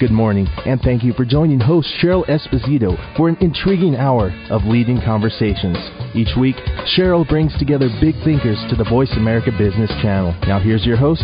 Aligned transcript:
Good 0.00 0.10
morning, 0.10 0.48
and 0.64 0.80
thank 0.80 1.04
you 1.04 1.12
for 1.12 1.26
joining 1.26 1.60
host 1.60 1.86
Cheryl 2.02 2.26
Esposito 2.26 2.96
for 3.18 3.28
an 3.28 3.36
intriguing 3.42 3.96
hour 3.96 4.32
of 4.48 4.64
leading 4.64 4.98
conversations. 5.04 5.76
Each 6.14 6.34
week, 6.40 6.56
Cheryl 6.96 7.28
brings 7.28 7.52
together 7.58 7.90
big 8.00 8.14
thinkers 8.24 8.56
to 8.70 8.76
the 8.76 8.88
Voice 8.88 9.12
America 9.18 9.50
Business 9.58 9.90
Channel. 10.00 10.34
Now, 10.48 10.58
here's 10.58 10.86
your 10.86 10.96
host, 10.96 11.20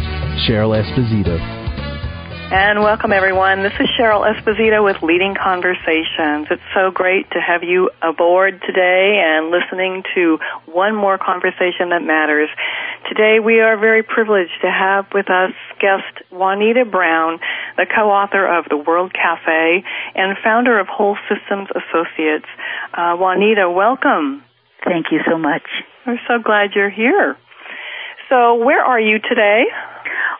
Cheryl 0.46 0.76
Esposito. 0.76 1.55
And 2.48 2.78
welcome 2.78 3.12
everyone. 3.12 3.64
This 3.64 3.72
is 3.80 3.88
Cheryl 3.98 4.22
Esposito 4.22 4.84
with 4.84 5.02
Leading 5.02 5.34
Conversations. 5.34 6.46
It's 6.48 6.62
so 6.72 6.92
great 6.92 7.28
to 7.32 7.40
have 7.40 7.64
you 7.64 7.90
aboard 8.00 8.62
today 8.64 9.18
and 9.18 9.50
listening 9.50 10.04
to 10.14 10.38
one 10.66 10.94
more 10.94 11.18
conversation 11.18 11.90
that 11.90 12.04
matters. 12.06 12.48
Today 13.08 13.40
we 13.44 13.58
are 13.58 13.76
very 13.76 14.04
privileged 14.04 14.62
to 14.62 14.70
have 14.70 15.06
with 15.12 15.28
us 15.28 15.50
guest 15.80 16.22
Juanita 16.30 16.84
Brown, 16.84 17.40
the 17.76 17.86
co-author 17.92 18.46
of 18.46 18.66
The 18.70 18.76
World 18.76 19.12
Cafe 19.12 19.82
and 20.14 20.38
founder 20.38 20.78
of 20.78 20.86
Whole 20.86 21.18
Systems 21.28 21.66
Associates. 21.74 22.46
Uh, 22.94 23.16
Juanita, 23.18 23.68
welcome. 23.68 24.44
Thank 24.84 25.06
you 25.10 25.18
so 25.28 25.36
much. 25.36 25.66
We're 26.06 26.20
so 26.28 26.38
glad 26.38 26.76
you're 26.76 26.90
here. 26.90 27.36
So 28.28 28.54
where 28.54 28.84
are 28.84 29.00
you 29.00 29.18
today? 29.18 29.64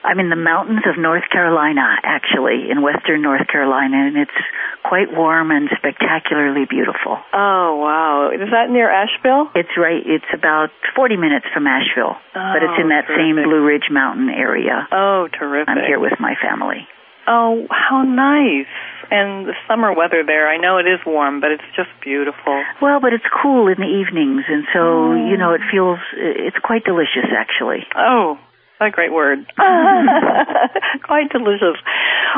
I'm 0.06 0.20
in 0.20 0.30
the 0.30 0.38
mountains 0.38 0.86
of 0.86 0.94
North 0.96 1.24
Carolina, 1.32 1.82
actually, 2.04 2.70
in 2.70 2.80
western 2.80 3.22
North 3.22 3.46
Carolina, 3.50 4.06
and 4.06 4.16
it's 4.16 4.38
quite 4.86 5.10
warm 5.10 5.50
and 5.50 5.68
spectacularly 5.76 6.64
beautiful. 6.70 7.18
Oh, 7.34 7.76
wow. 7.82 8.30
Is 8.30 8.48
that 8.54 8.70
near 8.70 8.86
Asheville? 8.86 9.50
It's 9.58 9.74
right, 9.76 10.02
it's 10.06 10.30
about 10.32 10.70
40 10.94 11.16
minutes 11.16 11.46
from 11.52 11.66
Asheville, 11.66 12.14
oh, 12.14 12.52
but 12.54 12.62
it's 12.62 12.78
in 12.78 12.86
oh, 12.86 12.94
that 12.94 13.10
terrific. 13.10 13.18
same 13.18 13.34
Blue 13.42 13.66
Ridge 13.66 13.90
Mountain 13.90 14.30
area. 14.30 14.86
Oh, 14.92 15.26
terrific. 15.26 15.68
I'm 15.74 15.82
here 15.82 15.98
with 15.98 16.14
my 16.20 16.34
family. 16.40 16.86
Oh, 17.26 17.66
how 17.70 18.02
nice. 18.06 18.70
And 19.10 19.46
the 19.46 19.54
summer 19.66 19.92
weather 19.92 20.22
there, 20.24 20.46
I 20.48 20.58
know 20.58 20.78
it 20.78 20.86
is 20.86 20.98
warm, 21.04 21.40
but 21.40 21.50
it's 21.50 21.66
just 21.74 21.90
beautiful. 22.02 22.62
Well, 22.80 23.00
but 23.00 23.12
it's 23.12 23.26
cool 23.42 23.66
in 23.66 23.78
the 23.78 23.86
evenings, 23.90 24.44
and 24.46 24.64
so, 24.72 24.78
Oh. 24.78 25.14
you 25.14 25.36
know, 25.36 25.52
it 25.52 25.60
feels, 25.70 25.98
it's 26.14 26.58
quite 26.62 26.84
delicious, 26.84 27.26
actually. 27.36 27.86
Oh, 27.96 28.38
a 28.80 28.90
great 28.90 29.12
word. 29.12 29.46
Quite 31.02 31.30
delicious. 31.30 31.76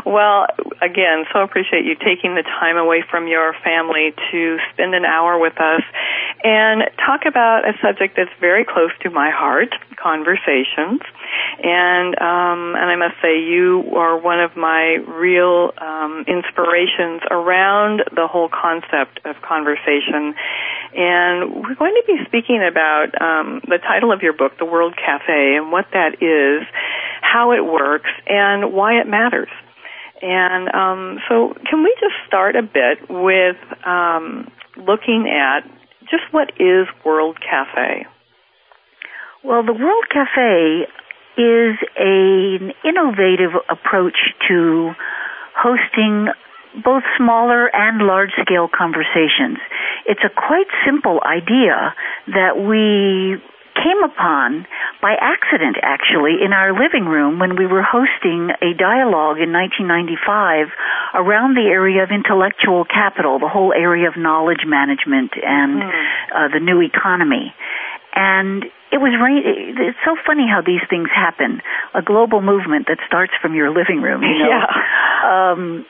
Well, 0.07 0.47
again, 0.81 1.25
so 1.33 1.41
appreciate 1.41 1.85
you 1.85 1.95
taking 1.97 2.35
the 2.35 2.43
time 2.43 2.77
away 2.77 3.03
from 3.11 3.27
your 3.27 3.55
family 3.65 4.15
to 4.31 4.59
spend 4.73 4.95
an 4.95 5.05
hour 5.05 5.39
with 5.39 5.59
us 5.59 5.83
and 6.45 6.83
talk 7.05 7.27
about 7.27 7.69
a 7.69 7.73
subject 7.83 8.15
that's 8.17 8.31
very 8.41 8.65
close 8.65 8.93
to 9.03 9.11
my 9.11 9.31
heart, 9.31 9.75
conversations. 9.97 11.03
And 11.59 12.15
um, 12.21 12.79
and 12.79 12.87
I 12.87 12.97
must 12.97 13.17
say, 13.21 13.43
you 13.43 13.91
are 13.97 14.19
one 14.19 14.41
of 14.41 14.57
my 14.57 15.03
real 15.07 15.73
um, 15.79 16.25
inspirations 16.29 17.23
around 17.31 18.05
the 18.15 18.29
whole 18.31 18.49
concept 18.49 19.21
of 19.25 19.35
conversation. 19.43 20.35
And 20.95 21.63
we're 21.63 21.75
going 21.75 21.95
to 21.99 22.05
be 22.07 22.19
speaking 22.27 22.63
about 22.63 23.11
um, 23.21 23.61
the 23.67 23.79
title 23.79 24.13
of 24.13 24.23
your 24.23 24.33
book, 24.33 24.57
The 24.59 24.65
World 24.65 24.95
Cafe, 24.97 25.57
and 25.57 25.73
what 25.73 25.87
that 25.93 26.23
is, 26.23 26.28
how 27.21 27.53
it 27.53 27.65
works, 27.65 28.11
and 28.27 28.73
why 28.73 29.01
it 29.01 29.07
matters. 29.07 29.51
And 30.21 30.75
um, 30.75 31.19
so, 31.29 31.55
can 31.69 31.83
we 31.85 31.95
just 32.01 32.15
start 32.27 32.57
a 32.57 32.63
bit 32.63 33.09
with 33.09 33.57
um, 33.87 34.51
looking 34.77 35.29
at 35.31 35.61
just 36.11 36.25
what 36.33 36.51
is 36.59 36.87
World 37.05 37.39
Cafe? 37.41 38.07
Well, 39.45 39.65
the 39.65 39.73
World 39.73 40.05
Cafe 40.11 40.89
is 41.39 41.79
an 41.97 42.73
innovative 42.85 43.55
approach 43.71 44.19
to 44.49 44.93
hosting 45.57 46.27
both 46.85 47.03
smaller 47.17 47.71
and 47.73 48.07
large 48.07 48.31
scale 48.43 48.69
conversations. 48.69 49.59
It's 50.07 50.23
a 50.25 50.31
quite 50.31 50.67
simple 50.85 51.21
idea 51.25 51.95
that 52.29 52.59
we 52.59 53.41
came 53.79 54.03
upon 54.03 54.67
by 55.01 55.15
accident 55.15 55.77
actually 55.83 56.43
in 56.45 56.53
our 56.53 56.75
living 56.75 57.07
room 57.07 57.39
when 57.39 57.57
we 57.57 57.67
were 57.67 57.83
hosting 57.83 58.51
a 58.51 58.75
dialogue 58.75 59.39
in 59.39 59.55
1995 59.55 60.69
around 61.15 61.55
the 61.55 61.71
area 61.71 62.03
of 62.03 62.11
intellectual 62.11 62.85
capital, 62.85 63.39
the 63.39 63.49
whole 63.49 63.73
area 63.73 64.09
of 64.09 64.17
knowledge 64.17 64.67
management 64.67 65.33
and 65.39 65.83
uh, 65.83 66.49
the 66.53 66.61
new 66.61 66.83
economy. 66.83 67.55
And 68.15 68.65
it 68.91 68.99
was 68.99 69.15
rain. 69.21 69.45
It's 69.79 70.03
so 70.05 70.17
funny 70.27 70.49
how 70.49 70.61
these 70.65 70.83
things 70.91 71.09
happen. 71.15 71.61
A 71.95 72.03
global 72.03 72.41
movement 72.41 72.89
that 72.89 72.99
starts 73.07 73.33
from 73.41 73.55
your 73.55 73.71
living 73.71 74.03
room. 74.03 74.23
You 74.23 74.45
know? 74.45 74.51
Yeah. 74.59 75.53
Um, 75.53 75.85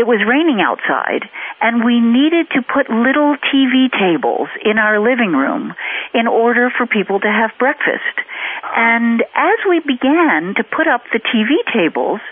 it 0.00 0.08
was 0.08 0.24
raining 0.24 0.64
outside, 0.64 1.28
and 1.60 1.84
we 1.84 2.00
needed 2.00 2.48
to 2.56 2.64
put 2.64 2.88
little 2.88 3.36
TV 3.52 3.92
tables 3.92 4.48
in 4.64 4.80
our 4.80 4.96
living 4.96 5.36
room 5.36 5.76
in 6.16 6.24
order 6.26 6.72
for 6.72 6.88
people 6.88 7.20
to 7.20 7.28
have 7.28 7.52
breakfast. 7.60 8.16
And 8.64 9.20
as 9.36 9.58
we 9.68 9.84
began 9.84 10.56
to 10.56 10.64
put 10.64 10.88
up 10.88 11.04
the 11.12 11.20
TV 11.20 11.60
tables, 11.68 12.24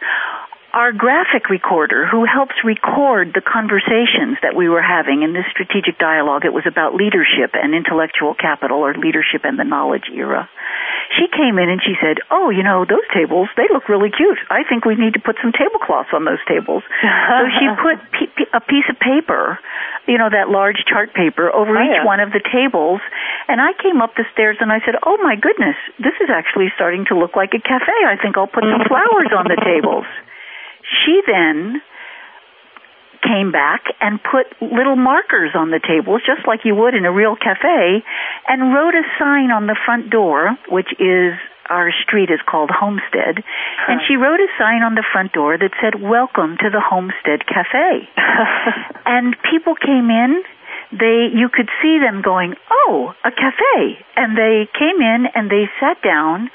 our 0.73 0.93
graphic 0.93 1.49
recorder 1.49 2.05
who 2.07 2.25
helps 2.29 2.55
record 2.65 3.33
the 3.33 3.41
conversations 3.41 4.37
that 4.45 4.53
we 4.55 4.69
were 4.69 4.83
having 4.85 5.23
in 5.25 5.33
this 5.33 5.49
strategic 5.51 5.97
dialogue, 5.99 6.45
it 6.45 6.53
was 6.53 6.69
about 6.69 6.95
leadership 6.95 7.57
and 7.57 7.75
intellectual 7.75 8.35
capital 8.37 8.85
or 8.85 8.93
leadership 8.95 9.43
and 9.49 9.59
the 9.59 9.65
knowledge 9.65 10.13
era. 10.13 10.49
She 11.17 11.25
came 11.33 11.57
in 11.57 11.73
and 11.73 11.81
she 11.81 11.97
said, 12.05 12.21
"Oh, 12.31 12.51
you 12.53 12.63
know, 12.63 12.85
those 12.85 13.07
tables, 13.17 13.49
they 13.57 13.65
look 13.73 13.89
really 13.89 14.11
cute. 14.13 14.37
I 14.53 14.61
think 14.69 14.85
we 14.85 14.95
need 14.95 15.15
to 15.17 15.25
put 15.25 15.41
some 15.41 15.53
tablecloths 15.57 16.13
on 16.13 16.29
those 16.29 16.43
tables." 16.45 16.85
so 17.01 17.49
she 17.57 17.65
put 17.81 17.97
a 18.53 18.61
piece 18.61 18.85
of 18.93 19.01
paper, 19.01 19.59
you 20.07 20.19
know, 20.21 20.29
that 20.29 20.53
large 20.53 20.85
chart 20.85 21.15
paper 21.17 21.49
over 21.49 21.73
Oh, 21.73 21.81
each 21.83 21.97
yeah. 21.97 22.05
one 22.05 22.21
of 22.21 22.31
the 22.37 22.45
tables, 22.45 23.01
and 23.49 23.57
I 23.59 23.73
came 23.81 24.03
up 24.05 24.15
the 24.21 24.29
stairs 24.37 24.59
and 24.61 24.69
I 24.71 24.85
said, 24.85 24.97
"Oh 25.03 25.17
my 25.25 25.35
goodness, 25.35 25.77
this 25.99 26.15
is 26.21 26.29
actually 26.29 26.69
starting 26.77 27.07
to 27.09 27.17
look 27.17 27.35
like 27.37 27.57
a 27.57 27.61
cafe. 27.65 27.97
I 28.05 28.17
think 28.21 28.37
I'll 28.37 28.47
put 28.53 28.65
some 28.69 28.85
flowers 28.93 29.33
on 29.33 29.49
the 29.49 29.57
tables." 29.65 30.05
She 30.89 31.21
then 31.27 31.83
came 33.23 33.51
back 33.51 33.85
and 34.01 34.21
put 34.23 34.47
little 34.63 34.97
markers 34.97 35.51
on 35.55 35.71
the 35.71 35.81
tables, 35.81 36.23
just 36.25 36.47
like 36.47 36.61
you 36.65 36.75
would 36.75 36.95
in 36.95 37.05
a 37.05 37.13
real 37.13 37.37
cafe, 37.37 38.05
and 38.47 38.73
wrote 38.73 38.95
a 38.95 39.03
sign 39.19 39.51
on 39.51 39.67
the 39.67 39.77
front 39.85 40.11
door, 40.11 40.57
which 40.69 40.89
is 40.99 41.35
our 41.69 41.93
street 42.03 42.31
is 42.31 42.41
called 42.49 42.71
Homestead, 42.73 43.45
and 43.89 44.01
she 44.09 44.17
wrote 44.17 44.41
a 44.41 44.49
sign 44.59 44.83
on 44.83 44.95
the 44.95 45.05
front 45.13 45.33
door 45.33 45.59
that 45.59 45.71
said, 45.81 46.01
Welcome 46.01 46.57
to 46.65 46.71
the 46.71 46.81
Homestead 46.81 47.45
Cafe. 47.45 48.09
and 49.07 49.37
people 49.45 49.75
came 49.77 50.09
in, 50.09 50.43
they 50.93 51.29
you 51.35 51.51
could 51.53 51.69
see 51.83 51.99
them 52.01 52.23
going, 52.23 52.55
"Oh, 52.71 53.13
a 53.23 53.31
cafe." 53.31 54.01
And 54.17 54.37
they 54.37 54.67
came 54.73 55.03
in 55.03 55.27
and 55.35 55.51
they 55.51 55.69
sat 55.81 56.01
down, 56.01 56.51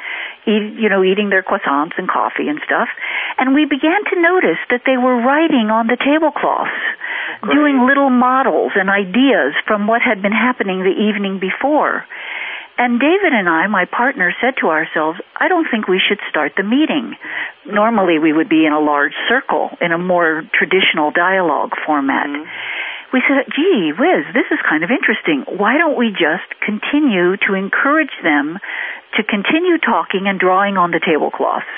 eat, 0.48 0.80
you 0.80 0.90
know, 0.90 1.04
eating 1.04 1.30
their 1.30 1.44
croissants 1.44 1.98
and 1.98 2.08
coffee 2.08 2.48
and 2.48 2.60
stuff. 2.66 2.90
And 3.38 3.54
we 3.54 3.66
began 3.66 4.04
to 4.12 4.22
notice 4.22 4.60
that 4.70 4.84
they 4.86 4.98
were 4.98 5.22
writing 5.22 5.72
on 5.72 5.88
the 5.88 5.98
tablecloths, 5.98 6.76
doing 7.44 7.86
little 7.88 8.10
models 8.10 8.74
and 8.76 8.90
ideas 8.90 9.54
from 9.68 9.88
what 9.88 10.02
had 10.02 10.22
been 10.22 10.36
happening 10.36 10.84
the 10.84 10.96
evening 10.96 11.40
before. 11.40 12.06
And 12.78 13.00
David 13.00 13.34
and 13.34 13.48
I, 13.48 13.68
my 13.68 13.86
partner, 13.86 14.34
said 14.42 14.56
to 14.62 14.68
ourselves, 14.68 15.20
I 15.38 15.48
don't 15.48 15.68
think 15.70 15.88
we 15.88 16.02
should 16.02 16.20
start 16.30 16.54
the 16.58 16.64
meeting. 16.64 17.16
Normally 17.66 18.18
we 18.18 18.34
would 18.34 18.50
be 18.50 18.66
in 18.66 18.74
a 18.74 18.80
large 18.80 19.14
circle 19.30 19.70
in 19.80 19.92
a 19.92 19.98
more 19.98 20.42
traditional 20.58 21.12
dialogue 21.12 21.72
format. 21.86 22.28
Mm-hmm. 22.28 22.50
We 23.14 23.22
said, 23.30 23.46
gee 23.54 23.94
whiz, 23.94 24.26
this 24.34 24.50
is 24.50 24.58
kind 24.68 24.84
of 24.84 24.90
interesting. 24.90 25.46
Why 25.46 25.78
don't 25.78 25.96
we 25.96 26.10
just 26.10 26.50
continue 26.66 27.38
to 27.46 27.54
encourage 27.54 28.14
them 28.26 28.58
to 29.16 29.22
continue 29.24 29.78
talking 29.78 30.26
and 30.26 30.40
drawing 30.40 30.78
on 30.82 30.90
the 30.90 31.00
tablecloths 31.00 31.70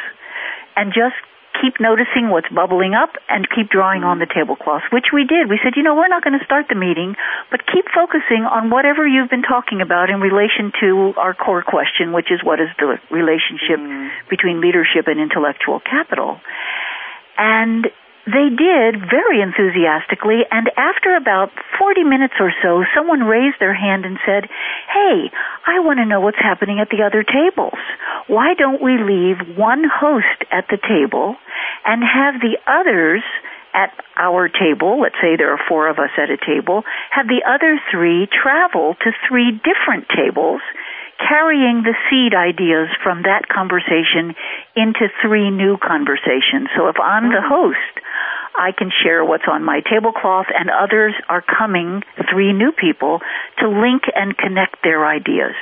and 0.79 0.95
just 0.95 1.19
keep 1.61 1.79
noticing 1.79 2.29
what's 2.29 2.47
bubbling 2.49 2.93
up 2.93 3.15
and 3.29 3.47
keep 3.47 3.69
drawing 3.69 4.03
on 4.03 4.19
the 4.19 4.27
tablecloths, 4.27 4.85
which 4.91 5.11
we 5.13 5.23
did. 5.23 5.47
We 5.49 5.59
said, 5.63 5.73
you 5.75 5.83
know, 5.83 5.95
we're 5.95 6.11
not 6.11 6.23
going 6.23 6.37
to 6.37 6.43
start 6.45 6.67
the 6.67 6.75
meeting, 6.75 7.15
but 7.51 7.63
keep 7.67 7.85
focusing 7.91 8.43
on 8.43 8.69
whatever 8.69 9.07
you've 9.07 9.29
been 9.29 9.43
talking 9.43 9.79
about 9.81 10.09
in 10.09 10.19
relation 10.19 10.71
to 10.81 11.13
our 11.17 11.33
core 11.33 11.63
question, 11.63 12.11
which 12.11 12.31
is 12.31 12.43
what 12.43 12.59
is 12.59 12.67
the 12.79 12.99
relationship 13.11 13.79
mm. 13.79 14.09
between 14.29 14.59
leadership 14.59 15.07
and 15.07 15.19
intellectual 15.19 15.79
capital. 15.79 16.39
And 17.37 17.87
they 18.25 18.49
did 18.49 19.05
very 19.05 19.41
enthusiastically, 19.41 20.41
and 20.49 20.69
after 20.75 21.15
about 21.15 21.51
40 21.77 22.03
minutes 22.03 22.33
or 22.39 22.51
so, 22.61 22.83
someone 22.95 23.21
raised 23.21 23.57
their 23.59 23.73
hand 23.73 24.05
and 24.05 24.17
said, 24.25 24.49
Hey, 24.89 25.29
I 25.65 25.79
want 25.79 25.99
to 25.99 26.05
know 26.05 26.21
what's 26.21 26.41
happening 26.41 26.79
at 26.79 26.89
the 26.89 27.05
other 27.05 27.21
tables. 27.21 27.77
Why 28.27 28.55
don't 28.57 28.81
we 28.81 28.97
leave 28.97 29.57
one 29.57 29.83
host 29.85 30.41
at 30.51 30.65
the 30.69 30.81
table 30.81 31.35
and 31.85 32.01
have 32.01 32.41
the 32.41 32.57
others 32.65 33.21
at 33.75 33.91
our 34.15 34.47
table, 34.47 35.01
let's 35.01 35.19
say 35.21 35.35
there 35.35 35.51
are 35.51 35.59
four 35.67 35.89
of 35.89 35.99
us 35.99 36.09
at 36.17 36.31
a 36.31 36.39
table, 36.39 36.83
have 37.11 37.27
the 37.27 37.43
other 37.43 37.77
three 37.91 38.25
travel 38.31 38.95
to 39.03 39.11
three 39.27 39.51
different 39.51 40.07
tables 40.09 40.61
carrying 41.17 41.83
the 41.83 41.95
seed 42.09 42.35
ideas 42.35 42.89
from 43.03 43.23
that 43.23 43.47
conversation 43.47 44.35
into 44.75 45.07
three 45.21 45.49
new 45.49 45.77
conversations. 45.77 46.69
So 46.75 46.87
if 46.87 46.99
I'm 46.99 47.31
the 47.31 47.43
mm. 47.43 47.49
host, 47.49 47.95
I 48.55 48.71
can 48.71 48.91
share 49.03 49.23
what's 49.23 49.47
on 49.51 49.63
my 49.63 49.81
tablecloth 49.81 50.47
and 50.53 50.69
others 50.69 51.13
are 51.27 51.43
coming, 51.43 52.03
three 52.31 52.53
new 52.53 52.71
people, 52.71 53.19
to 53.59 53.67
link 53.67 54.03
and 54.15 54.37
connect 54.37 54.83
their 54.83 55.05
ideas. 55.05 55.55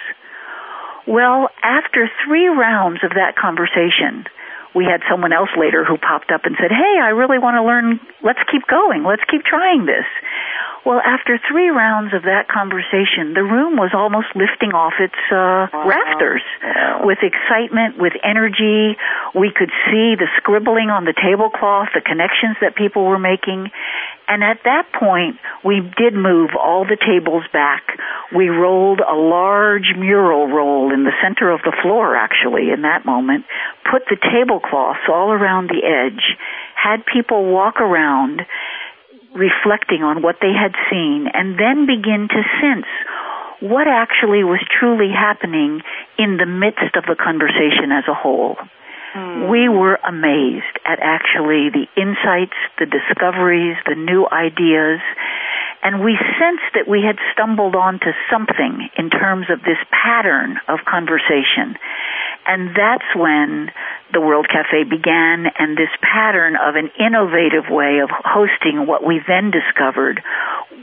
Well, 1.07 1.49
after 1.61 2.09
three 2.25 2.47
rounds 2.47 3.03
of 3.03 3.11
that 3.11 3.35
conversation, 3.35 4.25
we 4.75 4.85
had 4.85 5.01
someone 5.09 5.33
else 5.33 5.49
later 5.57 5.85
who 5.85 5.97
popped 5.97 6.31
up 6.31 6.45
and 6.45 6.55
said, 6.57 6.71
Hey, 6.71 6.95
I 7.01 7.13
really 7.13 7.37
want 7.37 7.55
to 7.55 7.63
learn. 7.63 7.99
Let's 8.23 8.41
keep 8.49 8.65
going. 8.65 9.03
Let's 9.03 9.23
keep 9.29 9.43
trying 9.43 9.85
this. 9.85 10.07
Well, 10.85 10.99
after 10.99 11.39
three 11.49 11.69
rounds 11.69 12.13
of 12.13 12.23
that 12.23 12.51
conversation, 12.51 13.31
the 13.33 13.43
room 13.43 13.79
was 13.79 13.95
almost 13.95 14.35
lifting 14.35 14.75
off 14.75 14.99
its 14.99 15.15
uh, 15.31 15.71
wow. 15.71 15.87
rafters 15.87 16.43
wow. 16.59 17.07
with 17.07 17.19
excitement, 17.23 17.95
with 17.97 18.11
energy. 18.19 18.99
We 19.31 19.55
could 19.55 19.71
see 19.87 20.19
the 20.19 20.27
scribbling 20.37 20.91
on 20.91 21.05
the 21.05 21.15
tablecloth, 21.15 21.95
the 21.95 22.03
connections 22.03 22.59
that 22.59 22.75
people 22.75 23.07
were 23.07 23.19
making. 23.19 23.71
And 24.27 24.43
at 24.43 24.59
that 24.67 24.91
point, 24.91 25.39
we 25.63 25.79
did 25.79 26.15
move 26.15 26.51
all 26.59 26.83
the 26.83 26.99
tables 26.99 27.43
back. 27.53 27.83
We 28.35 28.49
rolled 28.49 28.99
a 28.99 29.15
large 29.15 29.95
mural 29.95 30.47
roll 30.47 30.93
in 30.93 31.03
the 31.03 31.15
center 31.23 31.51
of 31.51 31.61
the 31.63 31.75
floor, 31.81 32.15
actually, 32.15 32.71
in 32.75 32.83
that 32.83 33.05
moment, 33.05 33.45
put 33.89 34.03
the 34.09 34.19
tablecloths 34.19 35.07
all 35.07 35.31
around 35.31 35.69
the 35.69 35.79
edge, 35.79 36.35
had 36.75 37.05
people 37.05 37.51
walk 37.51 37.79
around, 37.79 38.41
reflecting 39.33 40.03
on 40.03 40.21
what 40.21 40.37
they 40.41 40.53
had 40.53 40.73
seen 40.89 41.27
and 41.33 41.59
then 41.59 41.85
begin 41.85 42.27
to 42.29 42.41
sense 42.61 42.87
what 43.61 43.87
actually 43.87 44.43
was 44.43 44.59
truly 44.67 45.09
happening 45.09 45.81
in 46.17 46.37
the 46.37 46.45
midst 46.45 46.95
of 46.95 47.05
the 47.05 47.15
conversation 47.15 47.91
as 47.91 48.03
a 48.09 48.13
whole. 48.13 48.57
Hmm. 49.13 49.47
We 49.47 49.69
were 49.69 49.95
amazed 50.03 50.75
at 50.85 50.99
actually 50.99 51.69
the 51.69 51.87
insights, 51.95 52.57
the 52.77 52.85
discoveries, 52.85 53.77
the 53.87 53.95
new 53.95 54.27
ideas, 54.27 54.99
and 55.83 56.03
we 56.03 56.17
sensed 56.39 56.71
that 56.75 56.87
we 56.87 57.03
had 57.03 57.19
stumbled 57.33 57.75
onto 57.75 58.15
something 58.31 58.89
in 58.97 59.09
terms 59.09 59.47
of 59.51 59.59
this 59.63 59.79
pattern 59.91 60.57
of 60.67 60.79
conversation. 60.87 61.75
And 62.47 62.75
that's 62.75 63.07
when 63.15 63.69
the 64.13 64.21
World 64.21 64.47
Cafe 64.47 64.85
began 64.85 65.49
and 65.57 65.75
this 65.75 65.89
pattern 66.01 66.53
of 66.55 66.75
an 66.77 66.93
innovative 67.01 67.65
way 67.69 67.99
of 67.99 68.09
hosting 68.13 68.85
what 68.85 69.01
we 69.01 69.19
then 69.25 69.49
discovered 69.49 70.21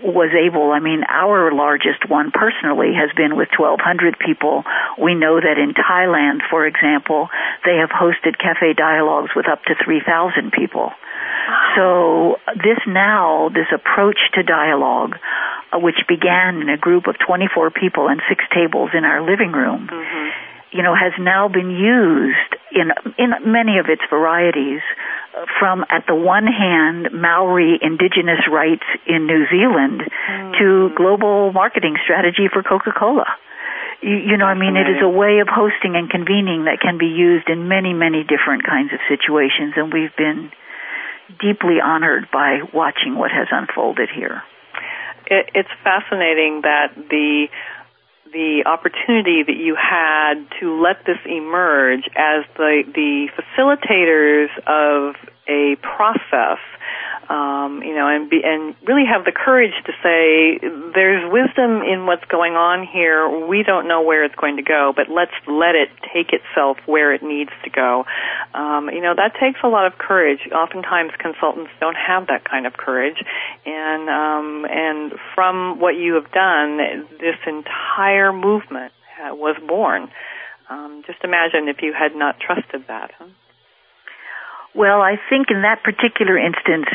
was 0.03 0.35
able, 0.35 0.73
I 0.73 0.81
mean, 0.81 1.05
our 1.07 1.53
largest 1.53 2.09
one 2.09 2.33
personally 2.33 2.97
has 2.99 3.15
been 3.15 3.37
with 3.37 3.49
1200 3.55 4.19
people. 4.19 4.65
We 4.99 5.15
know 5.15 5.39
that 5.39 5.61
in 5.61 5.77
Thailand, 5.77 6.41
for 6.51 6.67
example, 6.67 7.29
they 7.65 7.79
have 7.79 7.91
hosted 7.91 8.41
cafe 8.41 8.73
dialogues 8.75 9.31
with 9.37 9.47
up 9.47 9.63
to 9.69 9.75
3000 9.79 10.51
people. 10.53 10.91
So 11.77 12.41
this 12.57 12.81
now, 12.87 13.51
this 13.53 13.69
approach 13.71 14.19
to 14.35 14.43
dialogue, 14.43 15.17
uh, 15.73 15.79
which 15.79 16.03
began 16.09 16.63
in 16.63 16.69
a 16.69 16.79
group 16.79 17.07
of 17.07 17.15
24 17.25 17.71
people 17.71 18.09
and 18.09 18.21
six 18.29 18.43
tables 18.55 18.91
in 18.97 19.05
our 19.05 19.23
living 19.23 19.53
room, 19.53 19.87
mm-hmm 19.87 20.50
you 20.73 20.83
know, 20.83 20.95
has 20.95 21.13
now 21.19 21.49
been 21.49 21.71
used 21.71 22.55
in 22.73 22.91
in 23.19 23.31
many 23.51 23.79
of 23.79 23.87
its 23.89 24.03
varieties 24.09 24.81
from 25.59 25.85
at 25.91 26.07
the 26.07 26.15
one 26.15 26.47
hand 26.47 27.11
Maori 27.13 27.79
indigenous 27.81 28.47
rights 28.51 28.87
in 29.07 29.27
New 29.27 29.47
Zealand 29.51 30.03
mm. 30.03 30.59
to 30.59 30.95
global 30.97 31.53
marketing 31.53 31.97
strategy 32.05 32.49
for 32.53 32.63
Coca-Cola. 32.63 33.27
You, 34.03 34.17
you 34.17 34.37
know, 34.37 34.47
I 34.47 34.55
mean, 34.55 34.77
it 34.77 34.89
is 34.89 35.03
a 35.03 35.09
way 35.09 35.39
of 35.41 35.49
hosting 35.49 35.95
and 35.95 36.09
convening 36.09 36.65
that 36.65 36.81
can 36.81 36.99
be 36.99 37.07
used 37.07 37.49
in 37.49 37.69
many, 37.69 37.93
many 37.93 38.25
different 38.25 38.65
kinds 38.65 38.93
of 38.93 39.01
situations, 39.09 39.75
and 39.77 39.93
we've 39.93 40.15
been 40.17 40.51
deeply 41.39 41.79
honored 41.83 42.27
by 42.33 42.61
watching 42.73 43.17
what 43.17 43.31
has 43.31 43.47
unfolded 43.53 44.09
here. 44.09 44.43
It, 45.27 45.51
it's 45.55 45.71
fascinating 45.85 46.63
that 46.63 46.97
the 46.97 47.47
the 48.33 48.65
opportunity 48.67 49.43
that 49.43 49.57
you 49.57 49.77
had 49.77 50.47
to 50.61 50.81
let 50.81 51.05
this 51.07 51.19
emerge 51.27 52.05
as 52.17 52.45
the 52.57 52.83
the 52.95 53.29
facilitators 53.37 54.49
of 54.67 55.17
a 55.49 55.77
process 55.83 56.59
um, 57.31 57.81
you 57.87 57.95
know, 57.95 58.11
and 58.11 58.29
be, 58.29 58.43
and 58.43 58.75
really 58.83 59.07
have 59.07 59.25
the 59.25 59.31
courage 59.31 59.75
to 59.87 59.93
say 60.03 60.59
there's 60.59 61.23
wisdom 61.31 61.87
in 61.87 62.05
what's 62.05 62.25
going 62.27 62.55
on 62.55 62.85
here. 62.85 63.47
We 63.47 63.63
don't 63.63 63.87
know 63.87 64.03
where 64.03 64.25
it's 64.25 64.35
going 64.35 64.57
to 64.57 64.67
go, 64.67 64.93
but 64.95 65.07
let's 65.09 65.35
let 65.47 65.79
it 65.79 65.95
take 66.13 66.35
itself 66.35 66.79
where 66.87 67.15
it 67.15 67.23
needs 67.23 67.53
to 67.63 67.71
go. 67.71 68.05
Um, 68.53 68.91
you 68.91 69.01
know, 69.01 69.15
that 69.15 69.39
takes 69.39 69.61
a 69.63 69.69
lot 69.69 69.87
of 69.87 69.97
courage. 69.97 70.41
Oftentimes, 70.51 71.13
consultants 71.23 71.71
don't 71.79 71.95
have 71.95 72.27
that 72.27 72.43
kind 72.43 72.67
of 72.67 72.75
courage, 72.75 73.23
and 73.65 74.11
um, 74.11 74.67
and 74.69 75.15
from 75.37 75.79
what 75.79 75.95
you 75.95 76.15
have 76.15 76.33
done, 76.33 77.07
this 77.23 77.39
entire 77.47 78.33
movement 78.33 78.93
was 79.31 79.55
born. 79.69 80.11
Um, 80.69 81.03
just 81.07 81.23
imagine 81.23 81.69
if 81.69 81.83
you 81.83 81.93
had 81.93 82.17
not 82.17 82.41
trusted 82.41 82.87
that. 82.89 83.13
Huh? 83.19 83.27
Well, 84.75 85.01
I 85.01 85.15
think 85.29 85.47
in 85.51 85.63
that 85.63 85.83
particular 85.83 86.39
instance, 86.39 86.87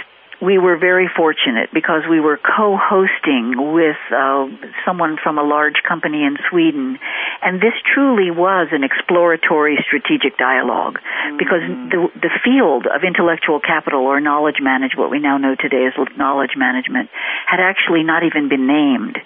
we 0.41 0.57
were 0.57 0.77
very 0.77 1.07
fortunate 1.07 1.69
because 1.73 2.03
we 2.09 2.19
were 2.19 2.37
co-hosting 2.37 3.55
with 3.73 3.99
uh, 4.11 4.47
someone 4.85 5.17
from 5.21 5.37
a 5.37 5.43
large 5.43 5.79
company 5.87 6.23
in 6.23 6.37
Sweden, 6.49 6.99
and 7.41 7.61
this 7.61 7.73
truly 7.93 8.31
was 8.31 8.67
an 8.71 8.83
exploratory 8.83 9.77
strategic 9.87 10.37
dialogue 10.37 10.99
mm-hmm. 10.99 11.37
because 11.37 11.63
the 11.91 12.07
the 12.19 12.33
field 12.43 12.85
of 12.87 13.03
intellectual 13.03 13.59
capital 13.59 14.01
or 14.01 14.19
knowledge 14.19 14.59
management, 14.59 14.99
what 14.99 15.11
we 15.11 15.19
now 15.19 15.37
know 15.37 15.55
today 15.55 15.87
as 15.87 15.93
knowledge 16.17 16.55
management, 16.57 17.09
had 17.47 17.59
actually 17.59 18.03
not 18.03 18.23
even 18.23 18.49
been 18.49 18.67
named, 18.67 19.17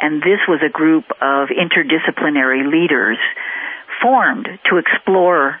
and 0.00 0.20
this 0.20 0.40
was 0.46 0.60
a 0.60 0.70
group 0.70 1.04
of 1.22 1.48
interdisciplinary 1.48 2.68
leaders 2.70 3.18
formed 4.02 4.46
to 4.68 4.76
explore 4.76 5.60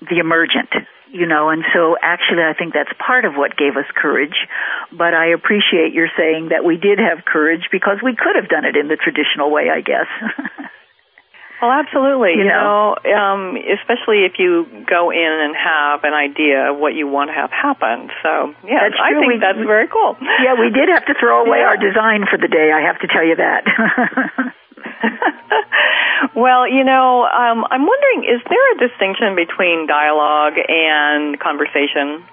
the 0.00 0.18
emergent 0.18 0.70
you 1.12 1.26
know, 1.26 1.50
and 1.50 1.64
so 1.74 1.96
actually 2.00 2.42
I 2.42 2.54
think 2.54 2.74
that's 2.74 2.92
part 2.98 3.24
of 3.24 3.34
what 3.34 3.56
gave 3.56 3.76
us 3.76 3.86
courage. 3.94 4.46
But 4.92 5.14
I 5.14 5.34
appreciate 5.34 5.92
your 5.92 6.08
saying 6.16 6.50
that 6.50 6.64
we 6.64 6.76
did 6.76 6.98
have 6.98 7.24
courage 7.24 7.68
because 7.70 7.98
we 8.02 8.14
could 8.14 8.36
have 8.36 8.48
done 8.48 8.64
it 8.64 8.76
in 8.76 8.88
the 8.88 8.96
traditional 8.96 9.50
way, 9.50 9.70
I 9.70 9.82
guess. 9.82 10.10
well, 11.62 11.70
absolutely. 11.70 12.38
You, 12.38 12.46
you 12.46 12.50
know, 12.50 12.94
know 12.94 13.10
um, 13.10 13.58
especially 13.58 14.22
if 14.26 14.38
you 14.38 14.86
go 14.86 15.10
in 15.10 15.32
and 15.42 15.54
have 15.58 16.06
an 16.06 16.14
idea 16.14 16.70
of 16.70 16.78
what 16.78 16.94
you 16.94 17.06
want 17.06 17.30
to 17.30 17.34
have 17.34 17.50
happen. 17.50 18.10
So, 18.22 18.54
yeah, 18.62 18.86
I 18.86 19.14
think 19.18 19.26
we, 19.26 19.42
that's 19.42 19.62
very 19.66 19.88
cool. 19.90 20.14
Yeah, 20.20 20.54
we 20.54 20.70
did 20.70 20.88
have 20.88 21.06
to 21.06 21.14
throw 21.18 21.42
away 21.46 21.58
yeah. 21.62 21.74
our 21.74 21.78
design 21.78 22.26
for 22.30 22.38
the 22.38 22.48
day. 22.48 22.70
I 22.70 22.86
have 22.86 22.98
to 23.02 23.08
tell 23.10 23.26
you 23.26 23.36
that. 23.36 23.66
well, 26.34 26.68
you 26.68 26.84
know, 26.84 27.24
um, 27.24 27.64
I'm 27.70 27.86
wondering, 27.86 28.24
is 28.24 28.40
there 28.48 28.66
a 28.74 28.88
distinction 28.88 29.36
between 29.36 29.86
dialogue 29.86 30.54
and 30.68 31.38
conversation? 31.38 32.24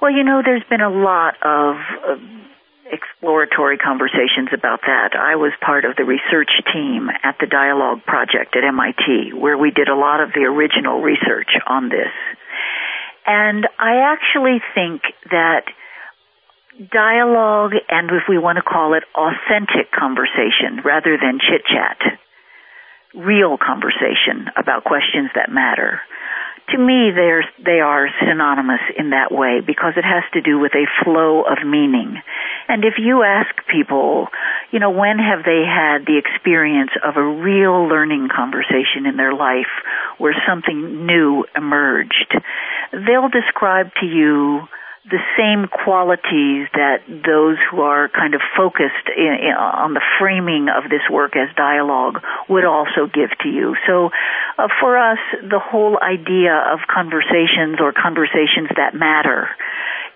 Well, 0.00 0.10
you 0.10 0.24
know, 0.24 0.42
there's 0.44 0.64
been 0.68 0.80
a 0.80 0.90
lot 0.90 1.34
of 1.42 1.76
uh, 1.76 2.16
exploratory 2.90 3.78
conversations 3.78 4.50
about 4.52 4.80
that. 4.82 5.14
I 5.14 5.36
was 5.36 5.52
part 5.64 5.84
of 5.84 5.96
the 5.96 6.04
research 6.04 6.50
team 6.72 7.08
at 7.22 7.36
the 7.40 7.46
Dialogue 7.46 8.04
Project 8.04 8.56
at 8.56 8.64
MIT, 8.64 9.32
where 9.32 9.56
we 9.56 9.70
did 9.70 9.88
a 9.88 9.94
lot 9.94 10.20
of 10.20 10.30
the 10.34 10.42
original 10.42 11.00
research 11.00 11.50
on 11.66 11.88
this. 11.88 12.12
And 13.26 13.66
I 13.78 14.12
actually 14.12 14.60
think 14.74 15.02
that 15.30 15.64
dialogue 16.78 17.72
and 17.88 18.10
if 18.10 18.24
we 18.28 18.38
want 18.38 18.56
to 18.56 18.62
call 18.62 18.94
it 18.94 19.04
authentic 19.14 19.92
conversation 19.92 20.80
rather 20.84 21.18
than 21.20 21.38
chit 21.38 21.62
chat. 21.68 21.98
Real 23.14 23.58
conversation 23.58 24.48
about 24.56 24.84
questions 24.84 25.28
that 25.34 25.52
matter. 25.52 26.00
To 26.70 26.78
me, 26.78 27.10
they're, 27.12 27.44
they 27.62 27.80
are 27.84 28.08
synonymous 28.20 28.80
in 28.96 29.10
that 29.10 29.30
way 29.30 29.60
because 29.60 29.92
it 29.96 30.04
has 30.04 30.22
to 30.32 30.40
do 30.40 30.58
with 30.58 30.72
a 30.72 30.88
flow 31.04 31.42
of 31.42 31.66
meaning. 31.66 32.16
And 32.68 32.84
if 32.84 32.94
you 32.96 33.22
ask 33.22 33.50
people, 33.68 34.28
you 34.70 34.78
know, 34.78 34.90
when 34.90 35.18
have 35.18 35.44
they 35.44 35.66
had 35.68 36.06
the 36.06 36.16
experience 36.16 36.92
of 37.04 37.16
a 37.16 37.22
real 37.22 37.88
learning 37.88 38.28
conversation 38.34 39.04
in 39.04 39.18
their 39.18 39.34
life 39.34 39.68
where 40.16 40.34
something 40.48 41.04
new 41.04 41.44
emerged, 41.54 42.32
they'll 42.92 43.28
describe 43.28 43.92
to 44.00 44.06
you 44.06 44.62
the 45.04 45.18
same 45.36 45.66
qualities 45.66 46.70
that 46.74 47.02
those 47.08 47.58
who 47.70 47.80
are 47.80 48.08
kind 48.08 48.34
of 48.34 48.40
focused 48.56 49.10
in, 49.16 49.50
in, 49.50 49.54
on 49.54 49.94
the 49.94 50.02
framing 50.20 50.68
of 50.70 50.88
this 50.88 51.02
work 51.10 51.34
as 51.34 51.50
dialogue 51.56 52.22
would 52.48 52.64
also 52.64 53.10
give 53.12 53.30
to 53.42 53.48
you. 53.48 53.74
So 53.86 54.10
uh, 54.58 54.68
for 54.80 54.96
us, 54.96 55.18
the 55.42 55.58
whole 55.58 55.98
idea 55.98 56.54
of 56.54 56.86
conversations 56.86 57.82
or 57.82 57.92
conversations 57.92 58.70
that 58.76 58.94
matter 58.94 59.48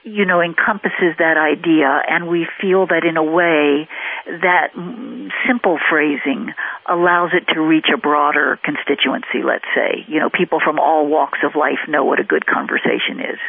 you 0.07 0.25
know, 0.25 0.41
encompasses 0.41 1.19
that 1.19 1.35
idea, 1.35 1.91
and 2.07 2.29
we 2.29 2.47
feel 2.61 2.87
that 2.87 3.03
in 3.03 3.17
a 3.17 3.25
way 3.25 3.89
that 4.25 4.71
simple 5.49 5.79
phrasing 5.91 6.55
allows 6.87 7.31
it 7.35 7.53
to 7.53 7.61
reach 7.61 7.87
a 7.93 7.99
broader 7.99 8.57
constituency, 8.63 9.43
let's 9.43 9.67
say. 9.75 10.07
You 10.07 10.21
know, 10.21 10.31
people 10.31 10.61
from 10.63 10.79
all 10.79 11.09
walks 11.09 11.41
of 11.43 11.57
life 11.59 11.83
know 11.89 12.05
what 12.05 12.21
a 12.21 12.25
good 12.25 12.47
conversation 12.47 13.19
is. 13.19 13.43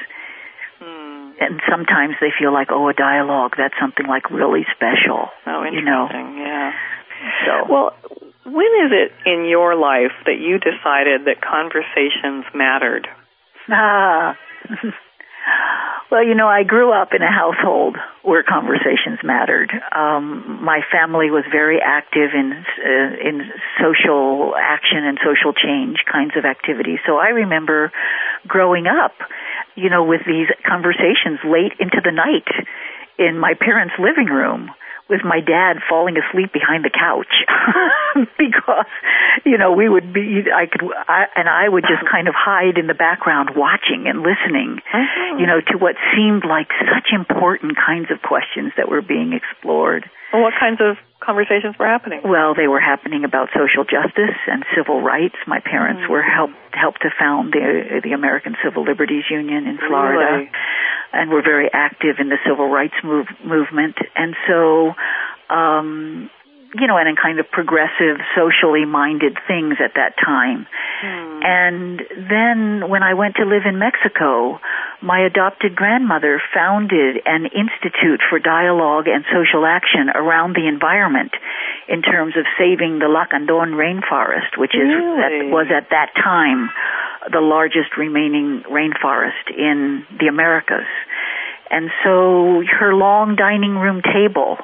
And 1.40 1.62
sometimes 1.70 2.16
they 2.20 2.32
feel 2.38 2.54
like, 2.54 2.68
oh, 2.72 2.90
a 2.90 2.94
dialogue, 2.94 3.54
that's 3.58 3.76
something 3.80 4.08
like 4.08 4.30
really 4.30 4.66
special. 4.76 5.30
Oh, 5.46 5.64
interesting. 5.64 5.78
You 5.78 5.86
know? 5.86 6.08
Yeah. 6.12 6.72
So, 7.46 7.72
Well, 7.72 7.92
when 8.46 8.72
is 8.86 8.92
it 8.92 9.12
in 9.26 9.46
your 9.46 9.76
life 9.76 10.16
that 10.26 10.40
you 10.40 10.58
decided 10.58 11.26
that 11.26 11.42
conversations 11.42 12.46
mattered? 12.54 13.08
Ah. 13.70 14.38
well, 16.12 16.24
you 16.24 16.36
know, 16.36 16.48
I 16.48 16.64
grew 16.64 16.94
up 16.94 17.10
in 17.14 17.22
a 17.22 17.32
household 17.32 17.98
where 18.24 18.44
conversations 18.44 19.20
mattered. 19.24 19.72
Um, 19.94 20.64
my 20.64 20.80
family 20.92 21.30
was 21.30 21.44
very 21.52 21.80
active 21.84 22.32
in 22.34 22.54
uh, 22.54 23.28
in 23.28 23.52
social 23.82 24.54
action 24.56 25.04
and 25.04 25.18
social 25.20 25.52
change 25.52 25.98
kinds 26.12 26.32
of 26.38 26.46
activities. 26.46 27.00
So 27.06 27.18
I 27.18 27.30
remember 27.30 27.92
growing 28.48 28.88
up, 28.88 29.14
you 29.78 29.90
know, 29.90 30.04
with 30.04 30.22
these 30.26 30.50
conversations 30.66 31.40
late 31.46 31.74
into 31.80 32.02
the 32.04 32.12
night 32.12 32.50
in 33.18 33.38
my 33.38 33.54
parents' 33.54 33.94
living 34.00 34.28
room 34.28 34.72
with 35.10 35.22
my 35.24 35.40
dad 35.40 35.78
falling 35.90 36.18
asleep 36.18 36.52
behind 36.52 36.84
the 36.84 36.92
couch. 36.92 37.32
Because 38.38 38.90
you 39.46 39.58
know 39.60 39.74
we 39.74 39.88
would 39.88 40.12
be 40.12 40.44
I 40.50 40.66
could 40.66 40.82
I, 41.08 41.26
and 41.36 41.48
I 41.48 41.70
would 41.70 41.84
just 41.86 42.02
kind 42.10 42.28
of 42.28 42.34
hide 42.34 42.78
in 42.80 42.88
the 42.88 42.96
background 42.98 43.52
watching 43.56 44.08
and 44.08 44.26
listening 44.26 44.82
Mhm. 44.92 45.40
you 45.40 45.46
know 45.46 45.62
to 45.62 45.78
what 45.78 45.96
seemed 46.16 46.44
like 46.44 46.68
such 46.82 47.14
important 47.14 47.78
kinds 47.78 48.10
of 48.10 48.22
questions 48.24 48.74
that 48.76 48.90
were 48.90 49.04
being 49.04 49.34
explored. 49.34 50.10
Well, 50.34 50.42
what 50.42 50.54
kinds 50.60 50.82
of 50.82 50.98
conversations 51.28 51.76
were 51.78 51.86
happening? 51.96 52.22
well 52.24 52.56
they 52.56 52.68
were 52.74 52.80
happening 52.80 53.24
about 53.30 53.50
social 53.54 53.84
justice 53.84 54.38
and 54.48 54.64
civil 54.76 55.02
rights 55.02 55.36
my 55.46 55.60
parents 55.60 56.02
Mm. 56.08 56.10
were 56.10 56.24
helped 56.24 56.56
helped 56.74 57.02
to 57.04 57.10
found 57.20 57.52
the 57.54 58.00
the 58.04 58.14
American 58.14 58.56
Civil 58.64 58.84
Liberties 58.92 59.26
Union 59.30 59.68
in 59.68 59.78
Florida 59.78 60.18
Really? 60.18 60.52
and 61.14 61.26
were 61.30 61.42
very 61.54 61.70
active 61.74 62.16
in 62.24 62.30
the 62.30 62.38
civil 62.48 62.68
rights 62.70 62.94
move, 63.04 63.28
movement. 63.44 63.96
And 64.16 64.36
so, 64.48 64.94
um, 65.50 66.30
you 66.76 66.88
know, 66.88 66.98
and 66.98 67.08
in 67.08 67.16
kind 67.16 67.40
of 67.40 67.50
progressive, 67.50 68.20
socially 68.36 68.86
minded 68.86 69.38
things 69.48 69.76
at 69.84 69.96
that 69.96 70.16
time. 70.20 70.68
Hmm. 71.02 71.40
And 71.44 72.02
then 72.30 72.90
when 72.90 73.04
I 73.04 73.14
went 73.14 73.36
to 73.36 73.46
live 73.46 73.64
in 73.66 73.80
Mexico, 73.80 74.60
my 75.02 75.26
adopted 75.26 75.76
grandmother 75.76 76.42
founded 76.54 77.22
an 77.26 77.46
institute 77.46 78.22
for 78.30 78.40
dialogue 78.40 79.08
and 79.08 79.24
social 79.32 79.66
action 79.66 80.10
around 80.10 80.56
the 80.56 80.68
environment 80.68 81.32
in 81.88 82.02
terms 82.02 82.36
of 82.36 82.46
saving 82.58 83.00
the 83.00 83.08
Lacandon 83.08 83.78
rainforest, 83.78 84.58
which 84.58 84.76
is 84.76 84.82
Really? 84.82 85.48
that 85.48 85.54
was 85.54 85.68
at 85.72 85.90
that 85.92 86.12
time 86.16 86.70
the 87.32 87.42
largest 87.42 87.96
remaining 87.98 88.64
rainforest 88.70 89.52
in 89.56 90.06
the 90.20 90.28
Americas. 90.28 90.88
And 91.70 91.90
so 92.04 92.64
her 92.80 92.94
long 92.94 93.36
dining 93.36 93.76
room 93.76 94.02
table 94.02 94.58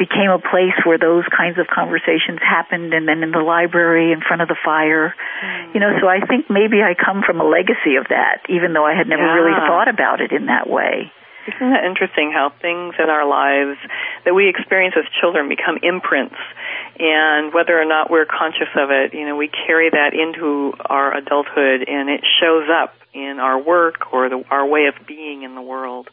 became 0.00 0.32
a 0.32 0.40
place 0.40 0.72
where 0.88 0.96
those 0.96 1.28
kinds 1.28 1.60
of 1.60 1.68
conversations 1.68 2.40
happened 2.40 2.96
and 2.96 3.04
then 3.04 3.20
in 3.20 3.36
the 3.36 3.44
library 3.44 4.16
in 4.16 4.24
front 4.24 4.40
of 4.40 4.48
the 4.48 4.56
fire. 4.56 5.12
Mm. 5.44 5.74
You 5.76 5.80
know, 5.84 5.92
so 6.00 6.08
I 6.08 6.24
think 6.24 6.48
maybe 6.48 6.80
I 6.80 6.96
come 6.96 7.20
from 7.20 7.36
a 7.36 7.44
legacy 7.44 8.00
of 8.00 8.08
that, 8.08 8.48
even 8.48 8.72
though 8.72 8.88
I 8.88 8.96
had 8.96 9.04
never 9.04 9.28
really 9.28 9.52
thought 9.68 9.92
about 9.92 10.24
it 10.24 10.32
in 10.32 10.48
that 10.48 10.64
way. 10.64 11.12
Isn't 11.44 11.70
that 11.70 11.84
interesting 11.84 12.32
how 12.32 12.52
things 12.60 12.96
in 12.96 13.08
our 13.08 13.28
lives 13.28 13.76
that 14.24 14.32
we 14.32 14.48
experience 14.48 14.96
as 14.96 15.04
children 15.20 15.48
become 15.48 15.76
imprints? 15.82 16.36
And 16.98 17.52
whether 17.52 17.76
or 17.76 17.84
not 17.84 18.10
we're 18.10 18.28
conscious 18.28 18.72
of 18.76 18.88
it, 18.90 19.12
you 19.12 19.28
know, 19.28 19.36
we 19.36 19.48
carry 19.48 19.90
that 19.90 20.12
into 20.16 20.72
our 20.80 21.16
adulthood 21.16 21.84
and 21.88 22.08
it 22.08 22.24
shows 22.40 22.68
up 22.72 22.94
in 23.12 23.40
our 23.40 23.60
work 23.60 24.12
or 24.12 24.28
the, 24.28 24.44
our 24.50 24.66
way 24.66 24.86
of 24.86 25.06
being 25.06 25.42
in 25.42 25.54
the 25.54 25.62
world. 25.62 26.08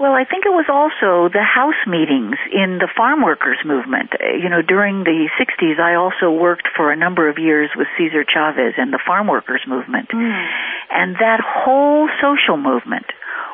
Well, 0.00 0.14
I 0.14 0.24
think 0.24 0.46
it 0.46 0.54
was 0.56 0.64
also 0.72 1.28
the 1.28 1.44
house 1.44 1.78
meetings 1.86 2.36
in 2.50 2.78
the 2.80 2.88
farm 2.96 3.22
workers 3.22 3.58
movement. 3.64 4.10
Uh, 4.18 4.34
You 4.40 4.48
know, 4.48 4.62
during 4.62 5.04
the 5.04 5.28
60s, 5.38 5.78
I 5.78 5.94
also 5.94 6.30
worked 6.30 6.66
for 6.74 6.90
a 6.90 6.96
number 6.96 7.28
of 7.28 7.38
years 7.38 7.70
with 7.76 7.86
Cesar 7.98 8.24
Chavez 8.24 8.74
and 8.78 8.92
the 8.92 8.98
farm 9.06 9.26
workers 9.28 9.62
movement. 9.66 10.08
And 10.90 11.16
that 11.16 11.40
whole 11.40 12.08
social 12.20 12.56
movement 12.56 13.06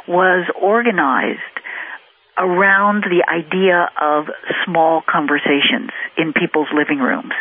was 0.07 0.47
organized 0.55 1.43
around 2.39 3.03
the 3.03 3.27
idea 3.29 3.91
of 4.01 4.31
small 4.65 5.03
conversations 5.03 5.91
in 6.17 6.33
people's 6.33 6.69
living 6.73 6.99
rooms. 6.99 7.35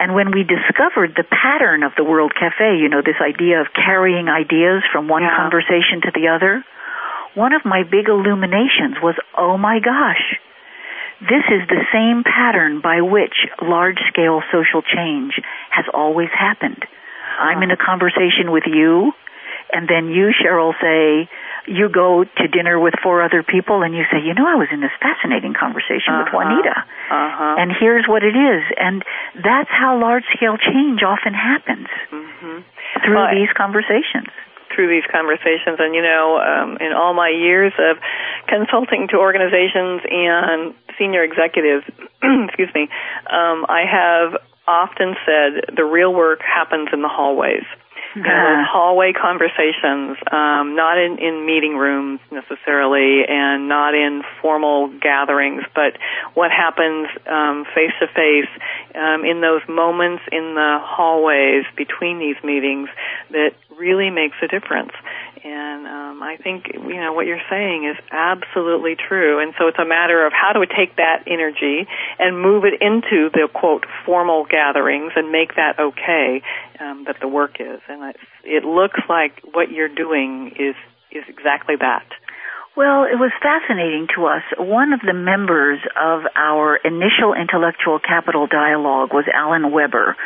And 0.00 0.14
when 0.16 0.32
we 0.32 0.42
discovered 0.42 1.14
the 1.14 1.22
pattern 1.22 1.84
of 1.84 1.92
the 1.96 2.02
World 2.02 2.34
Cafe, 2.34 2.78
you 2.82 2.88
know, 2.88 3.00
this 3.00 3.20
idea 3.22 3.60
of 3.60 3.68
carrying 3.72 4.28
ideas 4.28 4.82
from 4.92 5.06
one 5.06 5.22
Yeah. 5.22 5.36
conversation 5.36 6.00
to 6.02 6.10
the 6.10 6.26
other, 6.28 6.64
one 7.34 7.52
of 7.52 7.64
my 7.64 7.82
big 7.82 8.08
illuminations 8.08 8.96
was, 9.02 9.14
oh 9.36 9.56
my 9.56 9.78
gosh, 9.80 10.36
this 11.20 11.44
is 11.50 11.62
the 11.68 11.82
same 11.92 12.24
pattern 12.24 12.80
by 12.80 13.00
which 13.00 13.46
large 13.62 13.98
scale 14.08 14.42
social 14.52 14.82
change 14.82 15.34
has 15.70 15.84
always 15.94 16.28
happened. 16.36 16.84
I'm 17.38 17.62
in 17.62 17.70
a 17.70 17.76
conversation 17.76 18.50
with 18.50 18.64
you, 18.66 19.12
and 19.72 19.88
then 19.88 20.08
you, 20.10 20.32
Cheryl, 20.36 20.74
say, 20.82 21.30
you 21.66 21.88
go 21.88 22.24
to 22.24 22.48
dinner 22.48 22.78
with 22.78 22.94
four 23.02 23.22
other 23.22 23.42
people 23.42 23.82
and 23.82 23.94
you 23.94 24.02
say, 24.10 24.18
you 24.20 24.34
know, 24.34 24.44
I 24.46 24.56
was 24.56 24.68
in 24.72 24.80
this 24.80 24.90
fascinating 25.00 25.54
conversation 25.54 26.18
with 26.18 26.28
Uh-huh. 26.28 26.36
Juanita. 26.42 26.74
Uh-huh. 27.08 27.56
And 27.58 27.70
here's 27.78 28.04
what 28.08 28.22
it 28.24 28.34
is. 28.36 28.62
And 28.76 29.02
that's 29.42 29.70
how 29.70 29.96
large 30.00 30.24
scale 30.36 30.58
change 30.58 31.02
often 31.02 31.32
happens 31.34 31.86
hmm 32.10 32.60
through 33.06 33.14
Well, 33.16 33.30
these 33.32 33.48
conversations. 33.56 34.28
Through 34.74 34.88
these 34.88 35.06
conversations. 35.10 35.78
And 35.78 35.94
you 35.94 36.02
know, 36.02 36.38
um, 36.38 36.76
in 36.80 36.92
all 36.92 37.14
my 37.14 37.28
years 37.28 37.72
of 37.78 37.98
consulting 38.48 39.08
to 39.10 39.16
organizations 39.16 40.02
and 40.08 40.74
senior 40.98 41.22
executives, 41.22 41.84
excuse 42.48 42.70
me, 42.74 42.88
um, 43.30 43.66
I 43.68 43.84
have 43.86 44.40
often 44.66 45.14
said 45.26 45.76
the 45.76 45.84
real 45.84 46.12
work 46.14 46.40
happens 46.40 46.88
in 46.92 47.02
the 47.02 47.08
hallways. 47.08 47.64
Those 48.14 48.66
hallway 48.68 49.12
conversations, 49.12 50.18
um, 50.30 50.76
not 50.76 50.98
in, 50.98 51.18
in 51.18 51.46
meeting 51.46 51.76
rooms 51.76 52.20
necessarily, 52.30 53.24
and 53.26 53.68
not 53.68 53.94
in 53.94 54.22
formal 54.40 54.88
gatherings, 54.88 55.62
but 55.74 55.96
what 56.34 56.50
happens 56.50 57.08
face 57.74 57.92
to 58.00 58.06
face 58.08 58.50
in 59.24 59.40
those 59.40 59.62
moments 59.68 60.22
in 60.30 60.54
the 60.54 60.78
hallways 60.82 61.64
between 61.76 62.18
these 62.18 62.36
meetings 62.44 62.88
that 63.30 63.52
really 63.78 64.10
makes 64.10 64.36
a 64.42 64.48
difference. 64.48 64.92
And 65.44 65.86
um, 65.86 66.22
I 66.22 66.36
think 66.36 66.70
you 66.72 67.00
know 67.00 67.12
what 67.12 67.26
you're 67.26 67.42
saying 67.50 67.84
is 67.84 67.96
absolutely 68.12 68.94
true. 68.94 69.40
And 69.40 69.54
so 69.58 69.66
it's 69.66 69.78
a 69.78 69.84
matter 69.84 70.24
of 70.24 70.32
how 70.32 70.52
do 70.52 70.60
we 70.60 70.66
take 70.66 70.96
that 70.96 71.24
energy 71.26 71.88
and 72.18 72.40
move 72.40 72.64
it 72.64 72.80
into 72.80 73.28
the 73.30 73.48
quote 73.52 73.84
formal 74.06 74.44
gatherings 74.44 75.12
and 75.16 75.32
make 75.32 75.56
that 75.56 75.80
okay 75.80 76.42
um, 76.82 77.04
that 77.06 77.16
the 77.20 77.28
work 77.28 77.60
is. 77.60 77.80
And 77.88 78.02
it's, 78.14 78.18
it 78.44 78.64
looks 78.64 79.00
like 79.08 79.40
what 79.52 79.70
you're 79.70 79.94
doing 79.94 80.52
is 80.58 80.74
is 81.10 81.24
exactly 81.28 81.74
that. 81.78 82.06
Well, 82.74 83.04
it 83.04 83.20
was 83.20 83.32
fascinating 83.44 84.08
to 84.16 84.24
us. 84.24 84.40
One 84.56 84.94
of 84.94 85.00
the 85.04 85.12
members 85.12 85.78
of 85.92 86.24
our 86.34 86.76
initial 86.76 87.36
intellectual 87.36 88.00
capital 88.00 88.46
dialogue 88.46 89.12
was 89.12 89.28
Alan 89.28 89.70
Webber, 89.72 90.16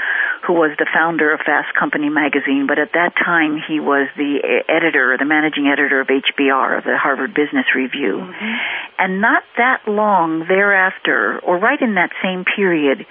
who 0.47 0.53
was 0.53 0.71
the 0.79 0.87
founder 0.95 1.35
of 1.35 1.41
Fast 1.41 1.75
Company 1.75 2.09
magazine, 2.09 2.67
but 2.69 2.79
at 2.79 2.93
that 2.95 3.19
time 3.19 3.59
he 3.67 3.81
was 3.81 4.07
the 4.17 4.63
editor, 4.71 5.19
the 5.19 5.25
managing 5.27 5.67
editor 5.67 6.01
of 6.01 6.07
HBR, 6.07 6.79
of 6.79 6.85
the 6.85 6.97
Harvard 6.97 7.35
Business 7.35 7.67
Review. 7.75 8.23
Mm-hmm. 8.23 8.55
And 8.99 9.21
not 9.21 9.43
that 9.57 9.83
long 9.89 10.47
thereafter, 10.47 11.41
or 11.43 11.59
right 11.59 11.83
in 11.83 11.95
that 11.99 12.15
same 12.23 12.45
period, 12.45 13.05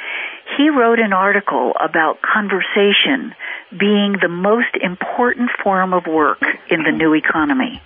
he 0.56 0.70
wrote 0.70 1.00
an 1.00 1.12
article 1.12 1.74
about 1.76 2.22
conversation 2.24 3.36
being 3.70 4.16
the 4.22 4.32
most 4.32 4.80
important 4.80 5.52
form 5.62 5.92
of 5.92 6.08
work 6.08 6.40
in 6.72 6.84
the 6.84 6.96
new 6.96 7.14
economy. 7.14 7.82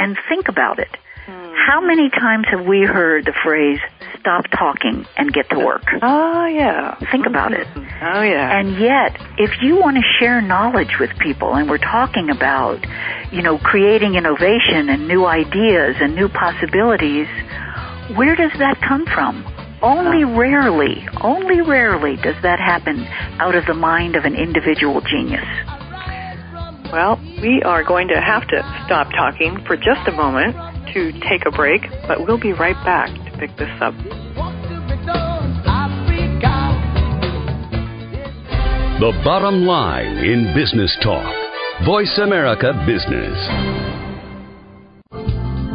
And 0.00 0.16
think 0.30 0.48
about 0.48 0.78
it. 0.78 0.88
Hmm. 1.26 1.52
How 1.54 1.80
many 1.82 2.08
times 2.08 2.46
have 2.50 2.64
we 2.66 2.80
heard 2.86 3.26
the 3.26 3.34
phrase, 3.44 3.78
stop 4.18 4.46
talking 4.58 5.06
and 5.18 5.30
get 5.30 5.50
to 5.50 5.58
work? 5.58 5.84
Oh 6.02 6.46
yeah. 6.46 6.96
Think 7.12 7.26
about 7.26 7.52
it. 7.52 7.66
Oh 7.76 8.22
yeah. 8.22 8.58
And 8.58 8.78
yet, 8.78 9.20
if 9.36 9.50
you 9.60 9.76
want 9.78 9.98
to 9.98 10.02
share 10.18 10.40
knowledge 10.40 10.98
with 10.98 11.10
people, 11.18 11.54
and 11.54 11.68
we're 11.68 11.78
talking 11.78 12.30
about, 12.30 12.82
you 13.30 13.42
know, 13.42 13.58
creating 13.58 14.14
innovation 14.14 14.88
and 14.88 15.06
new 15.06 15.26
ideas 15.26 15.96
and 16.00 16.14
new 16.14 16.30
possibilities, 16.30 17.28
where 18.16 18.34
does 18.34 18.52
that 18.58 18.80
come 18.80 19.04
from? 19.04 19.44
Only 19.82 20.24
rarely, 20.24 21.06
only 21.22 21.60
rarely 21.60 22.16
does 22.16 22.36
that 22.42 22.58
happen 22.58 23.06
out 23.38 23.54
of 23.54 23.66
the 23.66 23.74
mind 23.74 24.16
of 24.16 24.24
an 24.24 24.34
individual 24.34 25.00
genius. 25.02 25.44
Well, 26.92 27.20
we 27.40 27.62
are 27.64 27.84
going 27.84 28.08
to 28.08 28.20
have 28.20 28.48
to 28.48 28.58
stop 28.86 29.10
talking 29.12 29.58
for 29.66 29.76
just 29.76 30.08
a 30.08 30.12
moment 30.12 30.56
to 30.92 31.12
take 31.28 31.46
a 31.46 31.50
break, 31.50 31.82
but 32.08 32.26
we'll 32.26 32.40
be 32.40 32.52
right 32.52 32.74
back 32.84 33.08
to 33.14 33.38
pick 33.38 33.56
this 33.56 33.70
up. 33.80 33.94
The 39.00 39.12
bottom 39.24 39.64
line 39.66 40.18
in 40.18 40.52
business 40.54 40.94
talk. 41.02 41.32
Voice 41.86 42.18
America 42.18 42.72
Business. 42.86 43.79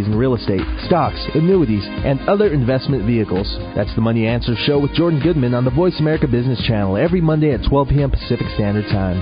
in 0.00 0.16
real 0.16 0.34
estate, 0.34 0.62
stocks, 0.86 1.20
annuities, 1.34 1.84
and 1.84 2.20
other 2.28 2.52
investment 2.52 3.04
vehicles. 3.04 3.46
That's 3.76 3.94
the 3.94 4.00
Money 4.00 4.26
Answer 4.26 4.54
Show 4.56 4.78
with 4.78 4.94
Jordan 4.94 5.20
Goodman 5.20 5.54
on 5.54 5.64
the 5.64 5.70
Voice 5.70 5.98
America 6.00 6.26
Business 6.26 6.62
Channel 6.66 6.96
every 6.96 7.20
Monday 7.20 7.52
at 7.52 7.68
12 7.68 7.88
p.m. 7.88 8.10
Pacific 8.10 8.46
Standard 8.54 8.86
Time. 8.90 9.20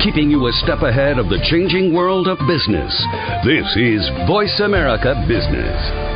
Keeping 0.00 0.30
you 0.30 0.46
a 0.46 0.52
step 0.64 0.82
ahead 0.82 1.18
of 1.18 1.28
the 1.28 1.44
changing 1.50 1.92
world 1.92 2.28
of 2.28 2.38
business. 2.46 2.94
This 3.44 3.66
is 3.76 4.08
Voice 4.26 4.60
America 4.60 5.24
Business. 5.28 6.09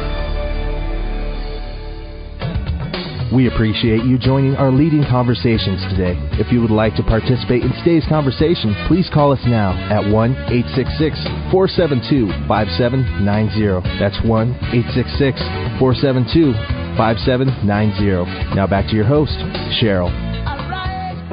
We 3.35 3.49
appreciate 3.49 4.05
you 4.05 4.17
joining 4.17 4.55
our 4.55 4.71
leading 4.71 5.03
conversations 5.11 5.83
today. 5.91 6.15
If 6.39 6.53
you 6.53 6.61
would 6.63 6.71
like 6.71 6.95
to 6.95 7.03
participate 7.03 7.67
in 7.67 7.73
today's 7.83 8.07
conversation, 8.07 8.79
please 8.87 9.11
call 9.13 9.33
us 9.33 9.43
now 9.43 9.75
at 9.91 10.07
1 10.07 10.31
866 10.71 11.19
472 11.51 12.31
5790. 12.47 13.99
That's 13.99 14.15
1 14.23 14.55
866 14.71 15.35
472 15.83 16.55
5790. 16.95 18.55
Now 18.55 18.71
back 18.71 18.87
to 18.87 18.95
your 18.95 19.05
host, 19.05 19.35
Cheryl. 19.83 20.15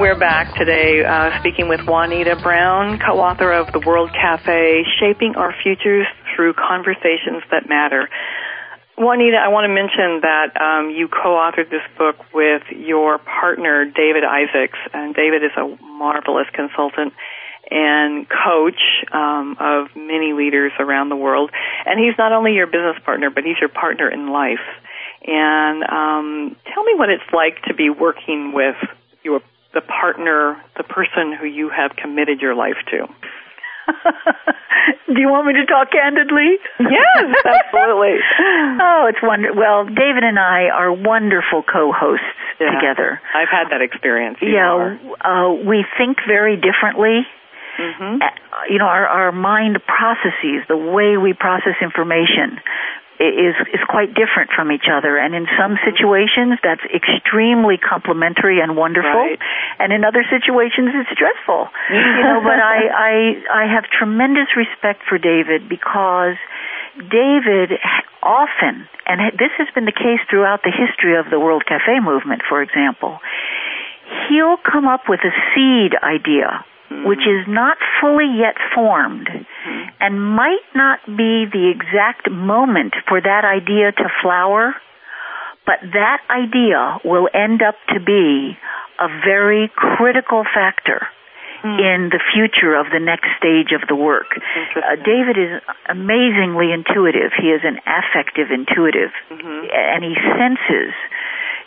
We're 0.02 0.18
back 0.18 0.58
today 0.58 1.06
uh, 1.06 1.38
speaking 1.38 1.70
with 1.70 1.86
Juanita 1.86 2.34
Brown, 2.42 2.98
co 2.98 3.22
author 3.22 3.54
of 3.54 3.72
The 3.74 3.84
World 3.86 4.10
Cafe 4.10 4.82
Shaping 4.98 5.36
Our 5.38 5.54
Futures 5.62 6.08
Through 6.34 6.56
Conversations 6.58 7.46
That 7.52 7.70
Matter. 7.70 8.10
Juanita, 8.98 9.38
I 9.38 9.48
want 9.48 9.66
to 9.66 9.74
mention 9.74 10.22
that 10.22 10.60
um, 10.60 10.92
you 10.92 11.08
co-authored 11.08 11.70
this 11.70 11.86
book 11.98 12.18
with 12.34 12.64
your 12.70 13.18
partner, 13.18 13.86
David 13.86 14.24
Isaacs, 14.24 14.78
and 14.94 15.16
David 15.16 15.44
is 15.44 15.52
a 15.58 15.76
marvelous 15.82 16.48
consultant 16.54 17.14
and 17.72 18.28
coach 18.28 18.82
um, 19.14 19.56
of 19.60 19.96
many 19.96 20.34
leaders 20.34 20.74
around 20.78 21.10
the 21.10 21.16
world. 21.16 21.52
And 21.86 22.00
he's 22.00 22.18
not 22.18 22.34
only 22.34 22.54
your 22.54 22.68
business 22.68 22.98
partner, 23.06 23.30
but 23.30 23.46
he's 23.46 23.58
your 23.60 23.70
partner 23.70 24.10
in 24.10 24.30
life. 24.30 24.68
And 25.26 25.84
um, 25.84 26.56
tell 26.74 26.84
me 26.84 26.94
what 26.96 27.10
it's 27.10 27.32
like 27.32 27.62
to 27.68 27.74
be 27.74 27.90
working 27.90 28.52
with 28.54 28.76
your 29.24 29.42
the 29.74 29.82
partner, 29.82 30.62
the 30.76 30.84
person 30.84 31.32
who 31.32 31.46
you 31.46 31.70
have 31.70 31.96
committed 31.96 32.42
your 32.42 32.56
life 32.56 32.76
to. 32.90 33.08
Do 35.08 35.20
you 35.20 35.30
want 35.30 35.48
me 35.48 35.54
to 35.54 35.66
talk 35.66 35.92
candidly? 35.92 36.58
Yes, 36.80 37.26
absolutely. 37.46 38.18
oh, 38.82 39.06
it's 39.10 39.22
wonderful. 39.22 39.58
Well, 39.58 39.86
David 39.86 40.24
and 40.24 40.40
I 40.40 40.70
are 40.74 40.92
wonderful 40.92 41.64
co-hosts 41.64 42.26
yeah, 42.60 42.72
together. 42.72 43.22
I've 43.36 43.52
had 43.52 43.70
that 43.72 43.82
experience. 43.82 44.38
You 44.42 44.50
yeah, 44.50 44.98
uh, 45.22 45.54
we 45.54 45.86
think 45.98 46.18
very 46.28 46.56
differently. 46.56 47.28
Mm-hmm. 47.78 48.22
Uh, 48.22 48.26
you 48.70 48.80
know, 48.80 48.86
our, 48.86 49.08
our 49.08 49.32
mind 49.32 49.80
processes, 49.86 50.66
the 50.68 50.78
way 50.78 51.18
we 51.18 51.34
process 51.34 51.76
information 51.82 52.60
is 53.22 53.56
is 53.74 53.84
quite 53.88 54.14
different 54.18 54.50
from 54.56 54.72
each 54.72 54.90
other. 54.90 55.18
And 55.18 55.36
in 55.36 55.46
some 55.58 55.78
mm-hmm. 55.78 55.90
situations 55.90 56.58
that's 56.64 56.84
extremely 56.90 57.78
complementary 57.78 58.60
and 58.60 58.76
wonderful. 58.76 59.12
Right. 59.12 59.40
and 59.80 59.94
in 59.94 60.04
other 60.04 60.24
situations 60.30 60.94
it's 60.94 61.10
stressful 61.12 61.68
you 61.90 62.24
know 62.24 62.42
but 62.44 62.60
i 62.60 62.80
i 62.94 63.14
i 63.50 63.74
have 63.74 63.86
tremendous 63.90 64.48
respect 64.56 65.02
for 65.08 65.18
david 65.18 65.68
because 65.70 66.38
david 66.98 67.78
often 68.22 68.88
and 69.06 69.20
this 69.38 69.54
has 69.58 69.68
been 69.74 69.86
the 69.86 69.96
case 69.96 70.22
throughout 70.30 70.62
the 70.64 70.72
history 70.72 71.18
of 71.18 71.30
the 71.30 71.40
world 71.40 71.64
cafe 71.66 72.00
movement 72.00 72.42
for 72.48 72.62
example 72.62 73.20
he'll 74.30 74.58
come 74.58 74.88
up 74.88 75.10
with 75.10 75.22
a 75.22 75.34
seed 75.54 75.96
idea 76.04 76.64
which 77.06 77.26
is 77.26 77.48
not 77.48 77.78
fully 78.00 78.28
yet 78.38 78.56
formed 78.76 79.30
and 80.00 80.22
might 80.22 80.66
not 80.76 81.00
be 81.06 81.46
the 81.46 81.72
exact 81.72 82.30
moment 82.30 82.94
for 83.08 83.22
that 83.22 83.46
idea 83.46 83.92
to 83.92 84.06
flower, 84.22 84.76
but 85.66 85.80
that 85.94 86.22
idea 86.30 86.98
will 87.06 87.30
end 87.34 87.62
up 87.62 87.76
to 87.90 88.00
be 88.00 88.58
a 89.00 89.08
very 89.26 89.72
critical 89.76 90.44
factor 90.44 91.08
mm. 91.64 91.78
in 91.80 92.10
the 92.10 92.20
future 92.34 92.76
of 92.76 92.88
the 92.92 93.00
next 93.00 93.30
stage 93.38 93.74
of 93.74 93.88
the 93.88 93.96
work. 93.96 94.38
Uh, 94.76 94.96
David 95.02 95.38
is 95.38 95.62
amazingly 95.90 96.74
intuitive. 96.74 97.32
He 97.38 97.50
is 97.50 97.62
an 97.64 97.78
affective 97.86 98.50
intuitive, 98.52 99.14
mm-hmm. 99.30 99.66
and 99.70 100.04
he 100.04 100.14
senses, 100.38 100.94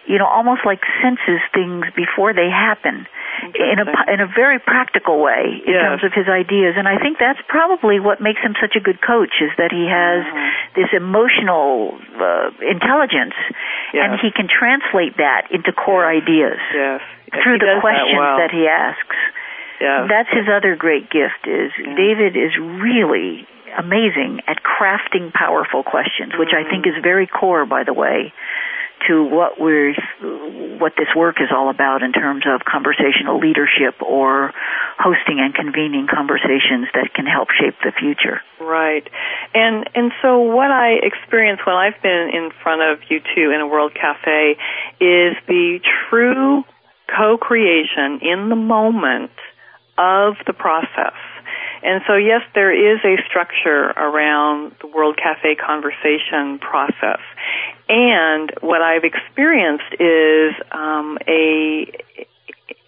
you 0.07 0.19
know, 0.19 0.27
almost 0.27 0.63
like 0.65 0.81
senses 1.03 1.41
things 1.53 1.87
before 1.97 2.33
they 2.35 2.49
happen 2.51 3.07
in 3.53 3.79
a 3.79 3.87
in 4.13 4.21
a 4.21 4.29
very 4.31 4.59
practical 4.59 5.21
way 5.21 5.61
in 5.67 5.75
yes. 5.75 5.83
terms 5.83 6.03
of 6.05 6.13
his 6.15 6.29
ideas 6.29 6.75
and 6.79 6.87
I 6.87 6.99
think 6.99 7.19
that's 7.19 7.41
probably 7.49 7.99
what 8.01 8.21
makes 8.21 8.41
him 8.41 8.55
such 8.61 8.77
a 8.77 8.81
good 8.81 9.03
coach 9.03 9.43
is 9.43 9.51
that 9.59 9.75
he 9.75 9.85
has 9.91 10.23
mm-hmm. 10.25 10.79
this 10.79 10.91
emotional 10.95 11.99
uh, 12.17 12.55
intelligence 12.63 13.37
yes. 13.93 14.07
and 14.07 14.11
he 14.23 14.31
can 14.31 14.47
translate 14.49 15.19
that 15.19 15.51
into 15.51 15.73
core 15.73 16.07
yes. 16.07 16.23
ideas 16.23 16.61
yes. 16.73 17.01
through 17.43 17.59
he 17.59 17.67
the 17.67 17.83
questions 17.83 18.15
that, 18.15 18.23
well. 18.23 18.39
that 18.39 18.53
he 18.55 18.65
asks 18.71 19.19
that's 20.09 20.31
his 20.31 20.47
other 20.49 20.77
great 20.77 21.11
gift 21.11 21.45
is. 21.45 21.75
David 21.77 22.39
is 22.39 22.55
really 22.57 23.45
amazing 23.77 24.41
at 24.47 24.63
crafting 24.63 25.33
powerful 25.35 25.83
questions 25.83 26.33
which 26.39 26.55
mm-hmm. 26.55 26.67
I 26.67 26.71
think 26.71 26.87
is 26.87 26.95
very 27.03 27.27
core 27.27 27.67
by 27.67 27.83
the 27.83 27.93
way 27.93 28.33
to 29.09 29.25
what 29.25 29.61
we're 29.61 29.95
what 30.79 30.93
this 30.97 31.09
work 31.15 31.37
is 31.41 31.49
all 31.55 31.71
about 31.71 32.03
in 32.03 32.13
terms 32.13 32.45
of 32.47 32.65
conversational 32.65 33.39
leadership 33.39 34.01
or 34.01 34.53
hosting 34.99 35.41
and 35.41 35.55
convening 35.55 36.07
conversations 36.09 36.89
that 36.95 37.13
can 37.15 37.27
help 37.27 37.49
shape 37.51 37.75
the 37.85 37.93
future. 37.93 38.41
Right. 38.61 39.07
And 39.55 39.89
and 39.95 40.13
so 40.23 40.41
what 40.41 40.71
I 40.71 41.01
experience 41.03 41.61
when 41.67 41.77
I've 41.77 42.01
been 42.03 42.31
in 42.33 42.51
front 42.63 42.83
of 42.83 43.11
you 43.11 43.21
two 43.35 43.51
in 43.51 43.61
a 43.61 43.67
World 43.67 43.93
Cafe 43.95 44.57
is 45.01 45.37
the 45.47 45.81
true 46.09 46.65
co-creation 47.09 48.21
in 48.23 48.49
the 48.49 48.57
moment 48.57 49.33
of 49.99 50.35
the 50.47 50.53
process. 50.53 51.15
And 51.85 52.01
so, 52.07 52.17
yes, 52.17 52.41
there 52.55 52.73
is 52.73 52.99
a 53.05 53.23
structure 53.29 53.91
around 53.91 54.73
the 54.81 54.87
World 54.87 55.19
Cafe 55.19 55.55
conversation 55.55 56.59
process. 56.59 57.21
And 57.89 58.51
what 58.63 58.81
I've 58.81 59.05
experienced 59.05 59.93
is 60.01 60.55
um, 60.73 61.19
a 61.29 61.93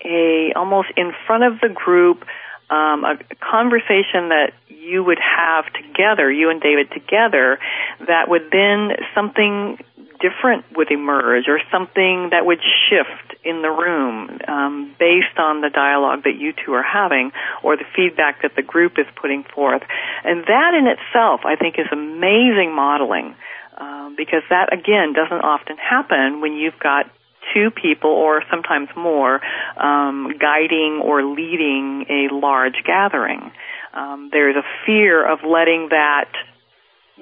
a 0.02 0.52
almost 0.54 0.88
in 0.96 1.12
front 1.26 1.44
of 1.44 1.60
the 1.60 1.68
group 1.68 2.24
um, 2.70 3.04
a 3.04 3.18
conversation 3.40 4.30
that 4.30 4.52
you 4.68 5.04
would 5.04 5.18
have 5.18 5.66
together, 5.72 6.30
you 6.30 6.50
and 6.50 6.60
David 6.60 6.90
together, 6.90 7.58
that 8.06 8.28
would 8.28 8.50
then 8.50 8.96
something 9.14 9.78
different 10.20 10.64
would 10.76 10.90
emerge 10.90 11.48
or 11.48 11.60
something 11.70 12.30
that 12.30 12.44
would 12.44 12.60
shift 12.88 13.36
in 13.44 13.62
the 13.62 13.70
room 13.70 14.38
um, 14.48 14.94
based 14.98 15.38
on 15.38 15.60
the 15.60 15.70
dialogue 15.70 16.24
that 16.24 16.36
you 16.36 16.52
two 16.52 16.72
are 16.72 16.82
having 16.82 17.30
or 17.62 17.76
the 17.76 17.84
feedback 17.94 18.42
that 18.42 18.56
the 18.56 18.62
group 18.62 18.98
is 18.98 19.06
putting 19.20 19.44
forth. 19.44 19.82
And 20.24 20.44
that 20.46 20.74
in 20.74 20.86
itself, 20.86 21.40
I 21.44 21.56
think, 21.56 21.78
is 21.78 21.86
amazing 21.92 22.74
modeling 22.74 23.36
um, 23.78 24.14
because 24.16 24.42
that, 24.50 24.72
again, 24.72 25.12
doesn't 25.12 25.44
often 25.44 25.76
happen 25.76 26.40
when 26.40 26.54
you've 26.54 26.78
got 26.78 27.10
two 27.54 27.70
people 27.70 28.10
or 28.10 28.42
sometimes 28.50 28.88
more 28.96 29.40
um, 29.76 30.32
guiding 30.40 31.00
or 31.02 31.22
leading 31.22 32.04
a 32.10 32.34
large 32.34 32.82
gathering. 32.84 33.52
Um, 33.94 34.30
there's 34.32 34.56
a 34.56 34.66
fear 34.84 35.24
of 35.24 35.40
letting 35.44 35.88
that 35.90 36.28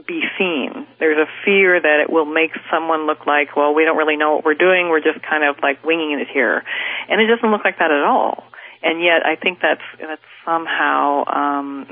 be 0.02 0.22
seen. 0.38 0.86
There's 0.98 1.18
a 1.18 1.30
fear 1.44 1.80
that 1.80 2.02
it 2.02 2.10
will 2.10 2.26
make 2.26 2.50
someone 2.70 3.06
look 3.06 3.26
like, 3.26 3.54
well, 3.56 3.74
we 3.74 3.84
don't 3.84 3.96
really 3.96 4.16
know 4.16 4.34
what 4.34 4.44
we're 4.44 4.58
doing. 4.58 4.88
We're 4.90 5.04
just 5.04 5.22
kind 5.22 5.44
of 5.44 5.62
like 5.62 5.84
winging 5.84 6.18
it 6.18 6.26
here, 6.32 6.62
and 7.08 7.20
it 7.20 7.26
doesn't 7.26 7.48
look 7.50 7.64
like 7.64 7.78
that 7.78 7.90
at 7.90 8.02
all. 8.02 8.44
And 8.82 9.00
yet, 9.00 9.24
I 9.24 9.36
think 9.36 9.60
that's 9.62 9.86
that's 10.00 10.28
somehow 10.44 11.24
um, 11.24 11.86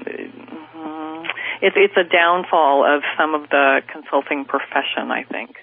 it's 1.63 1.77
it's 1.79 1.97
a 1.97 2.05
downfall 2.05 2.85
of 2.85 3.03
some 3.17 3.35
of 3.35 3.49
the 3.49 3.81
consulting 3.91 4.45
profession. 4.45 5.11
I 5.11 5.25
think. 5.25 5.57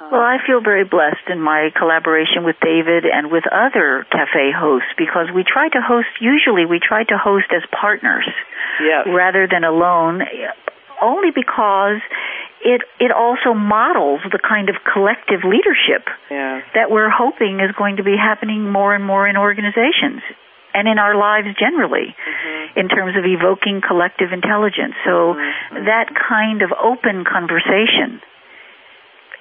Well, 0.00 0.22
I 0.22 0.38
feel 0.46 0.62
very 0.64 0.84
blessed 0.84 1.28
in 1.28 1.38
my 1.38 1.68
collaboration 1.76 2.42
with 2.42 2.56
David 2.64 3.04
and 3.04 3.30
with 3.30 3.44
other 3.46 4.06
cafe 4.10 4.50
hosts 4.50 4.88
because 4.96 5.28
we 5.34 5.44
try 5.44 5.68
to 5.68 5.78
host, 5.78 6.08
usually 6.20 6.64
we 6.64 6.80
try 6.80 7.04
to 7.04 7.16
host 7.20 7.46
as 7.54 7.62
partners 7.68 8.26
yes. 8.80 9.06
rather 9.06 9.46
than 9.46 9.62
alone, 9.62 10.24
only 11.02 11.30
because 11.34 12.00
it, 12.60 12.82
it 13.00 13.10
also 13.10 13.54
models 13.54 14.20
the 14.30 14.38
kind 14.38 14.68
of 14.68 14.76
collective 14.84 15.40
leadership 15.44 16.08
yes. 16.30 16.64
that 16.74 16.90
we're 16.90 17.10
hoping 17.10 17.60
is 17.60 17.72
going 17.76 17.96
to 17.96 18.04
be 18.04 18.16
happening 18.16 18.70
more 18.70 18.94
and 18.94 19.04
more 19.04 19.26
in 19.26 19.36
organizations 19.36 20.20
and 20.74 20.86
in 20.86 20.98
our 20.98 21.16
lives 21.16 21.48
generally 21.58 22.14
mm-hmm. 22.14 22.78
in 22.78 22.88
terms 22.88 23.16
of 23.16 23.24
evoking 23.24 23.80
collective 23.80 24.32
intelligence. 24.32 24.94
So 25.04 25.34
mm-hmm. 25.34 25.84
that 25.86 26.12
kind 26.14 26.62
of 26.62 26.70
open 26.76 27.24
conversation 27.24 28.22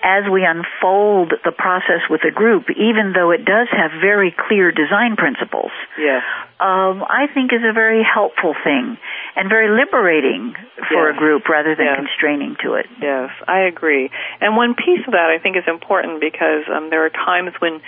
as 0.04 0.24
we 0.32 0.46
unfold 0.46 1.34
the 1.44 1.52
process 1.52 2.08
with 2.10 2.22
a 2.24 2.32
group, 2.32 2.70
even 2.72 3.14
though 3.14 3.32
it 3.32 3.44
does 3.44 3.68
have 3.72 3.92
very 4.00 4.32
clear 4.32 4.72
design 4.72 5.16
principles, 5.16 5.72
yes. 5.98 6.24
um, 6.60 7.04
I 7.04 7.28
think 7.34 7.52
is 7.52 7.64
a 7.68 7.74
very 7.74 8.04
helpful 8.04 8.56
thing 8.64 8.98
and 9.36 9.50
very 9.50 9.68
liberating 9.68 10.56
for 10.88 11.10
yes. 11.10 11.16
a 11.16 11.20
group 11.20 11.50
rather 11.50 11.76
than 11.76 11.86
yes. 11.86 12.00
constraining 12.00 12.56
to 12.64 12.74
it. 12.76 12.88
Yes, 13.02 13.30
I 13.48 13.68
agree. 13.68 14.10
And 14.40 14.56
one 14.56 14.74
piece 14.76 15.04
of 15.06 15.12
that 15.12 15.36
I 15.36 15.42
think 15.42 15.58
is 15.58 15.68
important 15.68 16.22
because 16.22 16.64
um, 16.72 16.90
there 16.90 17.06
are 17.06 17.12
times 17.12 17.52
when 17.60 17.82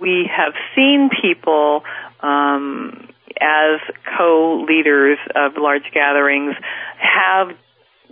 we 0.00 0.28
have 0.32 0.54
seen 0.74 1.10
people 1.20 1.84
um, 2.20 3.08
as 3.40 3.80
co-leaders 4.16 5.18
of 5.34 5.52
large 5.58 5.84
gatherings 5.92 6.54
have 6.96 7.54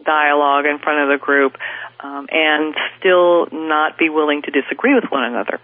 dialogue 0.05 0.67
in 0.67 0.79
front 0.79 1.01
of 1.01 1.19
the 1.19 1.25
group 1.25 1.57
um, 2.05 2.29
and 2.31 2.75
still 3.01 3.49
not 3.51 3.97
be 3.99 4.11
willing 4.11 4.43
to 4.43 4.51
disagree 4.51 4.95
with 4.95 5.05
one 5.11 5.25
another. 5.25 5.59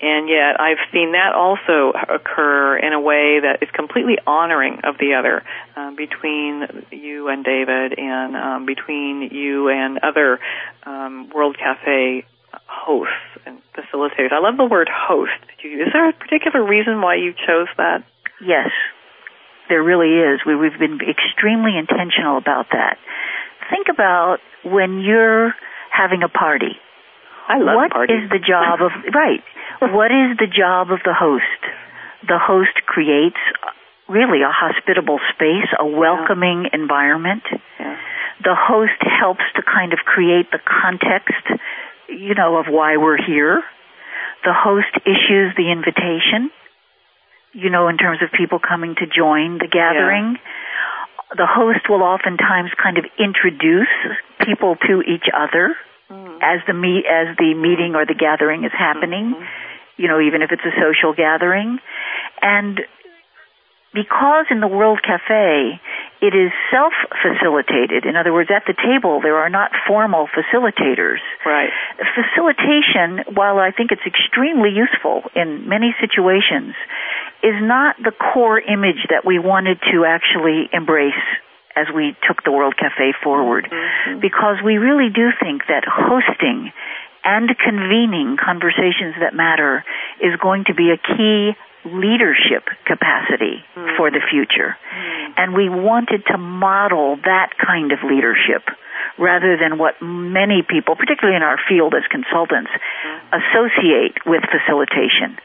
And 0.00 0.28
yet 0.28 0.60
I've 0.60 0.78
seen 0.92 1.12
that 1.12 1.34
also 1.34 1.90
occur 1.92 2.78
in 2.78 2.92
a 2.92 3.00
way 3.00 3.40
that 3.42 3.62
is 3.62 3.68
completely 3.74 4.14
honoring 4.26 4.80
of 4.84 4.96
the 4.98 5.14
other 5.18 5.42
um, 5.76 5.96
between 5.96 6.66
you 6.92 7.28
and 7.28 7.44
David 7.44 7.98
and 7.98 8.36
um, 8.36 8.66
between 8.66 9.30
you 9.32 9.68
and 9.68 9.98
other 9.98 10.38
um, 10.84 11.30
World 11.34 11.56
Cafe 11.58 12.24
hosts 12.66 13.12
and 13.44 13.58
facilitators. 13.74 14.32
I 14.32 14.38
love 14.38 14.56
the 14.56 14.64
word 14.70 14.88
host. 14.88 15.32
Is 15.64 15.88
there 15.92 16.08
a 16.08 16.12
particular 16.12 16.64
reason 16.64 17.00
why 17.00 17.16
you 17.16 17.32
chose 17.32 17.68
that? 17.76 18.04
Yes, 18.40 18.70
there 19.68 19.82
really 19.82 20.14
is. 20.14 20.40
We, 20.46 20.54
we've 20.54 20.78
been 20.78 21.00
extremely 21.02 21.76
intentional 21.76 22.38
about 22.38 22.66
that. 22.70 22.98
Think 23.68 23.88
about 23.92 24.38
when 24.64 25.00
you're 25.00 25.54
having 25.90 26.22
a 26.22 26.28
party. 26.28 26.76
I 27.48 27.58
love 27.58 27.76
what 27.76 27.90
parties. 27.90 28.24
is 28.24 28.30
the 28.30 28.38
job 28.38 28.82
of 28.82 28.92
right? 29.14 29.40
what 29.80 30.12
is 30.12 30.36
the 30.38 30.46
job 30.46 30.90
of 30.90 31.00
the 31.04 31.14
host? 31.14 31.62
The 32.26 32.38
host 32.38 32.84
creates 32.84 33.40
really 34.08 34.42
a 34.42 34.50
hospitable 34.50 35.20
space, 35.34 35.68
a 35.78 35.86
welcoming 35.86 36.64
yeah. 36.64 36.80
environment. 36.80 37.44
Yeah. 37.78 37.96
The 38.42 38.56
host 38.56 39.00
helps 39.02 39.44
to 39.56 39.62
kind 39.62 39.92
of 39.92 40.00
create 40.00 40.50
the 40.50 40.60
context, 40.64 41.44
you 42.08 42.34
know, 42.34 42.56
of 42.56 42.66
why 42.68 42.96
we're 42.96 43.20
here. 43.20 43.62
The 44.44 44.54
host 44.54 44.94
issues 45.04 45.52
the 45.56 45.70
invitation, 45.70 46.50
you 47.52 47.70
know, 47.70 47.88
in 47.88 47.98
terms 47.98 48.20
of 48.22 48.30
people 48.30 48.58
coming 48.58 48.94
to 48.96 49.06
join 49.06 49.58
the 49.58 49.66
gathering. 49.66 50.36
Yeah. 50.36 50.50
The 51.36 51.46
host 51.46 51.88
will 51.88 52.02
oftentimes 52.02 52.70
kind 52.82 52.96
of 52.98 53.04
introduce 53.18 53.92
people 54.44 54.76
to 54.88 55.02
each 55.02 55.28
other 55.34 55.76
mm. 56.10 56.38
as 56.40 56.60
the 56.66 56.72
meet 56.72 57.04
as 57.04 57.36
the 57.36 57.54
meeting 57.54 57.94
or 57.94 58.06
the 58.06 58.14
gathering 58.14 58.64
is 58.64 58.72
happening. 58.72 59.34
Mm-hmm. 59.34 60.02
You 60.02 60.08
know, 60.08 60.20
even 60.20 60.42
if 60.42 60.52
it's 60.52 60.62
a 60.62 60.72
social 60.80 61.12
gathering, 61.12 61.78
and 62.40 62.80
because 63.94 64.46
in 64.50 64.60
the 64.60 64.68
World 64.68 65.00
Cafe 65.02 65.80
it 66.20 66.34
is 66.34 66.50
self-facilitated. 66.70 68.04
In 68.04 68.16
other 68.16 68.32
words, 68.32 68.50
at 68.50 68.66
the 68.66 68.74
table 68.74 69.20
there 69.22 69.38
are 69.38 69.50
not 69.50 69.70
formal 69.86 70.28
facilitators. 70.28 71.22
Right. 71.46 71.70
Facilitation, 72.14 73.34
while 73.34 73.58
I 73.58 73.70
think 73.70 73.92
it's 73.92 74.06
extremely 74.06 74.70
useful 74.70 75.22
in 75.34 75.68
many 75.68 75.94
situations, 76.00 76.74
is 77.42 77.54
not 77.62 77.96
the 78.02 78.12
core 78.12 78.58
image 78.58 79.06
that 79.10 79.24
we 79.24 79.38
wanted 79.38 79.78
to 79.92 80.04
actually 80.04 80.68
embrace 80.72 81.14
as 81.76 81.86
we 81.94 82.16
took 82.26 82.42
the 82.42 82.50
World 82.50 82.74
Cafe 82.76 83.14
forward. 83.22 83.70
Mm-hmm. 83.70 84.20
Because 84.20 84.58
we 84.64 84.78
really 84.78 85.10
do 85.14 85.30
think 85.38 85.62
that 85.68 85.86
hosting 85.86 86.72
and 87.24 87.50
convening 87.58 88.36
conversations 88.42 89.14
that 89.20 89.34
matter 89.34 89.84
is 90.20 90.34
going 90.42 90.64
to 90.66 90.74
be 90.74 90.90
a 90.90 90.98
key 90.98 91.54
leadership 91.84 92.66
capacity 92.84 93.64
mm. 93.76 93.96
for 93.96 94.10
the 94.10 94.20
future. 94.30 94.76
Mm. 94.76 95.32
And 95.36 95.54
we 95.54 95.68
wanted 95.68 96.26
to 96.26 96.38
model 96.38 97.16
that 97.24 97.54
kind 97.58 97.92
of 97.92 97.98
leadership 98.02 98.66
rather 99.18 99.56
than 99.56 99.78
what 99.78 100.00
many 100.02 100.62
people, 100.62 100.96
particularly 100.96 101.36
in 101.36 101.42
our 101.42 101.58
field 101.68 101.94
as 101.94 102.02
consultants, 102.10 102.70
mm. 102.70 103.18
associate 103.30 104.18
with 104.26 104.42
facilitation. 104.50 105.38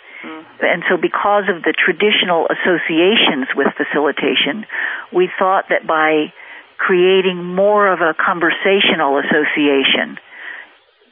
And 0.63 0.84
so 0.88 0.96
because 0.96 1.52
of 1.52 1.63
the 1.63 1.74
traditional 1.74 2.48
associations 2.48 3.52
with 3.56 3.67
facilitation, 3.76 4.65
we 5.12 5.30
thought 5.38 5.65
that 5.69 5.86
by 5.86 6.32
creating 6.78 7.43
more 7.43 7.91
of 7.91 8.00
a 8.00 8.13
conversational 8.13 9.19
association, 9.19 10.17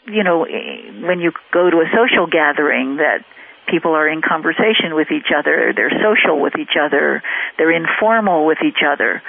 you 0.08 0.24
know, 0.24 0.46
when 0.46 1.20
you 1.20 1.32
go 1.52 1.70
to 1.70 1.78
a 1.78 1.88
social 1.92 2.28
gathering 2.28 2.98
that 2.98 3.26
people 3.69 3.91
are 3.91 4.08
in 4.08 4.21
conversation 4.21 4.95
with 4.95 5.12
each 5.12 5.32
other, 5.36 5.74
they're 5.76 5.93
social 6.02 6.39
with 6.39 6.54
each 6.60 6.76
other, 6.80 7.21
they're 7.58 7.71
informal 7.71 8.45
with 8.45 8.60
each 8.65 8.84
other. 8.86 9.21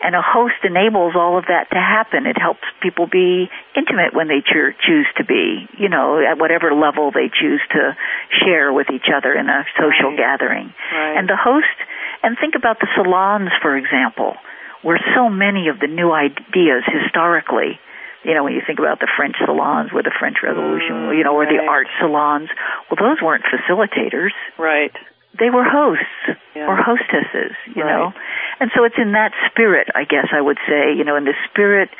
And 0.00 0.14
a 0.14 0.22
host 0.22 0.62
enables 0.62 1.16
all 1.16 1.38
of 1.38 1.46
that 1.50 1.70
to 1.74 1.76
happen. 1.76 2.26
It 2.26 2.38
helps 2.38 2.62
people 2.80 3.08
be 3.10 3.50
intimate 3.74 4.14
when 4.14 4.28
they 4.28 4.46
cho- 4.46 4.70
choose 4.86 5.08
to 5.18 5.24
be, 5.24 5.66
you 5.76 5.88
know, 5.88 6.22
at 6.22 6.38
whatever 6.38 6.72
level 6.72 7.10
they 7.10 7.26
choose 7.26 7.60
to 7.72 7.96
share 8.44 8.72
with 8.72 8.90
each 8.94 9.10
other 9.10 9.34
in 9.34 9.48
a 9.48 9.66
social 9.74 10.14
right. 10.14 10.18
gathering. 10.18 10.72
Right. 10.94 11.18
And 11.18 11.28
the 11.28 11.34
host, 11.34 11.74
and 12.22 12.38
think 12.38 12.54
about 12.54 12.78
the 12.78 12.86
salons, 12.94 13.50
for 13.60 13.76
example, 13.76 14.36
where 14.82 15.02
so 15.16 15.28
many 15.28 15.66
of 15.66 15.80
the 15.80 15.88
new 15.88 16.12
ideas 16.12 16.86
historically 16.86 17.80
you 18.24 18.34
know, 18.34 18.44
when 18.44 18.52
you 18.52 18.62
think 18.66 18.78
about 18.78 18.98
the 18.98 19.08
French 19.16 19.36
salons 19.44 19.90
with 19.92 20.04
the 20.04 20.14
French 20.18 20.38
Revolution, 20.42 21.14
you 21.16 21.22
know, 21.22 21.34
or 21.34 21.44
right. 21.44 21.54
the 21.54 21.62
art 21.62 21.86
salons, 22.00 22.48
well, 22.90 22.98
those 22.98 23.22
weren't 23.22 23.44
facilitators. 23.44 24.34
Right. 24.58 24.92
They 25.38 25.50
were 25.50 25.62
hosts 25.62 26.40
yeah. 26.56 26.66
or 26.66 26.74
hostesses, 26.74 27.54
you 27.74 27.84
right. 27.84 27.92
know. 27.92 28.12
And 28.60 28.70
so 28.74 28.82
it's 28.84 28.98
in 28.98 29.12
that 29.12 29.32
spirit, 29.50 29.88
I 29.94 30.02
guess 30.02 30.26
I 30.32 30.40
would 30.40 30.58
say, 30.66 30.96
you 30.96 31.04
know, 31.04 31.16
in 31.16 31.24
the 31.24 31.36
spirit 31.50 31.90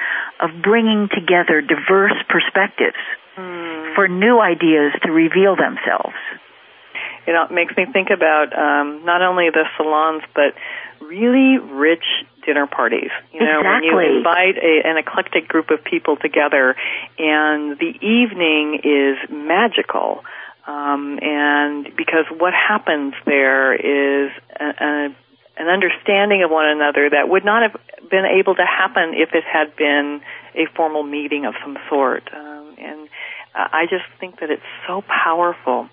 of 0.41 0.51
bringing 0.63 1.09
together 1.13 1.61
diverse 1.61 2.19
perspectives 2.29 2.99
mm. 3.37 3.95
for 3.95 4.09
new 4.09 4.41
ideas 4.41 4.93
to 5.05 5.13
reveal 5.13 5.55
themselves. 5.55 6.19
You 7.27 7.35
know, 7.35 7.45
it 7.45 7.53
makes 7.53 7.77
me 7.77 7.87
think 7.93 8.09
about 8.11 8.57
um, 8.57 9.05
not 9.05 9.23
only 9.23 9.51
the 9.53 9.65
salons, 9.77 10.23
but 10.35 10.57
really 11.01 11.59
rich 11.59 12.05
dinner 12.45 12.67
parties. 12.67 13.11
You 13.33 13.41
know, 13.41 13.61
exactly. 13.61 13.95
when 13.95 14.05
you 14.05 14.17
invite 14.19 14.57
a, 14.57 14.89
an 14.89 14.97
eclectic 14.97 15.49
group 15.49 15.71
of 15.71 15.85
people 15.85 16.17
together, 16.17 16.77
and 17.19 17.79
the 17.79 17.95
evening 18.01 18.81
is 18.85 19.17
magical. 19.31 20.25
Um, 20.67 21.19
and 21.23 21.85
because 21.97 22.27
what 22.37 22.53
happens 22.53 23.15
there 23.25 23.73
is 23.75 24.31
a, 24.61 24.65
a, 24.65 25.15
an 25.57 25.69
understanding 25.69 26.43
of 26.45 26.51
one 26.51 26.69
another 26.69 27.09
that 27.11 27.29
would 27.29 27.45
not 27.45 27.63
have 27.63 27.81
been 28.11 28.27
able 28.27 28.55
to 28.55 28.65
happen 28.65 29.15
if 29.15 29.31
it 29.35 29.45
had 29.45 29.75
been 29.77 30.21
a 30.55 30.67
formal 30.77 31.03
meeting 31.03 31.47
of 31.47 31.55
some 31.63 31.79
sort. 31.89 32.29
Um, 32.35 32.58
I 33.55 33.87
just 33.91 34.05
think 34.21 34.41
that 34.41 34.51
it's 34.51 34.63
so 34.87 35.03
powerful. 35.03 35.89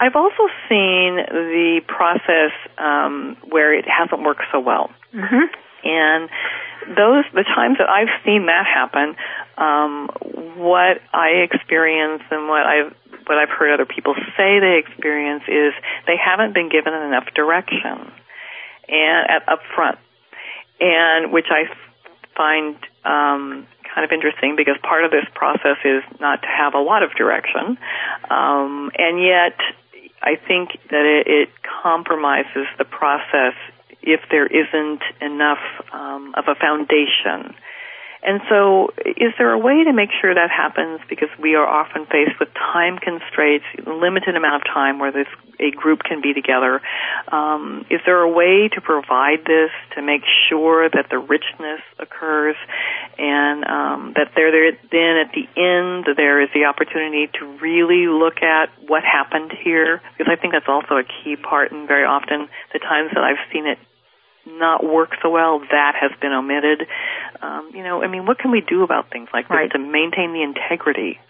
I've 0.00 0.14
also 0.14 0.48
seen 0.68 1.16
the 1.16 1.80
process 1.86 2.52
um, 2.78 3.36
where 3.48 3.74
it 3.74 3.86
hasn't 3.88 4.22
worked 4.22 4.44
so 4.52 4.60
well. 4.60 4.90
Mm-hmm. 5.14 5.46
And 5.84 6.28
those 6.96 7.24
the 7.32 7.44
times 7.44 7.78
that 7.78 7.88
I've 7.88 8.12
seen 8.24 8.46
that 8.46 8.66
happen, 8.66 9.16
um, 9.56 10.08
what 10.56 11.00
I 11.12 11.46
experience 11.50 12.22
and 12.30 12.48
what 12.48 12.66
I've 12.66 12.94
what 13.26 13.38
I've 13.38 13.50
heard 13.50 13.74
other 13.74 13.86
people 13.86 14.14
say 14.36 14.58
they 14.60 14.80
experience 14.84 15.44
is 15.48 15.72
they 16.06 16.16
haven't 16.16 16.54
been 16.54 16.68
given 16.68 16.94
enough 16.94 17.26
direction 17.34 18.10
and 18.88 19.30
at, 19.30 19.48
up 19.48 19.60
front, 19.74 19.98
and 20.80 21.32
which 21.32 21.46
I 21.50 21.68
find 22.36 22.76
um, 23.04 23.66
kind 23.94 24.04
of 24.04 24.12
interesting 24.12 24.56
because 24.56 24.76
part 24.82 25.04
of 25.04 25.10
this 25.10 25.24
process 25.34 25.76
is 25.84 26.02
not 26.20 26.42
to 26.42 26.48
have 26.48 26.74
a 26.74 26.80
lot 26.80 27.02
of 27.02 27.12
direction, 27.14 27.78
um, 28.30 28.90
and 28.98 29.20
yet 29.22 29.58
I 30.22 30.36
think 30.36 30.78
that 30.90 31.04
it, 31.04 31.26
it 31.26 31.48
compromises 31.82 32.66
the 32.76 32.84
process 32.84 33.54
if 34.02 34.20
there 34.30 34.46
isn't 34.46 35.02
enough 35.20 35.62
um, 35.92 36.34
of 36.36 36.44
a 36.48 36.54
foundation 36.54 37.54
and 38.22 38.40
so, 38.48 38.90
is 39.06 39.32
there 39.38 39.52
a 39.52 39.58
way 39.58 39.84
to 39.84 39.92
make 39.92 40.10
sure 40.20 40.34
that 40.34 40.50
happens? 40.50 41.00
Because 41.08 41.28
we 41.38 41.54
are 41.54 41.66
often 41.66 42.04
faced 42.06 42.38
with 42.40 42.52
time 42.54 42.98
constraints, 42.98 43.64
limited 43.86 44.34
amount 44.34 44.62
of 44.62 44.64
time 44.66 44.98
where 44.98 45.12
this 45.12 45.28
a 45.60 45.70
group 45.70 46.02
can 46.02 46.20
be 46.20 46.34
together. 46.34 46.80
Um, 47.30 47.84
is 47.90 48.00
there 48.06 48.20
a 48.20 48.30
way 48.30 48.68
to 48.74 48.80
provide 48.80 49.44
this 49.44 49.70
to 49.94 50.02
make 50.02 50.22
sure 50.48 50.88
that 50.88 51.10
the 51.10 51.18
richness 51.18 51.82
occurs, 51.98 52.56
and 53.18 53.64
um, 53.64 54.12
that 54.14 54.32
there, 54.34 54.50
there 54.50 54.72
then 54.90 55.14
at 55.18 55.32
the 55.34 55.46
end 55.58 56.06
there 56.16 56.42
is 56.42 56.48
the 56.54 56.64
opportunity 56.64 57.28
to 57.38 57.46
really 57.58 58.06
look 58.06 58.42
at 58.42 58.70
what 58.86 59.02
happened 59.04 59.52
here? 59.62 60.02
Because 60.16 60.30
I 60.30 60.40
think 60.40 60.54
that's 60.54 60.68
also 60.68 60.94
a 60.96 61.04
key 61.04 61.36
part, 61.36 61.72
and 61.72 61.86
very 61.86 62.04
often 62.04 62.48
the 62.72 62.78
times 62.78 63.10
that 63.14 63.22
I've 63.22 63.42
seen 63.52 63.66
it 63.66 63.78
not 64.48 64.84
work 64.84 65.10
so 65.22 65.30
well, 65.30 65.60
that 65.60 65.92
has 66.00 66.10
been 66.20 66.32
omitted. 66.32 66.86
Um, 67.42 67.70
you 67.74 67.84
know, 67.84 68.02
I 68.02 68.08
mean, 68.08 68.26
what 68.26 68.38
can 68.38 68.50
we 68.50 68.62
do 68.62 68.82
about 68.82 69.10
things 69.10 69.28
like 69.32 69.50
right. 69.50 69.68
this 69.68 69.72
to 69.72 69.78
maintain 69.78 70.32
the 70.32 70.42
integrity? 70.42 71.20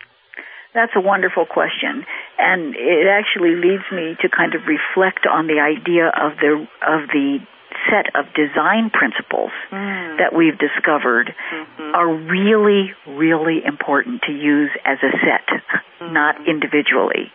That's 0.74 0.92
a 0.94 1.00
wonderful 1.00 1.46
question, 1.46 2.04
and 2.38 2.76
it 2.76 3.08
actually 3.08 3.56
leads 3.56 3.84
me 3.90 4.16
to 4.20 4.28
kind 4.28 4.54
of 4.54 4.62
reflect 4.68 5.26
on 5.26 5.46
the 5.46 5.60
idea 5.60 6.06
of 6.06 6.36
the 6.38 6.68
of 6.86 7.08
the 7.08 7.40
set 7.86 8.12
of 8.14 8.26
design 8.34 8.90
principles 8.90 9.50
mm. 9.70 10.18
that 10.18 10.34
we've 10.34 10.58
discovered 10.58 11.32
mm-hmm. 11.32 11.94
are 11.94 12.08
really, 12.08 12.92
really 13.06 13.64
important 13.64 14.22
to 14.26 14.32
use 14.32 14.70
as 14.84 14.98
a 15.02 15.12
set, 15.24 15.46
mm-hmm. 15.48 16.12
not 16.12 16.36
individually, 16.48 17.32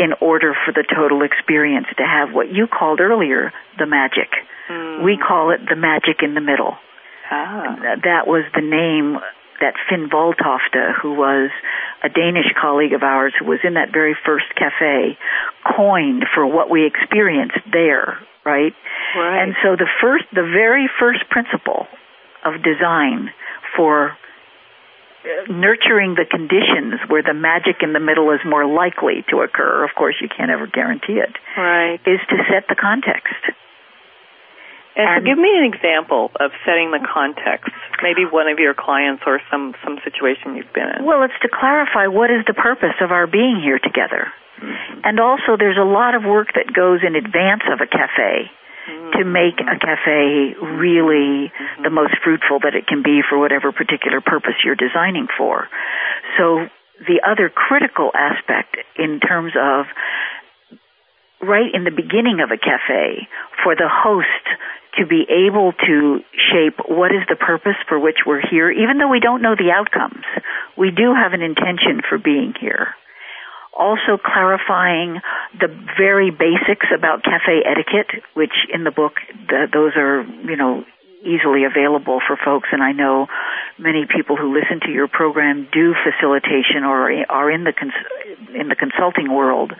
in 0.00 0.14
order 0.20 0.56
for 0.64 0.72
the 0.72 0.82
total 0.82 1.22
experience 1.22 1.86
to 1.98 2.02
have 2.02 2.32
what 2.32 2.48
you 2.48 2.66
called 2.66 3.00
earlier 3.00 3.52
the 3.78 3.86
magic. 3.86 4.32
Mm. 4.68 5.04
We 5.04 5.18
call 5.20 5.50
it 5.50 5.60
the 5.68 5.76
magic 5.76 6.24
in 6.24 6.34
the 6.34 6.40
middle. 6.40 6.74
Ah. 7.30 7.76
That 8.02 8.26
was 8.26 8.44
the 8.56 8.64
name 8.64 9.20
that 9.60 9.74
Finn 9.88 10.08
Voltofte, 10.08 10.96
who 11.00 11.12
was 11.12 11.50
a 12.02 12.08
Danish 12.08 12.48
colleague 12.58 12.94
of 12.94 13.02
ours 13.02 13.34
who 13.38 13.44
was 13.44 13.60
in 13.62 13.74
that 13.74 13.92
very 13.92 14.16
first 14.24 14.46
cafe, 14.56 15.18
coined 15.76 16.24
for 16.34 16.46
what 16.46 16.70
we 16.70 16.86
experienced 16.86 17.60
there, 17.70 18.18
right? 18.44 18.72
Right. 19.14 19.42
And 19.42 19.54
so 19.62 19.76
the 19.76 19.88
first, 20.00 20.24
the 20.32 20.48
very 20.48 20.88
first 20.98 21.28
principle 21.28 21.86
of 22.44 22.62
design 22.64 23.28
for 23.76 24.16
nurturing 25.48 26.14
the 26.16 26.24
conditions 26.24 27.00
where 27.08 27.22
the 27.22 27.34
magic 27.34 27.82
in 27.82 27.92
the 27.92 28.00
middle 28.00 28.30
is 28.32 28.40
more 28.44 28.66
likely 28.66 29.24
to 29.28 29.40
occur, 29.40 29.84
of 29.84 29.90
course 29.94 30.16
you 30.20 30.28
can't 30.28 30.50
ever 30.50 30.66
guarantee 30.66 31.20
it, 31.20 31.34
right. 31.56 32.00
is 32.06 32.20
to 32.28 32.36
set 32.48 32.68
the 32.68 32.76
context. 32.76 33.36
And, 34.96 35.06
And- 35.06 35.22
so 35.22 35.26
give 35.28 35.38
me 35.38 35.52
an 35.54 35.70
example 35.72 36.32
of 36.40 36.50
setting 36.64 36.90
the 36.90 37.00
context. 37.04 37.70
Maybe 38.02 38.24
one 38.24 38.48
of 38.48 38.58
your 38.58 38.74
clients 38.74 39.22
or 39.26 39.40
some, 39.50 39.74
some 39.84 39.98
situation 40.02 40.56
you've 40.56 40.72
been 40.72 40.88
in. 40.88 41.04
Well, 41.04 41.22
it's 41.22 41.36
to 41.42 41.48
clarify 41.48 42.08
what 42.08 42.30
is 42.30 42.44
the 42.46 42.54
purpose 42.54 42.96
of 43.00 43.12
our 43.12 43.26
being 43.26 43.60
here 43.62 43.78
together. 43.78 44.32
Mm-hmm. 44.60 45.00
And 45.04 45.20
also, 45.20 45.56
there's 45.56 45.78
a 45.78 45.86
lot 45.86 46.14
of 46.14 46.24
work 46.24 46.48
that 46.54 46.72
goes 46.72 47.00
in 47.06 47.14
advance 47.14 47.62
of 47.70 47.80
a 47.80 47.86
cafe 47.86 48.50
to 49.18 49.24
make 49.24 49.60
a 49.60 49.76
cafe 49.78 50.54
really 50.60 51.52
the 51.82 51.90
most 51.90 52.14
fruitful 52.24 52.60
that 52.60 52.74
it 52.74 52.86
can 52.86 53.02
be 53.02 53.20
for 53.28 53.38
whatever 53.38 53.72
particular 53.72 54.20
purpose 54.20 54.54
you're 54.64 54.78
designing 54.78 55.26
for. 55.36 55.68
So, 56.38 56.66
the 57.00 57.24
other 57.24 57.48
critical 57.48 58.10
aspect 58.12 58.76
in 58.98 59.20
terms 59.20 59.52
of 59.56 59.86
right 61.40 61.72
in 61.72 61.84
the 61.84 61.90
beginning 61.90 62.40
of 62.44 62.50
a 62.52 62.60
cafe 62.60 63.26
for 63.64 63.74
the 63.74 63.88
host 63.88 64.44
to 64.98 65.06
be 65.06 65.24
able 65.24 65.72
to 65.72 66.20
shape 66.52 66.76
what 66.88 67.12
is 67.12 67.22
the 67.28 67.36
purpose 67.36 67.78
for 67.88 67.98
which 67.98 68.26
we're 68.26 68.42
here, 68.44 68.70
even 68.70 68.98
though 68.98 69.08
we 69.08 69.20
don't 69.20 69.40
know 69.40 69.54
the 69.54 69.70
outcomes. 69.72 70.24
We 70.76 70.90
do 70.90 71.14
have 71.14 71.32
an 71.32 71.42
intention 71.42 72.02
for 72.08 72.18
being 72.18 72.54
here. 72.60 72.94
Also 73.76 74.18
clarifying 74.18 75.20
the 75.58 75.68
very 75.96 76.30
basics 76.30 76.86
about 76.94 77.22
cafe 77.24 77.62
etiquette, 77.64 78.22
which 78.34 78.52
in 78.72 78.84
the 78.84 78.90
book, 78.90 79.14
the, 79.48 79.66
those 79.72 79.92
are, 79.96 80.22
you 80.22 80.56
know, 80.56 80.84
easily 81.22 81.64
available 81.64 82.20
for 82.26 82.36
folks 82.42 82.70
and 82.72 82.82
I 82.82 82.92
know 82.92 83.26
many 83.78 84.06
people 84.08 84.36
who 84.36 84.54
listen 84.56 84.80
to 84.86 84.90
your 84.90 85.06
program 85.06 85.68
do 85.70 85.92
facilitation 86.02 86.84
or 86.84 87.12
are 87.28 87.50
in 87.50 87.64
the 87.64 87.74
cons- 87.76 88.08
in 88.56 88.68
the 88.68 88.74
consulting 88.74 89.28
world 89.30 89.72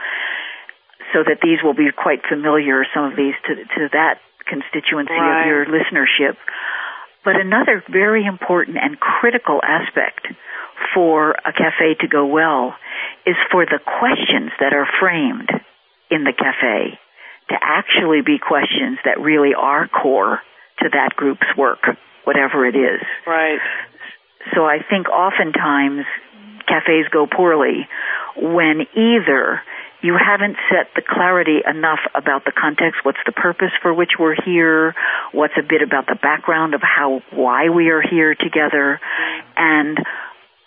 so 1.14 1.24
that 1.24 1.38
these 1.42 1.58
will 1.64 1.72
be 1.72 1.88
quite 1.96 2.20
familiar 2.28 2.84
some 2.92 3.04
of 3.04 3.16
these 3.16 3.32
to 3.48 3.54
to 3.56 3.88
that 3.92 4.20
constituency 4.46 5.14
Right. 5.16 5.40
of 5.40 5.46
your 5.46 5.64
listenership. 5.64 6.36
But 7.24 7.36
another 7.40 7.82
very 7.88 8.26
important 8.26 8.76
and 8.76 9.00
critical 9.00 9.60
aspect 9.64 10.28
for 10.94 11.32
a 11.32 11.52
cafe 11.52 11.94
to 12.00 12.08
go 12.08 12.26
well 12.26 12.74
is 13.26 13.36
for 13.50 13.66
the 13.66 13.78
questions 13.78 14.50
that 14.60 14.72
are 14.72 14.88
framed 15.00 15.50
in 16.10 16.24
the 16.24 16.32
cafe 16.32 16.98
to 17.48 17.56
actually 17.60 18.22
be 18.22 18.38
questions 18.38 18.98
that 19.04 19.20
really 19.20 19.54
are 19.56 19.88
core 19.88 20.40
to 20.78 20.88
that 20.92 21.10
group's 21.16 21.46
work, 21.56 21.80
whatever 22.24 22.66
it 22.66 22.76
is. 22.76 23.02
Right. 23.26 23.58
So 24.54 24.64
I 24.64 24.78
think 24.88 25.08
oftentimes 25.08 26.06
cafes 26.66 27.06
go 27.12 27.26
poorly 27.26 27.88
when 28.36 28.86
either 28.96 29.62
you 30.02 30.16
haven't 30.16 30.56
set 30.70 30.88
the 30.94 31.02
clarity 31.06 31.58
enough 31.68 32.00
about 32.14 32.44
the 32.44 32.52
context, 32.52 33.00
what's 33.02 33.20
the 33.26 33.32
purpose 33.32 33.72
for 33.82 33.92
which 33.92 34.12
we're 34.18 34.36
here, 34.44 34.94
what's 35.32 35.54
a 35.58 35.62
bit 35.62 35.82
about 35.82 36.06
the 36.06 36.16
background 36.22 36.74
of 36.74 36.80
how, 36.80 37.20
why 37.30 37.68
we 37.68 37.90
are 37.90 38.00
here 38.00 38.34
together, 38.34 38.98
and 39.56 39.98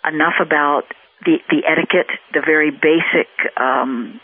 enough 0.06 0.34
about 0.40 0.84
the, 1.24 1.38
the 1.50 1.62
etiquette, 1.66 2.10
the 2.32 2.42
very 2.44 2.70
basic, 2.70 3.28
um, 3.56 4.20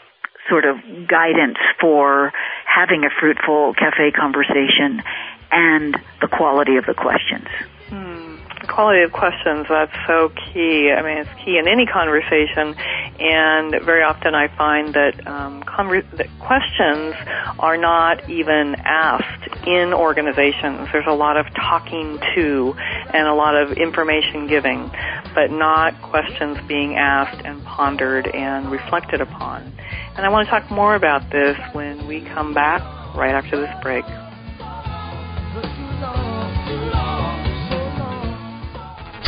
sort 0.48 0.64
of 0.64 0.76
guidance 1.06 1.58
for 1.80 2.32
having 2.66 3.04
a 3.04 3.10
fruitful 3.20 3.74
cafe 3.74 4.10
conversation 4.10 5.02
and 5.52 5.96
the 6.20 6.28
quality 6.28 6.76
of 6.76 6.86
the 6.86 6.94
questions. 6.94 7.46
Quality 8.70 9.02
of 9.02 9.12
questions, 9.12 9.66
that's 9.68 9.92
so 10.06 10.30
key. 10.30 10.92
I 10.96 11.02
mean, 11.02 11.18
it's 11.18 11.44
key 11.44 11.58
in 11.58 11.66
any 11.66 11.86
conversation. 11.86 12.76
And 13.18 13.84
very 13.84 14.02
often 14.02 14.34
I 14.34 14.46
find 14.56 14.94
that, 14.94 15.26
um, 15.26 15.60
that 15.60 16.28
questions 16.38 17.14
are 17.58 17.76
not 17.76 18.30
even 18.30 18.76
asked 18.76 19.66
in 19.66 19.92
organizations. 19.92 20.88
There's 20.92 21.06
a 21.08 21.14
lot 21.14 21.36
of 21.36 21.46
talking 21.54 22.18
to 22.34 22.74
and 23.12 23.26
a 23.26 23.34
lot 23.34 23.56
of 23.56 23.72
information 23.72 24.46
giving, 24.46 24.90
but 25.34 25.50
not 25.50 26.00
questions 26.02 26.58
being 26.68 26.96
asked 26.96 27.42
and 27.44 27.64
pondered 27.64 28.28
and 28.28 28.70
reflected 28.70 29.20
upon. 29.20 29.72
And 30.16 30.24
I 30.24 30.28
want 30.28 30.46
to 30.46 30.50
talk 30.50 30.70
more 30.70 30.94
about 30.94 31.30
this 31.30 31.58
when 31.72 32.06
we 32.06 32.20
come 32.20 32.54
back 32.54 32.82
right 33.16 33.34
after 33.34 33.60
this 33.60 33.74
break. 33.82 34.04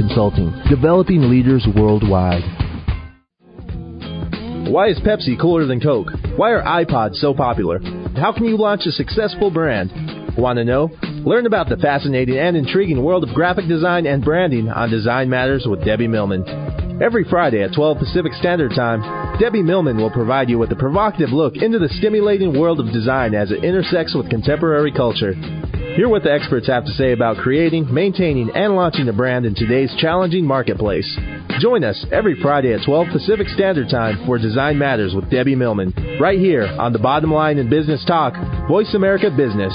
Consulting, 0.00 0.50
developing 0.70 1.28
leaders 1.28 1.66
worldwide. 1.76 2.40
Why 4.72 4.88
is 4.88 4.98
Pepsi 5.00 5.38
cooler 5.38 5.66
than 5.66 5.78
Coke? 5.78 6.08
Why 6.36 6.52
are 6.52 6.62
iPods 6.62 7.16
so 7.16 7.34
popular? 7.34 7.80
How 8.16 8.32
can 8.32 8.46
you 8.46 8.56
launch 8.56 8.86
a 8.86 8.92
successful 8.92 9.50
brand? 9.50 9.92
Want 10.38 10.56
to 10.56 10.64
know? 10.64 10.88
Learn 11.26 11.44
about 11.44 11.68
the 11.68 11.76
fascinating 11.76 12.38
and 12.38 12.56
intriguing 12.56 13.04
world 13.04 13.24
of 13.24 13.34
graphic 13.34 13.68
design 13.68 14.06
and 14.06 14.24
branding 14.24 14.70
on 14.70 14.88
Design 14.88 15.28
Matters 15.28 15.66
with 15.68 15.84
Debbie 15.84 16.08
Millman. 16.08 16.46
Every 17.02 17.24
Friday 17.28 17.62
at 17.62 17.74
12 17.74 17.98
Pacific 17.98 18.32
Standard 18.40 18.72
Time, 18.74 19.38
Debbie 19.38 19.62
Millman 19.62 19.98
will 19.98 20.10
provide 20.10 20.48
you 20.48 20.58
with 20.58 20.72
a 20.72 20.76
provocative 20.76 21.28
look 21.28 21.56
into 21.56 21.78
the 21.78 21.90
stimulating 21.98 22.58
world 22.58 22.80
of 22.80 22.90
design 22.90 23.34
as 23.34 23.50
it 23.50 23.64
intersects 23.64 24.14
with 24.14 24.30
contemporary 24.30 24.92
culture. 24.92 25.34
Hear 26.00 26.08
what 26.08 26.22
the 26.22 26.32
experts 26.32 26.66
have 26.68 26.86
to 26.86 26.92
say 26.92 27.12
about 27.12 27.36
creating, 27.36 27.92
maintaining, 27.92 28.48
and 28.56 28.74
launching 28.74 29.06
a 29.10 29.12
brand 29.12 29.44
in 29.44 29.54
today's 29.54 29.94
challenging 29.98 30.46
marketplace. 30.46 31.06
Join 31.60 31.84
us 31.84 32.06
every 32.10 32.40
Friday 32.40 32.72
at 32.72 32.86
12 32.86 33.08
Pacific 33.12 33.46
Standard 33.48 33.90
Time 33.90 34.24
for 34.24 34.38
Design 34.38 34.78
Matters 34.78 35.14
with 35.14 35.28
Debbie 35.28 35.56
Millman, 35.56 35.92
right 36.18 36.38
here 36.38 36.64
on 36.64 36.94
the 36.94 36.98
Bottom 36.98 37.30
Line 37.30 37.58
in 37.58 37.68
Business 37.68 38.02
Talk, 38.06 38.32
Voice 38.66 38.94
America 38.94 39.28
Business. 39.28 39.74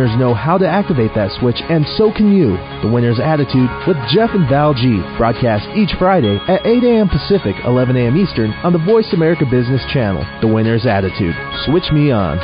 winners 0.01 0.19
know 0.19 0.33
how 0.33 0.57
to 0.57 0.67
activate 0.67 1.11
that 1.13 1.29
switch, 1.39 1.61
and 1.69 1.85
so 1.95 2.11
can 2.11 2.33
you. 2.33 2.57
The 2.81 2.89
Winner's 2.91 3.19
Attitude 3.19 3.69
with 3.85 3.97
Jeff 4.09 4.31
and 4.33 4.49
Val 4.49 4.73
G. 4.73 4.97
Broadcast 5.17 5.69
each 5.77 5.93
Friday 5.99 6.41
at 6.47 6.65
8 6.65 6.83
a.m. 6.83 7.07
Pacific, 7.07 7.53
11 7.65 7.95
a.m. 7.95 8.17
Eastern 8.17 8.49
on 8.65 8.73
the 8.73 8.81
Voice 8.81 9.13
America 9.13 9.45
Business 9.45 9.81
Channel. 9.93 10.25
The 10.41 10.47
Winner's 10.47 10.87
Attitude. 10.87 11.35
Switch 11.69 11.85
me 11.93 12.09
on. 12.09 12.41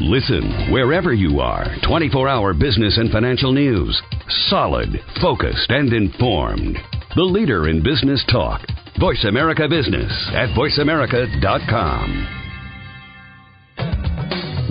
Listen 0.00 0.72
wherever 0.72 1.14
you 1.14 1.38
are. 1.38 1.66
24 1.86 2.28
hour 2.28 2.52
business 2.52 2.98
and 2.98 3.12
financial 3.12 3.52
news. 3.52 4.02
Solid, 4.50 4.88
focused, 5.22 5.70
and 5.70 5.92
informed. 5.92 6.78
The 7.14 7.22
leader 7.22 7.68
in 7.68 7.80
business 7.84 8.24
talk. 8.28 8.60
Voice 8.98 9.24
America 9.24 9.68
Business 9.68 10.10
at 10.34 10.48
voiceamerica.com. 10.58 12.43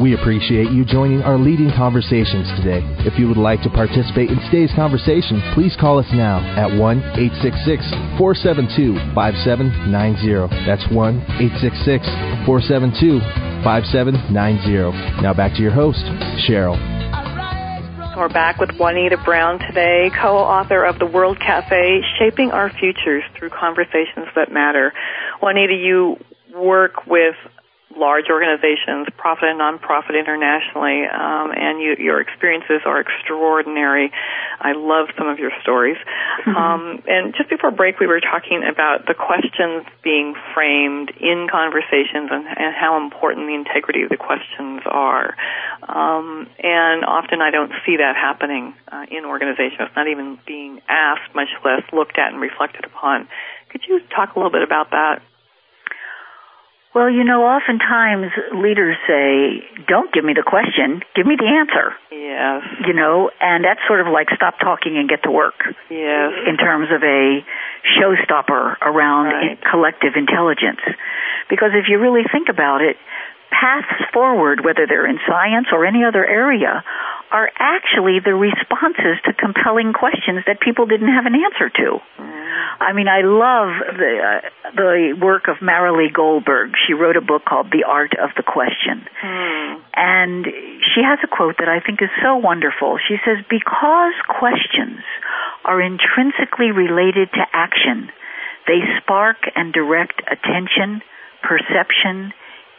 We 0.01 0.15
appreciate 0.15 0.71
you 0.71 0.85
joining 0.85 1.21
our 1.21 1.37
leading 1.37 1.69
conversations 1.69 2.49
today. 2.57 2.81
If 3.05 3.19
you 3.19 3.27
would 3.27 3.37
like 3.37 3.61
to 3.61 3.69
participate 3.69 4.31
in 4.31 4.41
today's 4.49 4.73
conversation, 4.73 5.37
please 5.53 5.77
call 5.79 5.99
us 5.99 6.09
now 6.11 6.41
at 6.57 6.65
1 6.65 6.97
866 7.13 8.17
472 8.17 8.97
5790. 9.13 10.49
That's 10.65 10.81
1 10.89 11.21
866 11.37 12.09
472 12.49 13.21
5790. 13.61 15.21
Now 15.21 15.33
back 15.33 15.53
to 15.53 15.61
your 15.61 15.71
host, 15.71 16.01
Cheryl. 16.41 16.73
We're 18.17 18.33
back 18.33 18.57
with 18.57 18.71
Juanita 18.79 19.17
Brown 19.23 19.59
today, 19.59 20.09
co-author 20.19 20.85
of 20.85 20.97
The 20.97 21.05
World 21.05 21.37
Cafe, 21.39 22.01
Shaping 22.17 22.49
Our 22.49 22.71
Futures 22.79 23.23
Through 23.37 23.49
Conversations 23.49 24.25
That 24.35 24.51
Matter. 24.51 24.91
Juanita, 25.41 25.73
you 25.73 26.17
work 26.55 27.05
with 27.05 27.35
large 27.97 28.25
organizations, 28.29 29.07
profit 29.17 29.49
and 29.49 29.59
nonprofit 29.59 30.17
internationally, 30.17 31.05
um, 31.05 31.51
and 31.55 31.81
you, 31.81 31.95
your 31.99 32.21
experiences 32.21 32.81
are 32.85 32.99
extraordinary. 32.99 34.11
I 34.59 34.73
love 34.73 35.07
some 35.17 35.27
of 35.27 35.39
your 35.39 35.51
stories. 35.61 35.97
Mm-hmm. 36.33 36.57
Um, 36.57 37.03
and 37.07 37.33
just 37.37 37.49
before 37.49 37.71
break, 37.71 37.99
we 37.99 38.07
were 38.07 38.19
talking 38.19 38.63
about 38.67 39.05
the 39.05 39.13
questions 39.13 39.85
being 40.03 40.33
framed 40.53 41.11
in 41.21 41.47
conversations 41.49 42.29
and, 42.31 42.45
and 42.47 42.75
how 42.75 42.97
important 42.97 43.47
the 43.47 43.53
integrity 43.53 44.01
of 44.01 44.09
the 44.09 44.17
questions 44.17 44.81
are. 44.85 45.37
Um, 45.87 46.49
and 46.59 47.05
often 47.05 47.41
I 47.41 47.51
don't 47.51 47.71
see 47.85 47.97
that 47.97 48.15
happening 48.15 48.73
uh, 48.91 49.05
in 49.11 49.25
organizations. 49.25 49.87
It's 49.87 49.95
not 49.95 50.07
even 50.07 50.39
being 50.45 50.81
asked, 50.89 51.33
much 51.35 51.49
less 51.63 51.83
looked 51.93 52.17
at 52.17 52.33
and 52.33 52.41
reflected 52.41 52.83
upon. 52.83 53.29
Could 53.69 53.81
you 53.87 54.01
talk 54.13 54.35
a 54.35 54.39
little 54.39 54.51
bit 54.51 54.63
about 54.63 54.91
that? 54.91 55.21
Well, 56.93 57.09
you 57.09 57.23
know, 57.23 57.41
oftentimes 57.41 58.29
leaders 58.53 58.95
say, 59.07 59.65
don't 59.87 60.13
give 60.13 60.23
me 60.23 60.33
the 60.33 60.45
question, 60.45 61.01
give 61.15 61.25
me 61.25 61.35
the 61.35 61.49
answer. 61.49 61.97
Yes. 62.11 62.61
You 62.85 62.93
know, 62.93 63.31
and 63.41 63.65
that's 63.65 63.81
sort 63.87 63.99
of 63.99 64.07
like 64.13 64.29
stop 64.35 64.59
talking 64.59 64.97
and 64.97 65.09
get 65.09 65.23
to 65.23 65.31
work. 65.31 65.57
Yes. 65.89 66.31
In 66.45 66.57
terms 66.57 66.89
of 66.93 67.01
a 67.01 67.41
showstopper 67.97 68.77
around 68.81 69.25
right. 69.33 69.57
collective 69.71 70.13
intelligence. 70.15 70.81
Because 71.49 71.71
if 71.73 71.89
you 71.89 71.97
really 71.97 72.23
think 72.31 72.49
about 72.49 72.81
it, 72.81 72.97
paths 73.49 74.05
forward, 74.13 74.63
whether 74.63 74.85
they're 74.87 75.09
in 75.09 75.19
science 75.27 75.67
or 75.71 75.85
any 75.85 76.03
other 76.03 76.25
area, 76.25 76.83
are 77.33 77.49
actually 77.57 78.21
the 78.23 78.37
responses 78.37 79.17
to 79.25 79.33
compelling 79.33 79.91
questions 79.91 80.45
that 80.45 80.61
people 80.61 80.85
didn't 80.85 81.09
have 81.09 81.25
an 81.25 81.33
answer 81.33 81.67
to. 81.67 81.97
Mm. 82.21 82.43
I 82.79 82.93
mean, 82.93 83.09
I 83.09 83.25
love 83.25 83.97
the 83.97 84.13
uh, 84.21 84.49
the 84.77 85.17
work 85.17 85.49
of 85.49 85.57
Marilee 85.57 86.13
Goldberg. 86.13 86.77
She 86.85 86.93
wrote 86.93 87.17
a 87.17 87.25
book 87.25 87.41
called 87.43 87.73
The 87.73 87.89
Art 87.89 88.13
of 88.13 88.29
the 88.37 88.43
Question, 88.45 89.01
mm. 89.01 89.81
and 89.97 90.45
she 90.93 91.01
has 91.01 91.17
a 91.25 91.27
quote 91.27 91.57
that 91.57 91.67
I 91.67 91.81
think 91.81 92.03
is 92.03 92.13
so 92.21 92.37
wonderful. 92.37 92.99
She 93.01 93.17
says, 93.25 93.41
"Because 93.49 94.13
questions 94.29 95.01
are 95.65 95.81
intrinsically 95.81 96.69
related 96.69 97.33
to 97.33 97.43
action, 97.51 98.13
they 98.69 98.85
spark 99.01 99.37
and 99.55 99.73
direct 99.73 100.21
attention, 100.29 101.01
perception, 101.41 102.31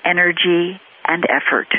energy, 0.06 0.78
and 1.02 1.26
effort." 1.26 1.74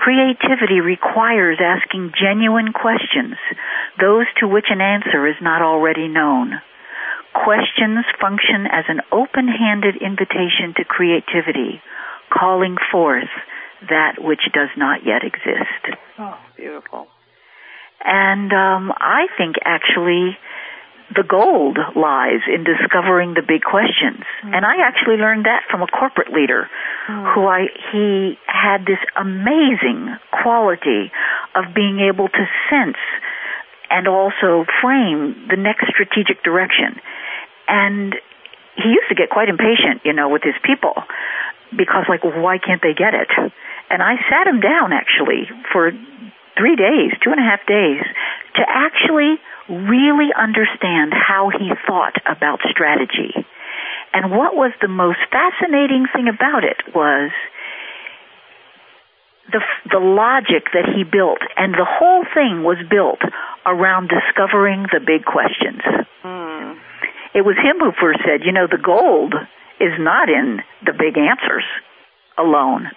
Creativity 0.00 0.80
requires 0.80 1.58
asking 1.60 2.12
genuine 2.16 2.72
questions, 2.72 3.36
those 4.00 4.24
to 4.40 4.48
which 4.48 4.64
an 4.70 4.80
answer 4.80 5.28
is 5.28 5.36
not 5.42 5.60
already 5.60 6.08
known. 6.08 6.56
Questions 7.34 8.06
function 8.18 8.64
as 8.64 8.88
an 8.88 9.04
open-handed 9.12 10.00
invitation 10.00 10.72
to 10.78 10.88
creativity, 10.88 11.82
calling 12.32 12.76
forth 12.90 13.28
that 13.90 14.16
which 14.16 14.40
does 14.54 14.72
not 14.78 15.04
yet 15.04 15.20
exist. 15.20 16.00
Oh, 16.18 16.38
beautiful. 16.56 17.06
And 18.02 18.50
um, 18.54 18.92
I 18.96 19.28
think 19.36 19.56
actually 19.62 20.32
the 21.14 21.26
gold 21.26 21.78
lies 21.96 22.46
in 22.46 22.62
discovering 22.62 23.34
the 23.34 23.42
big 23.42 23.62
questions. 23.62 24.22
Mm. 24.46 24.54
And 24.54 24.62
I 24.64 24.86
actually 24.86 25.16
learned 25.16 25.46
that 25.46 25.66
from 25.70 25.82
a 25.82 25.86
corporate 25.86 26.32
leader 26.32 26.70
mm. 27.08 27.34
who 27.34 27.46
I 27.46 27.66
he 27.92 28.38
had 28.46 28.86
this 28.86 29.02
amazing 29.16 30.16
quality 30.30 31.10
of 31.54 31.74
being 31.74 31.98
able 31.98 32.28
to 32.28 32.44
sense 32.70 33.00
and 33.90 34.06
also 34.06 34.64
frame 34.80 35.50
the 35.50 35.58
next 35.58 35.90
strategic 35.90 36.42
direction. 36.44 37.02
And 37.66 38.14
he 38.76 38.88
used 38.88 39.10
to 39.10 39.16
get 39.18 39.30
quite 39.30 39.48
impatient, 39.48 40.02
you 40.04 40.12
know, 40.12 40.28
with 40.28 40.42
his 40.42 40.54
people 40.62 40.94
because 41.74 42.06
like, 42.08 42.22
why 42.22 42.58
can't 42.58 42.82
they 42.82 42.94
get 42.94 43.14
it? 43.14 43.30
And 43.90 44.02
I 44.02 44.14
sat 44.30 44.46
him 44.46 44.60
down 44.60 44.92
actually 44.92 45.50
for 45.72 45.90
three 46.56 46.76
days, 46.76 47.12
two 47.22 47.30
and 47.30 47.40
a 47.40 47.44
half 47.44 47.64
days 47.66 48.02
to 48.56 48.62
actually 48.66 49.38
really 49.68 50.30
understand 50.34 51.12
how 51.14 51.50
he 51.50 51.70
thought 51.86 52.18
about 52.26 52.60
strategy. 52.70 53.34
And 54.12 54.32
what 54.32 54.56
was 54.56 54.72
the 54.82 54.88
most 54.88 55.18
fascinating 55.30 56.06
thing 56.12 56.26
about 56.26 56.64
it 56.64 56.82
was 56.94 57.30
the 59.52 59.60
the 59.90 59.98
logic 59.98 60.70
that 60.74 60.86
he 60.94 61.02
built, 61.04 61.42
and 61.56 61.74
the 61.74 61.86
whole 61.86 62.24
thing 62.34 62.62
was 62.62 62.78
built 62.88 63.20
around 63.66 64.10
discovering 64.10 64.86
the 64.92 65.00
big 65.00 65.24
questions. 65.24 65.82
Mm. 66.24 66.78
It 67.34 67.42
was 67.42 67.56
him 67.56 67.78
who 67.78 67.92
first 68.00 68.20
said, 68.26 68.42
you 68.44 68.52
know, 68.52 68.66
the 68.66 68.82
gold 68.82 69.34
is 69.80 69.94
not 69.98 70.28
in 70.28 70.62
the 70.84 70.92
big 70.92 71.16
answers 71.16 71.64
alone. 72.38 72.90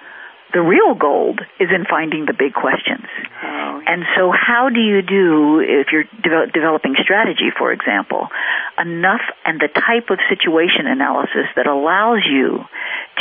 The 0.53 0.61
real 0.61 0.93
gold 0.93 1.41
is 1.59 1.69
in 1.73 1.85
finding 1.89 2.25
the 2.25 2.33
big 2.37 2.53
questions. 2.53 3.09
Oh, 3.41 3.81
And 3.87 4.05
so 4.15 4.31
how 4.31 4.69
do 4.69 4.79
you 4.79 5.01
do, 5.01 5.59
if 5.59 5.87
you're 5.91 6.05
de- 6.21 6.51
developing 6.53 6.93
strategy, 7.01 7.49
for 7.57 7.73
example, 7.73 8.29
enough 8.77 9.25
and 9.45 9.59
the 9.59 9.67
type 9.67 10.09
of 10.13 10.19
situation 10.29 10.85
analysis 10.85 11.49
that 11.55 11.65
allows 11.65 12.21
you 12.29 12.65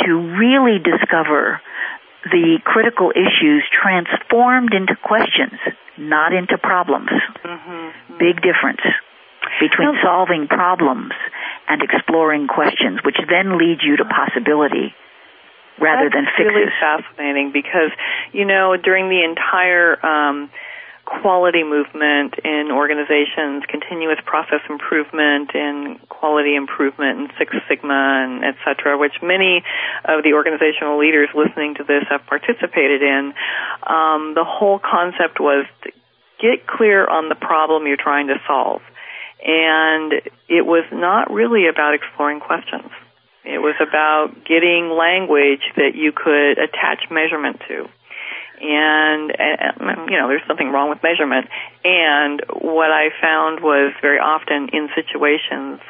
to 0.05 0.13
really 0.37 0.77
discover 0.77 1.59
the 2.23 2.59
critical 2.63 3.11
issues 3.11 3.63
transformed 3.73 4.73
into 4.73 4.95
questions, 4.95 5.59
not 5.97 6.33
into 6.33 6.57
problems. 6.57 7.09
Mm-hmm. 7.43 8.17
Big 8.17 8.41
difference 8.41 8.81
between 9.59 9.97
solving 10.01 10.47
problems 10.47 11.11
and 11.67 11.81
exploring 11.81 12.47
questions, 12.47 12.99
which 13.03 13.17
then 13.29 13.57
lead 13.57 13.79
you 13.81 13.97
to 13.97 14.05
possibility 14.05 14.93
rather 15.79 16.09
That's 16.09 16.15
than 16.15 16.25
fixes. 16.37 16.53
really 16.53 16.71
fascinating 16.79 17.51
because, 17.51 17.91
you 18.31 18.45
know, 18.45 18.77
during 18.77 19.09
the 19.09 19.23
entire 19.23 20.03
um, 20.05 20.49
quality 21.05 21.63
movement 21.63 22.35
in 22.45 22.71
organizations, 22.71 23.63
continuous 23.67 24.19
process 24.25 24.61
improvement 24.69 25.51
and 25.53 25.99
quality 26.09 26.55
improvement 26.55 27.19
and 27.19 27.29
Six 27.37 27.55
Sigma 27.67 28.23
and 28.23 28.43
et 28.43 28.55
cetera, 28.63 28.97
which 28.97 29.13
many 29.21 29.63
of 30.05 30.23
the 30.23 30.33
organizational 30.33 30.97
leaders 30.99 31.29
listening 31.35 31.75
to 31.75 31.83
this 31.83 32.03
have 32.09 32.25
participated 32.25 33.01
in. 33.01 33.33
Um, 33.85 34.33
the 34.35 34.45
whole 34.47 34.79
concept 34.79 35.39
was 35.39 35.65
to 35.83 35.91
get 36.39 36.67
clear 36.67 37.05
on 37.07 37.29
the 37.29 37.35
problem 37.35 37.85
you're 37.87 37.97
trying 37.97 38.27
to 38.27 38.35
solve. 38.47 38.81
And 39.45 40.13
it 40.47 40.65
was 40.65 40.85
not 40.91 41.29
really 41.31 41.67
about 41.67 41.95
exploring 41.95 42.39
questions. 42.39 42.89
It 43.45 43.59
was 43.59 43.75
about 43.81 44.45
getting 44.45 44.89
language 44.95 45.63
that 45.75 45.95
you 45.95 46.11
could 46.11 46.57
attach 46.57 47.11
measurement 47.11 47.59
to. 47.67 47.89
And, 48.63 49.35
and 49.37 50.09
you 50.09 50.17
know 50.17 50.29
there's 50.29 50.45
something 50.47 50.71
wrong 50.71 50.89
with 50.89 51.03
measurement. 51.03 51.47
And 51.83 52.41
what 52.61 52.91
i 52.91 53.09
found 53.19 53.59
was 53.59 53.91
very 54.01 54.19
often 54.19 54.69
in 54.71 54.87
situations 54.95 55.81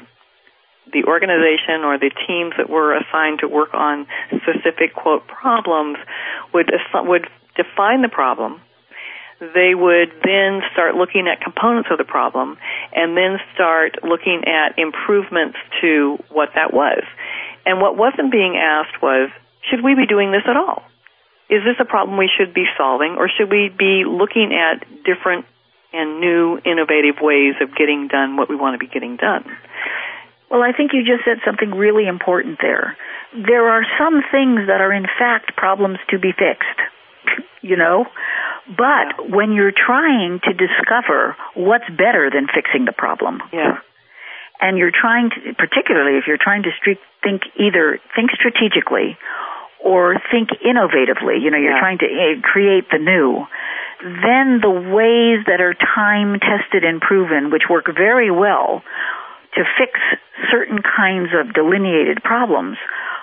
the 0.92 1.04
organization 1.06 1.84
or 1.84 1.98
the 1.98 2.12
teams 2.28 2.54
that 2.58 2.70
were 2.70 2.96
assigned 2.96 3.40
to 3.40 3.48
work 3.48 3.74
on 3.74 4.06
specific 4.30 4.94
quote 4.94 5.28
problems 5.28 5.98
would 6.54 6.72
would 7.06 7.28
define 7.56 8.02
the 8.02 8.10
problem. 8.10 8.62
They 9.40 9.76
would 9.76 10.12
then 10.24 10.62
start 10.72 10.96
looking 10.96 11.28
at 11.28 11.42
components 11.42 11.90
of 11.92 11.98
the 11.98 12.06
problem 12.06 12.58
and 12.94 13.18
then 13.18 13.40
start 13.54 14.00
looking 14.04 14.44
at 14.48 14.78
improvements 14.78 15.58
to 15.82 16.18
what 16.30 16.50
that 16.56 16.74
was 16.74 17.04
and 17.66 17.82
what 17.82 17.98
wasn't 17.98 18.32
being 18.32 18.58
asked 18.58 19.02
was 19.02 19.30
should 19.70 19.84
we 19.84 19.96
be 19.96 20.06
doing 20.06 20.32
this 20.32 20.44
at 20.48 20.58
all 20.58 20.84
is 21.50 21.62
this 21.64 21.76
a 21.80 21.86
problem 21.86 22.18
we 22.18 22.30
should 22.36 22.54
be 22.54 22.66
solving, 22.78 23.16
or 23.18 23.30
should 23.30 23.50
we 23.52 23.70
be 23.70 24.04
looking 24.08 24.58
at 24.58 24.82
different 25.04 25.46
and 25.92 26.20
new, 26.20 26.58
innovative 26.66 27.22
ways 27.22 27.54
of 27.62 27.76
getting 27.76 28.08
done 28.08 28.38
what 28.38 28.50
we 28.50 28.56
want 28.56 28.74
to 28.74 28.80
be 28.80 28.92
getting 28.92 29.18
done? 29.18 29.46
Well, 30.50 30.64
I 30.64 30.72
think 30.72 30.92
you 30.94 31.04
just 31.06 31.26
said 31.26 31.38
something 31.46 31.72
really 31.72 32.08
important 32.08 32.60
there. 32.62 32.98
There 33.34 33.70
are 33.70 33.84
some 34.00 34.24
things 34.32 34.68
that 34.68 34.82
are 34.82 34.94
in 34.94 35.06
fact 35.20 35.56
problems 35.56 36.00
to 36.10 36.18
be 36.18 36.32
fixed, 36.32 36.80
you 37.62 37.76
know? 37.76 38.06
But 38.66 39.20
yeah. 39.20 39.36
when 39.36 39.52
you're 39.52 39.74
trying 39.76 40.40
to 40.46 40.54
discover 40.54 41.36
what's 41.54 41.90
better 41.90 42.32
than 42.34 42.48
fixing 42.48 42.86
the 42.86 42.94
problem, 42.94 43.42
yeah. 43.52 43.78
And 44.62 44.78
you're 44.78 44.94
trying 44.94 45.30
to, 45.30 45.54
particularly 45.56 46.18
if 46.18 46.26
you're 46.28 46.42
trying 46.42 46.64
to 46.64 46.72
think 47.24 47.42
either 47.60 48.00
think 48.16 48.32
strategically 48.32 49.18
or 49.84 50.16
think 50.32 50.50
innovatively, 50.64 51.44
you 51.44 51.52
know, 51.52 51.58
you're 51.58 51.76
yeah. 51.76 51.80
trying 51.80 52.00
to 52.00 52.08
uh, 52.08 52.42
create 52.42 52.88
the 52.90 53.00
new, 53.00 53.46
then 54.00 54.64
the 54.64 54.72
ways 54.72 55.44
that 55.48 55.60
are 55.60 55.76
time 55.76 56.40
tested 56.40 56.84
and 56.84 57.02
proven, 57.02 57.52
which 57.52 57.64
work 57.70 57.86
very 57.96 58.32
well 58.32 58.82
to 59.56 59.62
fix 59.78 60.00
certain 60.50 60.80
kinds 60.82 61.30
of 61.36 61.54
delineated 61.54 62.24
problems, 62.24 62.78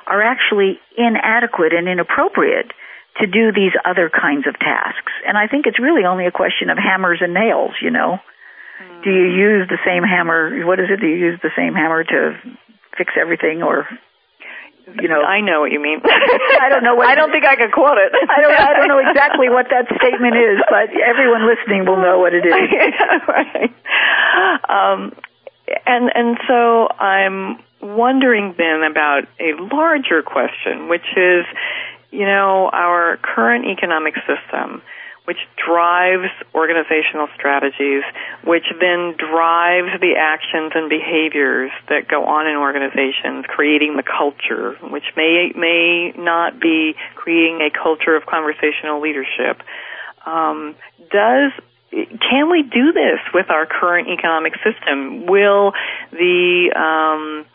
are 0.07 0.23
actually 0.23 0.79
inadequate 0.97 1.73
and 1.73 1.89
inappropriate 1.89 2.73
to 3.19 3.27
do 3.27 3.53
these 3.53 3.73
other 3.85 4.11
kinds 4.11 4.47
of 4.47 4.59
tasks. 4.59 5.13
And 5.27 5.37
I 5.37 5.47
think 5.47 5.67
it's 5.67 5.81
really 5.81 6.05
only 6.05 6.27
a 6.27 6.31
question 6.31 6.71
of 6.71 6.79
hammers 6.79 7.19
and 7.21 7.35
nails, 7.35 7.73
you 7.83 7.91
know. 7.91 8.19
Do 9.03 9.11
you 9.11 9.29
use 9.29 9.69
the 9.69 9.79
same 9.85 10.03
hammer? 10.03 10.65
What 10.67 10.81
is 10.81 10.87
it? 10.91 11.01
Do 11.01 11.07
you 11.07 11.17
use 11.17 11.41
the 11.43 11.51
same 11.57 11.75
hammer 11.75 12.05
to 12.05 12.37
fix 12.97 13.13
everything 13.21 13.63
or 13.63 13.89
you 14.99 15.09
know. 15.09 15.23
I 15.23 15.41
know 15.41 15.61
what 15.61 15.71
you 15.71 15.81
mean. 15.81 16.01
I 16.03 16.69
don't 16.69 16.83
know 16.83 16.95
what. 16.95 17.09
I 17.13 17.15
don't 17.15 17.31
think 17.31 17.45
I 17.45 17.57
can 17.57 17.71
quote 17.71 17.99
it. 17.99 18.13
I 18.13 18.41
don't. 18.41 18.55
I 18.55 18.73
don't 18.75 18.89
know 18.89 18.99
exactly 18.99 19.49
what 19.49 19.67
that 19.71 19.87
statement 19.87 20.35
is, 20.35 20.59
but 20.69 20.91
everyone 20.99 21.47
listening 21.47 21.87
will 21.87 22.01
know 22.01 22.19
what 22.19 22.35
it 22.35 22.45
is. 22.45 22.53
right. 23.29 23.71
Um, 24.69 25.13
and 25.87 26.11
and 26.15 26.39
so 26.49 26.89
I'm 26.89 27.63
wondering 27.81 28.55
then 28.59 28.83
about 28.83 29.25
a 29.39 29.55
larger 29.73 30.23
question, 30.23 30.89
which 30.89 31.07
is, 31.17 31.45
you 32.11 32.27
know, 32.27 32.69
our 32.73 33.19
current 33.23 33.67
economic 33.67 34.15
system 34.27 34.83
which 35.31 35.47
drives 35.55 36.33
organizational 36.57 37.29
strategies, 37.37 38.03
which 38.45 38.65
then 38.81 39.15
drives 39.19 40.01
the 40.01 40.15
actions 40.17 40.73
and 40.75 40.89
behaviors 40.89 41.71
that 41.89 42.09
go 42.09 42.25
on 42.25 42.47
in 42.47 42.57
organizations, 42.57 43.45
creating 43.49 43.97
the 43.97 44.03
culture, 44.03 44.77
which 44.83 45.05
may 45.17 45.53
may 45.55 46.13
not 46.17 46.61
be 46.61 46.95
creating 47.17 47.61
a 47.61 47.71
culture 47.71 48.17
of 48.17 48.25
conversational 48.27 49.01
leadership. 49.01 49.63
Um, 50.25 50.75
does 51.11 51.53
can 51.91 52.51
we 52.51 52.63
do 52.63 52.93
this 52.93 53.19
with 53.35 53.51
our 53.51 53.67
current 53.67 54.09
economic 54.09 54.55
system? 54.63 55.27
Will 55.27 55.73
the 56.13 56.71
um, 56.77 57.47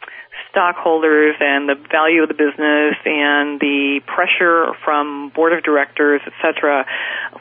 stockholders 0.55 1.35
and 1.41 1.67
the 1.67 1.75
value 1.91 2.23
of 2.23 2.29
the 2.31 2.39
business 2.39 2.95
and 3.03 3.59
the 3.59 3.99
pressure 4.07 4.71
from 4.85 5.29
board 5.35 5.51
of 5.51 5.63
directors, 5.67 6.21
et 6.25 6.31
cetera, 6.39 6.87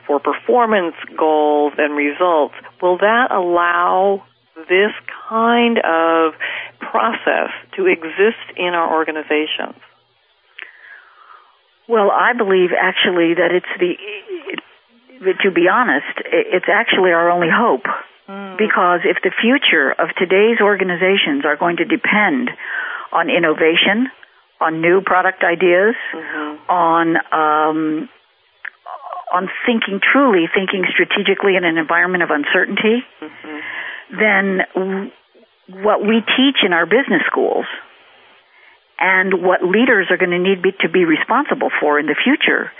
for 0.06 0.18
performance 0.18 0.96
goals 1.16 1.74
and 1.78 1.94
results, 1.94 2.54
will 2.82 2.98
that 2.98 3.30
allow 3.30 4.24
this 4.66 4.90
kind 5.30 5.78
of 5.78 6.34
process 6.80 7.54
to 7.76 7.86
exist 7.86 8.42
in 8.56 8.74
our 8.74 8.92
organizations? 8.92 9.78
Well, 11.88 12.10
I 12.10 12.32
believe 12.32 12.70
actually 12.74 13.34
that 13.38 13.54
it's 13.54 13.70
the, 13.78 13.94
to 15.44 15.50
be 15.54 15.68
honest, 15.70 16.18
it's 16.26 16.66
actually 16.66 17.12
our 17.12 17.30
only 17.30 17.48
hope. 17.52 17.86
Mm. 18.28 18.56
Because 18.56 19.00
if 19.04 19.18
the 19.22 19.30
future 19.36 19.92
of 19.92 20.08
today's 20.16 20.56
organizations 20.60 21.44
are 21.44 21.56
going 21.56 21.76
to 21.76 21.84
depend 21.84 22.48
on 23.14 23.30
innovation, 23.30 24.10
on 24.60 24.80
new 24.80 25.00
product 25.00 25.42
ideas, 25.42 25.94
mm-hmm. 26.12 26.70
on 26.70 27.16
um, 27.32 28.08
on 29.32 29.48
thinking 29.66 30.00
truly, 30.00 30.46
thinking 30.52 30.84
strategically 30.92 31.56
in 31.56 31.64
an 31.64 31.78
environment 31.78 32.22
of 32.22 32.30
uncertainty, 32.30 33.02
mm-hmm. 33.22 33.58
then 34.20 34.60
w- 34.74 35.10
what 35.82 36.00
we 36.02 36.20
teach 36.36 36.62
in 36.62 36.72
our 36.72 36.86
business 36.86 37.22
schools 37.26 37.66
and 39.00 39.42
what 39.42 39.64
leaders 39.64 40.06
are 40.10 40.16
going 40.16 40.30
to 40.30 40.38
need 40.38 40.62
be, 40.62 40.70
to 40.80 40.88
be 40.88 41.04
responsible 41.04 41.70
for 41.80 41.98
in 41.98 42.06
the 42.06 42.14
future 42.14 42.70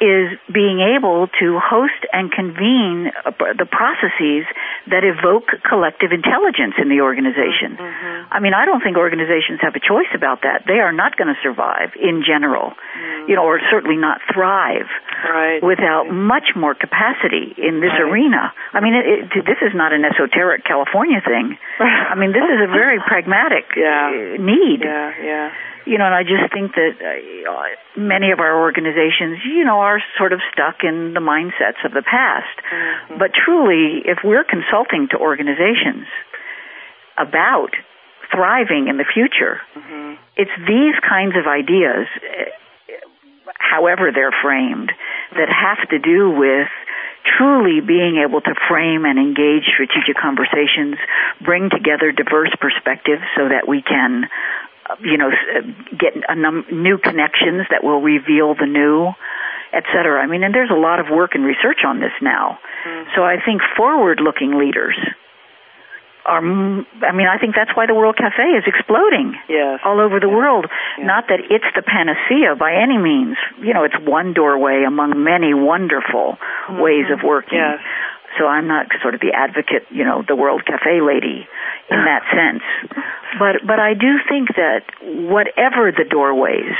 is 0.00 0.32
being 0.48 0.80
able 0.80 1.28
to 1.28 1.60
host 1.60 2.08
and 2.08 2.32
convene 2.32 3.12
the 3.36 3.68
processes 3.68 4.48
that 4.88 5.04
evoke 5.04 5.52
collective 5.68 6.08
intelligence 6.08 6.80
in 6.80 6.88
the 6.88 7.04
organization. 7.04 7.76
Mm-hmm. 7.76 8.32
I 8.32 8.40
mean, 8.40 8.56
I 8.56 8.64
don't 8.64 8.80
think 8.80 8.96
organizations 8.96 9.60
have 9.60 9.76
a 9.76 9.82
choice 9.84 10.08
about 10.16 10.40
that. 10.48 10.64
They 10.64 10.80
are 10.80 10.92
not 10.92 11.20
going 11.20 11.28
to 11.28 11.36
survive 11.44 11.92
in 12.00 12.24
general, 12.24 12.72
mm-hmm. 12.72 13.28
you 13.28 13.36
know, 13.36 13.44
or 13.44 13.60
certainly 13.68 14.00
not 14.00 14.24
thrive 14.32 14.88
right. 15.28 15.60
without 15.60 16.08
right. 16.08 16.16
much 16.16 16.56
more 16.56 16.72
capacity 16.72 17.52
in 17.60 17.84
this 17.84 17.92
right. 17.92 18.08
arena. 18.08 18.56
I 18.72 18.80
mean, 18.80 18.96
it, 18.96 19.28
it, 19.36 19.44
this 19.44 19.60
is 19.60 19.76
not 19.76 19.92
an 19.92 20.08
esoteric 20.08 20.64
California 20.64 21.20
thing. 21.20 21.60
I 21.78 22.16
mean, 22.16 22.32
this 22.32 22.48
is 22.48 22.60
a 22.64 22.72
very 22.72 23.04
pragmatic 23.04 23.76
yeah. 23.76 24.40
need. 24.40 24.80
Yeah, 24.80 25.12
yeah 25.20 25.52
you 25.86 25.98
know, 25.98 26.04
and 26.04 26.14
I 26.14 26.22
just 26.22 26.52
think 26.52 26.74
that 26.74 26.94
uh, 27.00 28.00
many 28.00 28.30
of 28.32 28.40
our 28.40 28.60
organizations, 28.60 29.40
you 29.44 29.64
know, 29.64 29.80
are 29.80 30.02
sort 30.18 30.32
of 30.32 30.40
stuck 30.52 30.84
in 30.84 31.14
the 31.14 31.20
mindsets 31.20 31.84
of 31.84 31.92
the 31.92 32.02
past. 32.02 32.56
Mm-hmm. 32.58 33.18
But 33.18 33.32
truly, 33.32 34.02
if 34.04 34.18
we're 34.24 34.44
consulting 34.44 35.08
to 35.12 35.16
organizations 35.18 36.06
about 37.16 37.70
thriving 38.32 38.88
in 38.88 38.96
the 38.96 39.06
future, 39.06 39.60
mm-hmm. 39.76 40.14
it's 40.36 40.52
these 40.66 40.96
kinds 41.06 41.34
of 41.36 41.46
ideas, 41.46 42.06
however 43.58 44.10
they're 44.14 44.34
framed, 44.42 44.92
that 45.32 45.48
have 45.48 45.88
to 45.90 45.98
do 45.98 46.30
with 46.30 46.68
truly 47.36 47.80
being 47.80 48.16
able 48.16 48.40
to 48.40 48.54
frame 48.68 49.04
and 49.04 49.18
engage 49.18 49.64
strategic 49.68 50.16
conversations, 50.16 50.96
bring 51.44 51.68
together 51.68 52.12
diverse 52.12 52.52
perspectives 52.60 53.22
so 53.36 53.48
that 53.48 53.68
we 53.68 53.82
can 53.82 54.24
you 55.02 55.16
know, 55.16 55.30
get 55.96 56.14
a 56.28 56.34
num- 56.34 56.66
new 56.72 56.98
connections 56.98 57.66
that 57.70 57.84
will 57.84 58.00
reveal 58.00 58.54
the 58.54 58.66
new, 58.66 59.12
et 59.72 59.84
cetera. 59.94 60.20
I 60.20 60.26
mean, 60.26 60.42
and 60.42 60.54
there's 60.54 60.70
a 60.70 60.78
lot 60.78 60.98
of 60.98 61.06
work 61.10 61.34
and 61.34 61.44
research 61.44 61.84
on 61.86 62.00
this 62.00 62.12
now. 62.20 62.58
Mm-hmm. 62.86 63.10
So 63.14 63.22
I 63.22 63.36
think 63.44 63.62
forward-looking 63.76 64.58
leaders 64.58 64.98
are, 66.26 66.38
I 66.38 67.12
mean, 67.12 67.26
I 67.26 67.38
think 67.38 67.54
that's 67.54 67.74
why 67.74 67.86
the 67.86 67.94
World 67.94 68.16
Cafe 68.16 68.42
is 68.42 68.64
exploding 68.66 69.34
yes. 69.48 69.80
all 69.84 70.00
over 70.00 70.20
the 70.20 70.28
yes. 70.28 70.36
world. 70.36 70.66
Yes. 70.98 71.06
Not 71.06 71.24
that 71.28 71.40
it's 71.48 71.64
the 71.74 71.82
panacea 71.82 72.56
by 72.58 72.74
any 72.74 72.98
means. 72.98 73.36
You 73.62 73.72
know, 73.72 73.84
it's 73.84 73.96
one 74.04 74.34
doorway 74.34 74.84
among 74.86 75.22
many 75.22 75.54
wonderful 75.54 76.36
mm-hmm. 76.36 76.80
ways 76.80 77.06
of 77.10 77.24
working. 77.24 77.58
Yes. 77.58 77.80
So 78.38 78.46
I'm 78.46 78.68
not 78.68 78.86
sort 79.02 79.14
of 79.14 79.20
the 79.20 79.32
advocate, 79.34 79.86
you 79.90 80.04
know, 80.04 80.22
the 80.26 80.36
World 80.36 80.64
Cafe 80.64 81.00
lady 81.00 81.46
in 81.90 82.04
that 82.04 82.22
sense. 82.30 82.62
But 83.38 83.66
but 83.66 83.78
I 83.80 83.94
do 83.94 84.18
think 84.28 84.48
that 84.56 84.84
whatever 85.02 85.90
the 85.90 86.04
doorways, 86.08 86.76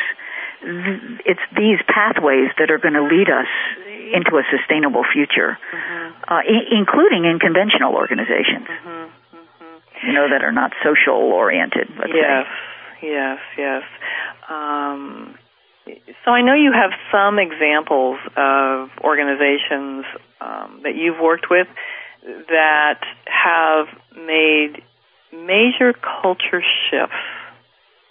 it's 1.27 1.41
these 1.57 1.79
pathways 1.89 2.51
that 2.59 2.71
are 2.71 2.79
going 2.79 2.95
to 2.95 3.03
lead 3.03 3.29
us 3.29 3.51
into 4.15 4.37
a 4.37 4.43
sustainable 4.51 5.05
future, 5.13 5.59
mm-hmm. 5.59 6.23
uh, 6.29 6.43
I- 6.43 6.67
including 6.71 7.25
in 7.25 7.39
conventional 7.39 7.95
organizations. 7.95 8.67
Mm-hmm. 8.67 9.37
Mm-hmm. 9.37 10.07
You 10.07 10.13
know 10.13 10.29
that 10.31 10.43
are 10.43 10.53
not 10.53 10.73
social 10.83 11.15
oriented. 11.15 11.89
Yes, 12.09 12.47
say. 13.01 13.09
yes, 13.11 13.39
yes. 13.59 13.83
Um, 14.49 15.35
so 16.25 16.31
I 16.31 16.43
know 16.43 16.55
you 16.55 16.73
have 16.73 16.91
some 17.13 17.39
examples 17.39 18.19
of 18.37 18.91
organizations 19.03 20.05
um, 20.41 20.81
that 20.83 20.95
you've 20.95 21.19
worked 21.21 21.47
with 21.51 21.67
that 22.49 23.01
have 23.27 23.87
made 24.15 24.83
major 25.33 25.93
culture 25.93 26.63
shifts 26.91 27.15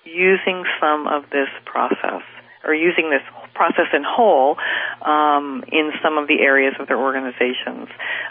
using 0.05 0.63
some 0.79 1.07
of 1.07 1.29
this 1.31 1.49
process 1.65 2.23
or 2.63 2.73
using 2.73 3.09
this 3.09 3.21
process 3.53 3.87
in 3.93 4.03
whole 4.03 4.57
um, 5.01 5.63
in 5.71 5.91
some 6.03 6.17
of 6.17 6.27
the 6.27 6.39
areas 6.41 6.73
of 6.79 6.87
their 6.87 6.99
organizations. 6.99 7.87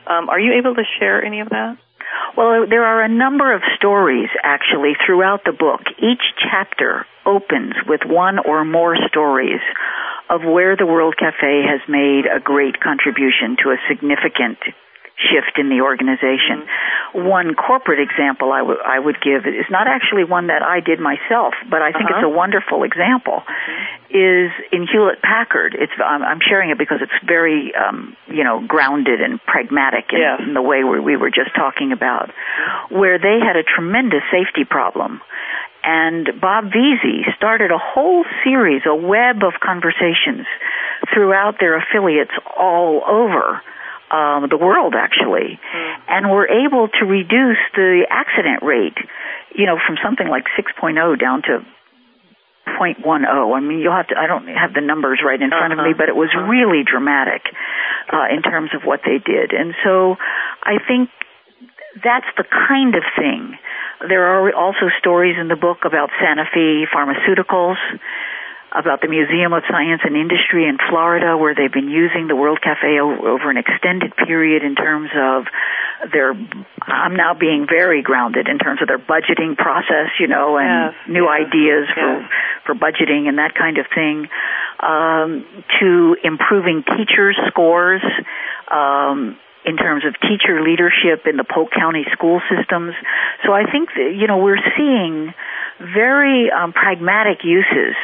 Um, 0.07 0.29
are 0.29 0.41
you 0.41 0.59
able 0.59 0.75
to 0.75 0.85
share 0.99 1.25
any 1.25 1.41
of 1.41 1.51
that? 1.51 1.79
Well, 2.37 2.67
there 2.69 2.85
are 2.85 3.03
a 3.03 3.09
number 3.09 3.55
of 3.55 3.63
stories 3.77 4.29
actually 4.43 4.93
throughout 5.05 5.45
the 5.45 5.53
book. 5.53 5.81
Each 5.99 6.23
chapter 6.39 7.07
opens 7.27 7.75
with 7.87 8.01
one 8.07 8.39
or 8.39 8.65
more 8.65 8.97
stories 9.09 9.61
of 10.31 10.43
where 10.45 10.77
the 10.77 10.87
World 10.87 11.17
Cafe 11.19 11.63
has 11.67 11.81
made 11.89 12.25
a 12.27 12.41
great 12.41 12.81
contribution 12.81 13.57
to 13.65 13.71
a 13.71 13.81
significant 13.89 14.59
shift 15.19 15.59
in 15.59 15.69
the 15.69 15.83
organization. 15.83 16.63
Mm-hmm. 16.63 17.27
One 17.27 17.55
corporate 17.55 17.99
example 17.99 18.53
I, 18.53 18.63
w- 18.63 18.79
I 18.79 18.99
would 18.99 19.21
give 19.21 19.47
is 19.47 19.67
not 19.71 19.87
actually 19.89 20.25
one 20.25 20.47
that 20.49 20.63
I 20.63 20.81
did 20.81 21.01
myself, 21.01 21.55
but 21.69 21.83
I 21.83 21.93
think 21.93 22.11
uh-huh. 22.11 22.23
it's 22.23 22.27
a 22.27 22.33
wonderful 22.33 22.85
example. 22.85 23.43
Mm-hmm. 23.43 23.97
Is 24.09 24.49
in 24.73 24.89
Hewlett 24.91 25.21
Packard. 25.21 25.77
It's 25.79 25.93
I'm, 26.01 26.23
I'm 26.23 26.41
sharing 26.41 26.71
it 26.71 26.79
because 26.79 27.01
it's 27.03 27.13
very 27.27 27.75
um, 27.77 28.17
you 28.27 28.43
know 28.43 28.65
grounded 28.67 29.21
and 29.21 29.39
pragmatic 29.45 30.07
in, 30.13 30.19
yes. 30.19 30.41
in 30.41 30.55
the 30.55 30.63
way 30.63 30.83
we 30.83 31.17
were 31.19 31.29
just 31.29 31.55
talking 31.55 31.93
about, 31.93 32.31
where 32.89 33.19
they 33.19 33.37
had 33.45 33.57
a 33.57 33.63
tremendous 33.63 34.23
safety 34.33 34.65
problem. 34.65 35.21
And 35.85 36.41
Bob 36.41 36.73
Veazey 36.73 37.29
started 37.37 37.71
a 37.71 37.77
whole 37.77 38.25
series, 38.45 38.83
a 38.87 38.95
web 38.95 39.45
of 39.45 39.61
conversations 39.61 40.47
throughout 41.13 41.61
their 41.61 41.77
affiliates 41.77 42.33
all 42.57 43.05
over 43.07 43.61
um, 44.11 44.49
the 44.49 44.57
world 44.57 44.95
actually, 44.97 45.61
mm. 45.61 45.95
and 46.09 46.31
we're 46.31 46.49
able 46.49 46.89
to 46.89 47.05
reduce 47.05 47.61
the 47.75 48.07
accident 48.09 48.63
rate, 48.63 48.97
you 49.55 49.67
know, 49.67 49.79
from 49.87 49.97
something 50.03 50.29
like 50.29 50.45
6.0 50.57 50.97
down 51.21 51.43
to 51.43 51.65
0.10. 52.79 53.25
I 53.25 53.61
mean, 53.61 53.81
you'll 53.81 53.97
have 53.97 54.09
to. 54.09 54.17
I 54.17 54.27
don't 54.27 54.47
have 54.49 54.73
the 54.75 54.81
numbers 54.81 55.21
right 55.25 55.41
in 55.41 55.51
front 55.51 55.73
uh-huh. 55.73 55.83
of 55.83 55.89
me, 55.89 55.95
but 55.97 56.09
it 56.09 56.17
was 56.17 56.31
uh-huh. 56.33 56.49
really 56.49 56.85
dramatic 56.85 57.43
uh, 58.13 58.27
in 58.33 58.43
terms 58.43 58.71
of 58.75 58.83
what 58.83 59.01
they 59.05 59.19
did, 59.19 59.53
and 59.53 59.75
so 59.85 60.17
I 60.63 60.79
think 60.87 61.11
that's 62.05 62.29
the 62.37 62.45
kind 62.45 62.95
of 62.95 63.03
thing. 63.17 63.59
There 64.07 64.25
are 64.25 64.55
also 64.55 64.93
stories 65.01 65.37
in 65.41 65.49
the 65.49 65.57
book 65.57 65.83
about 65.85 66.11
Sanofi 66.23 66.85
Pharmaceuticals 66.87 67.81
about 68.73 69.01
the 69.01 69.09
Museum 69.09 69.53
of 69.53 69.63
Science 69.71 70.03
and 70.05 70.17
Industry 70.17 70.69
in 70.69 70.77
Florida, 70.91 71.37
where 71.37 71.55
they've 71.55 71.73
been 71.73 71.89
using 71.89 72.29
the 72.29 72.37
World 72.37 72.61
Cafe 72.61 73.01
over 73.01 73.51
an 73.51 73.57
extended 73.57 74.15
period 74.17 74.63
in 74.63 74.75
terms 74.75 75.11
of 75.17 75.45
their. 76.13 76.33
I'm 76.83 77.17
now 77.17 77.35
being 77.35 77.67
very 77.69 78.03
grounded 78.03 78.49
in 78.49 78.59
terms 78.59 78.83
of 78.83 78.89
their 78.89 78.99
budgeting 78.99 79.57
process, 79.57 80.13
you 80.21 80.29
know, 80.29 80.59
and 80.59 80.93
yes, 80.93 81.09
new 81.09 81.25
yes, 81.25 81.49
ideas 81.49 81.87
yes. 81.89 81.97
for 81.97 82.29
for 82.67 82.75
budgeting 82.75 83.29
and 83.29 83.39
that 83.39 83.55
kind 83.55 83.79
of 83.79 83.87
thing, 83.95 84.29
um, 84.81 85.47
to 85.81 86.17
improving 86.23 86.85
teachers' 86.85 87.39
scores. 87.49 88.03
Um, 88.71 89.39
in 89.65 89.77
terms 89.77 90.05
of 90.07 90.15
teacher 90.21 90.63
leadership 90.63 91.27
in 91.27 91.37
the 91.37 91.45
Polk 91.45 91.71
County 91.73 92.05
school 92.13 92.41
systems. 92.49 92.95
So 93.45 93.53
I 93.53 93.71
think 93.71 93.91
that, 93.95 94.15
you 94.17 94.27
know, 94.27 94.39
we're 94.39 94.63
seeing 94.77 95.35
very 95.79 96.51
um, 96.51 96.73
pragmatic 96.73 97.45
uses 97.45 97.95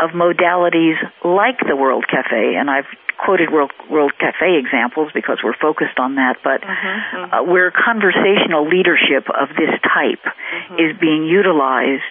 of 0.00 0.10
modalities 0.10 0.96
like 1.22 1.60
the 1.60 1.76
World 1.76 2.04
Cafe, 2.08 2.56
and 2.56 2.68
I've 2.68 2.88
quoted 3.16 3.50
World, 3.52 3.72
World 3.90 4.12
Cafe 4.18 4.58
examples 4.58 5.10
because 5.14 5.38
we're 5.42 5.56
focused 5.56 5.98
on 5.98 6.16
that, 6.16 6.38
but 6.42 6.60
mm-hmm, 6.62 7.32
uh, 7.32 7.42
where 7.44 7.70
conversational 7.70 8.68
leadership 8.68 9.30
of 9.30 9.48
this 9.56 9.70
type 9.82 10.24
mm-hmm. 10.24 10.74
is 10.82 10.98
being 10.98 11.24
utilized 11.24 12.04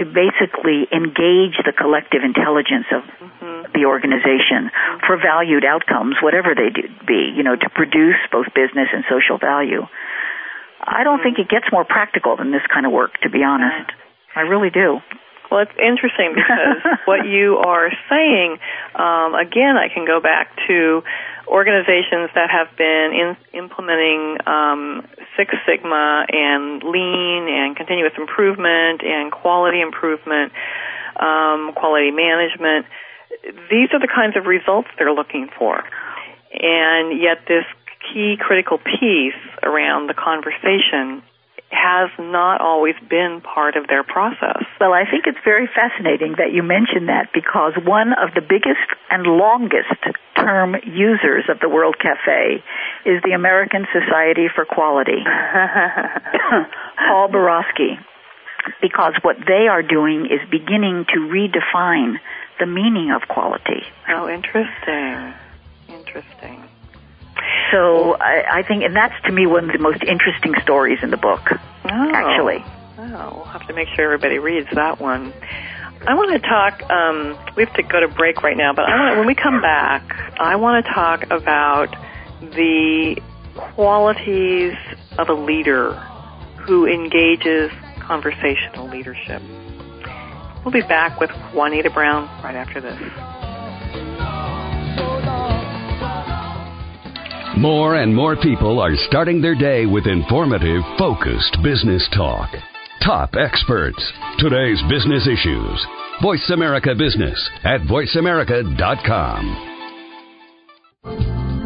to 0.00 0.06
basically 0.06 0.88
engage 0.90 1.60
the 1.64 1.72
collective 1.76 2.24
intelligence 2.24 2.88
of 2.92 3.02
mm-hmm. 3.04 3.72
the 3.76 3.84
organization 3.84 4.72
for 5.06 5.16
valued 5.20 5.64
outcomes, 5.64 6.16
whatever 6.22 6.54
they 6.54 6.70
do 6.70 6.88
be, 7.06 7.32
you 7.36 7.42
know, 7.42 7.56
to 7.56 7.68
produce 7.70 8.18
both 8.30 8.46
business 8.54 8.88
and 8.92 9.04
social 9.10 9.38
value. 9.38 9.84
I 10.82 11.04
don't 11.04 11.22
think 11.22 11.38
it 11.38 11.48
gets 11.48 11.66
more 11.70 11.84
practical 11.84 12.36
than 12.36 12.50
this 12.50 12.64
kind 12.72 12.86
of 12.86 12.92
work, 12.92 13.20
to 13.22 13.30
be 13.30 13.44
honest. 13.44 13.92
I 14.34 14.40
really 14.40 14.70
do. 14.70 14.98
Well, 15.52 15.60
it's 15.60 15.76
interesting 15.76 16.32
because 16.32 16.80
what 17.04 17.28
you 17.28 17.60
are 17.60 17.92
saying, 18.08 18.56
um, 18.96 19.36
again, 19.36 19.76
I 19.76 19.92
can 19.92 20.06
go 20.06 20.20
back 20.20 20.48
to 20.66 21.02
organizations 21.52 22.32
that 22.34 22.48
have 22.48 22.72
been 22.80 23.12
in, 23.12 23.36
implementing 23.52 24.40
um, 24.48 25.06
Six 25.36 25.52
Sigma 25.68 26.24
and 26.32 26.82
Lean 26.82 27.44
and 27.46 27.76
continuous 27.76 28.14
improvement 28.16 29.04
and 29.04 29.30
quality 29.30 29.80
improvement, 29.82 30.52
um, 31.20 31.76
quality 31.76 32.10
management. 32.10 32.86
These 33.68 33.92
are 33.92 34.00
the 34.00 34.08
kinds 34.08 34.36
of 34.36 34.46
results 34.46 34.88
they're 34.96 35.12
looking 35.12 35.48
for. 35.58 35.84
And 36.52 37.20
yet 37.20 37.44
this 37.46 37.64
key 38.00 38.36
critical 38.40 38.78
piece 38.78 39.38
around 39.62 40.08
the 40.08 40.14
conversation 40.14 41.22
has 41.72 42.10
not 42.18 42.60
always 42.60 42.94
been 43.08 43.40
part 43.40 43.76
of 43.76 43.88
their 43.88 44.04
process. 44.04 44.62
Well, 44.78 44.92
I 44.92 45.04
think 45.10 45.24
it's 45.26 45.40
very 45.42 45.66
fascinating 45.66 46.36
that 46.36 46.52
you 46.52 46.62
mention 46.62 47.06
that 47.06 47.32
because 47.32 47.72
one 47.82 48.12
of 48.12 48.34
the 48.34 48.42
biggest 48.42 48.84
and 49.10 49.26
longest 49.26 49.96
term 50.36 50.76
users 50.84 51.48
of 51.48 51.60
the 51.60 51.68
World 51.68 51.96
Cafe 51.98 52.62
is 53.08 53.22
the 53.24 53.32
American 53.32 53.86
Society 53.92 54.46
for 54.54 54.64
Quality, 54.64 55.24
Paul 57.08 57.28
Borawski, 57.28 57.96
because 58.80 59.14
what 59.22 59.36
they 59.46 59.66
are 59.68 59.82
doing 59.82 60.26
is 60.26 60.40
beginning 60.50 61.06
to 61.14 61.20
redefine 61.20 62.20
the 62.60 62.66
meaning 62.66 63.10
of 63.10 63.26
quality. 63.28 63.82
Oh, 64.08 64.28
interesting. 64.28 65.34
Interesting. 65.88 66.62
So 67.72 68.14
I, 68.14 68.58
I 68.58 68.62
think, 68.62 68.84
and 68.84 68.94
that's 68.94 69.14
to 69.24 69.32
me 69.32 69.46
one 69.46 69.64
of 69.64 69.72
the 69.72 69.82
most 69.82 70.02
interesting 70.04 70.54
stories 70.62 70.98
in 71.02 71.10
the 71.10 71.16
book. 71.16 71.40
Oh. 71.50 72.12
Actually. 72.14 72.64
Oh, 72.98 73.32
we'll 73.36 73.44
have 73.46 73.66
to 73.66 73.74
make 73.74 73.88
sure 73.96 74.04
everybody 74.04 74.38
reads 74.38 74.68
that 74.74 75.00
one. 75.00 75.32
I 76.06 76.14
want 76.14 76.30
to 76.32 76.48
talk. 76.48 76.82
Um, 76.90 77.38
we 77.56 77.64
have 77.64 77.74
to 77.74 77.82
go 77.82 78.00
to 78.00 78.08
break 78.08 78.42
right 78.42 78.56
now, 78.56 78.72
but 78.72 78.84
I 78.84 79.06
want 79.06 79.18
when 79.18 79.26
we 79.26 79.34
come 79.34 79.60
back, 79.60 80.02
I 80.38 80.56
want 80.56 80.84
to 80.84 80.92
talk 80.92 81.24
about 81.30 81.96
the 82.40 83.20
qualities 83.54 84.74
of 85.18 85.28
a 85.28 85.34
leader 85.34 85.92
who 86.58 86.86
engages 86.86 87.70
conversational 88.00 88.88
leadership. 88.88 89.42
We'll 90.64 90.72
be 90.72 90.82
back 90.82 91.20
with 91.20 91.30
Juanita 91.54 91.90
Brown 91.90 92.24
right 92.42 92.54
after 92.54 92.80
this. 92.80 92.98
More 97.58 97.96
and 97.96 98.14
more 98.16 98.34
people 98.34 98.80
are 98.80 98.96
starting 99.08 99.42
their 99.42 99.54
day 99.54 99.84
with 99.84 100.06
informative, 100.06 100.82
focused 100.98 101.58
business 101.62 102.08
talk. 102.14 102.48
Top 103.04 103.34
experts. 103.38 104.02
Today's 104.38 104.80
business 104.88 105.28
issues. 105.28 105.86
Voice 106.22 106.50
America 106.50 106.94
Business 106.96 107.50
at 107.64 107.82
voiceamerica.com. 107.82 109.68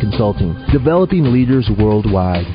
Consulting, 0.00 0.56
developing 0.72 1.30
leaders 1.30 1.68
worldwide. 1.78 2.46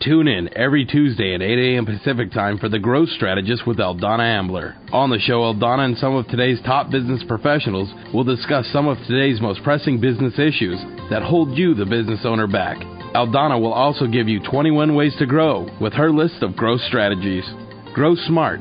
Tune 0.00 0.26
in 0.26 0.48
every 0.56 0.84
Tuesday 0.84 1.36
at 1.36 1.42
8 1.42 1.58
a.m. 1.58 1.86
Pacific 1.86 2.32
Time 2.32 2.58
for 2.58 2.68
The 2.68 2.80
Growth 2.80 3.08
Strategist 3.10 3.64
with 3.64 3.78
Aldonna 3.78 4.24
Ambler. 4.24 4.76
On 4.92 5.08
the 5.08 5.20
show, 5.20 5.42
Aldonna 5.42 5.84
and 5.84 5.96
some 5.98 6.16
of 6.16 6.26
today's 6.26 6.60
top 6.66 6.90
business 6.90 7.22
professionals 7.28 7.88
will 8.12 8.24
discuss 8.24 8.66
some 8.72 8.88
of 8.88 8.98
today's 9.06 9.40
most 9.40 9.62
pressing 9.62 10.00
business 10.00 10.36
issues 10.36 10.80
that 11.10 11.22
hold 11.22 11.56
you, 11.56 11.74
the 11.74 11.86
business 11.86 12.20
owner, 12.24 12.48
back. 12.48 12.78
Aldonna 13.14 13.60
will 13.60 13.72
also 13.72 14.08
give 14.08 14.26
you 14.26 14.40
21 14.50 14.96
ways 14.96 15.14
to 15.20 15.26
grow 15.26 15.68
with 15.80 15.92
her 15.92 16.10
list 16.10 16.42
of 16.42 16.56
growth 16.56 16.80
strategies. 16.88 17.44
Grow 17.94 18.16
smart, 18.26 18.60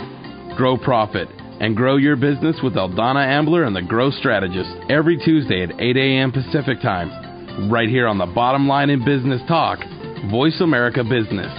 grow 0.55 0.77
profit, 0.77 1.29
and 1.59 1.75
grow 1.75 1.97
your 1.97 2.15
business 2.15 2.57
with 2.63 2.73
Aldonna 2.73 3.25
Ambler 3.25 3.63
and 3.63 3.75
the 3.75 3.81
Growth 3.81 4.13
Strategist 4.15 4.69
every 4.89 5.17
Tuesday 5.17 5.63
at 5.63 5.79
8 5.79 5.97
a.m. 5.97 6.31
Pacific 6.31 6.81
Time, 6.81 7.69
right 7.71 7.89
here 7.89 8.07
on 8.07 8.17
the 8.17 8.25
Bottom 8.25 8.67
Line 8.67 8.89
in 8.89 9.03
Business 9.03 9.41
Talk 9.47 9.79
Voice 10.29 10.59
America 10.61 11.03
Business. 11.03 11.51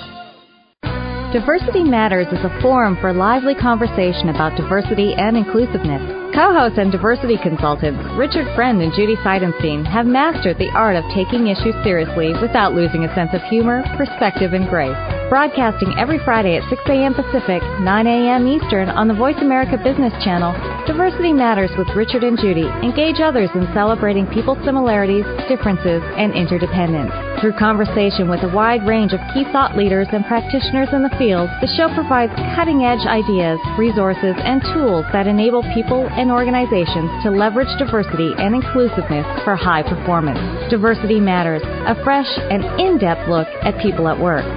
Diversity 1.32 1.84
Matters 1.84 2.26
is 2.28 2.40
a 2.40 2.60
forum 2.62 2.96
for 3.02 3.12
lively 3.12 3.54
conversation 3.54 4.30
about 4.30 4.56
diversity 4.56 5.12
and 5.12 5.36
inclusiveness. 5.36 6.00
Co 6.34 6.56
hosts 6.56 6.78
and 6.78 6.90
diversity 6.90 7.36
consultants 7.36 8.00
Richard 8.16 8.48
Friend 8.56 8.80
and 8.80 8.92
Judy 8.94 9.16
Seidenstein 9.16 9.84
have 9.84 10.06
mastered 10.06 10.56
the 10.56 10.70
art 10.72 10.96
of 10.96 11.04
taking 11.12 11.48
issues 11.48 11.76
seriously 11.84 12.32
without 12.40 12.72
losing 12.72 13.04
a 13.04 13.14
sense 13.14 13.30
of 13.34 13.42
humor, 13.50 13.84
perspective, 13.98 14.54
and 14.54 14.68
grace. 14.68 15.17
Broadcasting 15.28 15.92
every 16.00 16.16
Friday 16.24 16.56
at 16.56 16.64
6 16.72 16.80
a.m. 16.88 17.12
Pacific, 17.12 17.60
9 17.60 17.84
a.m. 17.84 18.48
Eastern 18.48 18.88
on 18.88 19.08
the 19.08 19.14
Voice 19.14 19.36
America 19.44 19.76
Business 19.76 20.16
Channel, 20.24 20.56
Diversity 20.88 21.36
Matters 21.36 21.68
with 21.76 21.84
Richard 21.92 22.24
and 22.24 22.40
Judy 22.40 22.64
engage 22.80 23.20
others 23.20 23.52
in 23.52 23.68
celebrating 23.76 24.24
people's 24.32 24.56
similarities, 24.64 25.28
differences, 25.44 26.00
and 26.16 26.32
interdependence. 26.32 27.12
Through 27.44 27.60
conversation 27.60 28.32
with 28.32 28.40
a 28.40 28.48
wide 28.56 28.88
range 28.88 29.12
of 29.12 29.20
key 29.36 29.44
thought 29.52 29.76
leaders 29.76 30.08
and 30.16 30.24
practitioners 30.24 30.88
in 30.96 31.04
the 31.04 31.12
field, 31.20 31.52
the 31.60 31.68
show 31.76 31.92
provides 31.92 32.32
cutting 32.56 32.88
edge 32.88 33.04
ideas, 33.04 33.60
resources, 33.76 34.32
and 34.40 34.64
tools 34.72 35.04
that 35.12 35.28
enable 35.28 35.60
people 35.76 36.08
and 36.16 36.32
organizations 36.32 37.12
to 37.20 37.28
leverage 37.28 37.68
diversity 37.76 38.32
and 38.40 38.56
inclusiveness 38.56 39.28
for 39.44 39.60
high 39.60 39.84
performance. 39.84 40.40
Diversity 40.72 41.20
Matters, 41.20 41.60
a 41.84 41.92
fresh 42.00 42.32
and 42.48 42.64
in 42.80 42.96
depth 42.96 43.28
look 43.28 43.46
at 43.60 43.76
people 43.84 44.08
at 44.08 44.16
work. 44.16 44.48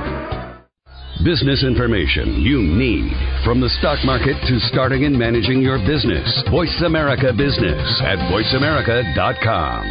Business 1.24 1.64
information 1.64 2.42
you 2.42 2.58
need 2.64 3.14
from 3.46 3.62
the 3.62 3.70
stock 3.78 4.02
market 4.04 4.34
to 4.50 4.58
starting 4.74 5.06
and 5.06 5.14
managing 5.14 5.62
your 5.62 5.78
business. 5.86 6.26
Voice 6.50 6.82
America 6.84 7.32
Business 7.32 7.78
at 8.02 8.18
voiceamerica.com. 8.34 9.86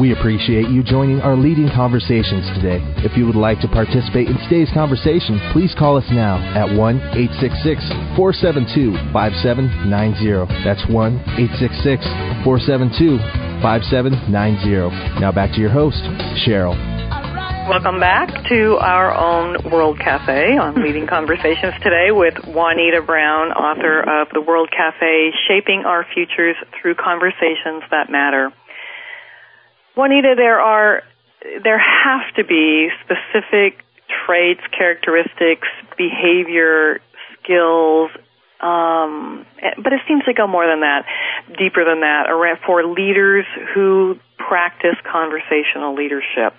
We 0.00 0.14
appreciate 0.16 0.70
you 0.70 0.82
joining 0.82 1.20
our 1.20 1.36
leading 1.36 1.68
conversations 1.68 2.48
today. 2.56 2.80
If 3.04 3.14
you 3.14 3.26
would 3.26 3.36
like 3.36 3.60
to 3.60 3.68
participate 3.68 4.28
in 4.28 4.38
today's 4.48 4.72
conversation, 4.72 5.38
please 5.52 5.74
call 5.78 5.98
us 5.98 6.08
now 6.08 6.40
at 6.56 6.64
1 6.64 6.96
866 7.12 8.16
472 8.16 8.96
5790. 9.12 10.48
That's 10.64 10.80
1 10.88 11.20
866 11.60 12.08
472 12.40 13.20
5790. 13.60 15.20
Now 15.20 15.30
back 15.30 15.52
to 15.52 15.60
your 15.60 15.68
host, 15.68 16.00
Cheryl. 16.40 16.91
Welcome 17.68 18.00
back 18.00 18.28
to 18.48 18.76
our 18.80 19.14
own 19.14 19.70
World 19.70 19.96
Cafe 20.00 20.58
on 20.58 20.74
Leading 20.82 21.06
Conversations 21.06 21.72
today 21.80 22.10
with 22.10 22.34
Juanita 22.44 23.02
Brown, 23.02 23.52
author 23.52 24.00
of 24.00 24.28
The 24.34 24.40
World 24.40 24.70
Cafe, 24.70 25.30
Shaping 25.46 25.84
Our 25.86 26.04
Futures 26.12 26.56
Through 26.74 26.96
Conversations 26.96 27.84
That 27.92 28.10
Matter. 28.10 28.52
Juanita, 29.96 30.34
there 30.36 30.60
are, 30.60 31.02
there 31.62 31.78
have 31.78 32.34
to 32.34 32.44
be 32.44 32.88
specific 33.04 33.84
traits, 34.26 34.62
characteristics, 34.76 35.68
behavior, 35.96 37.00
skills, 37.38 38.10
um, 38.60 39.46
but 39.78 39.92
it 39.92 40.00
seems 40.08 40.24
to 40.24 40.34
go 40.34 40.48
more 40.48 40.66
than 40.66 40.80
that, 40.80 41.06
deeper 41.58 41.84
than 41.84 42.00
that, 42.00 42.26
for 42.66 42.84
leaders 42.84 43.46
who 43.72 44.18
practice 44.36 44.96
conversational 45.10 45.94
leadership. 45.94 46.58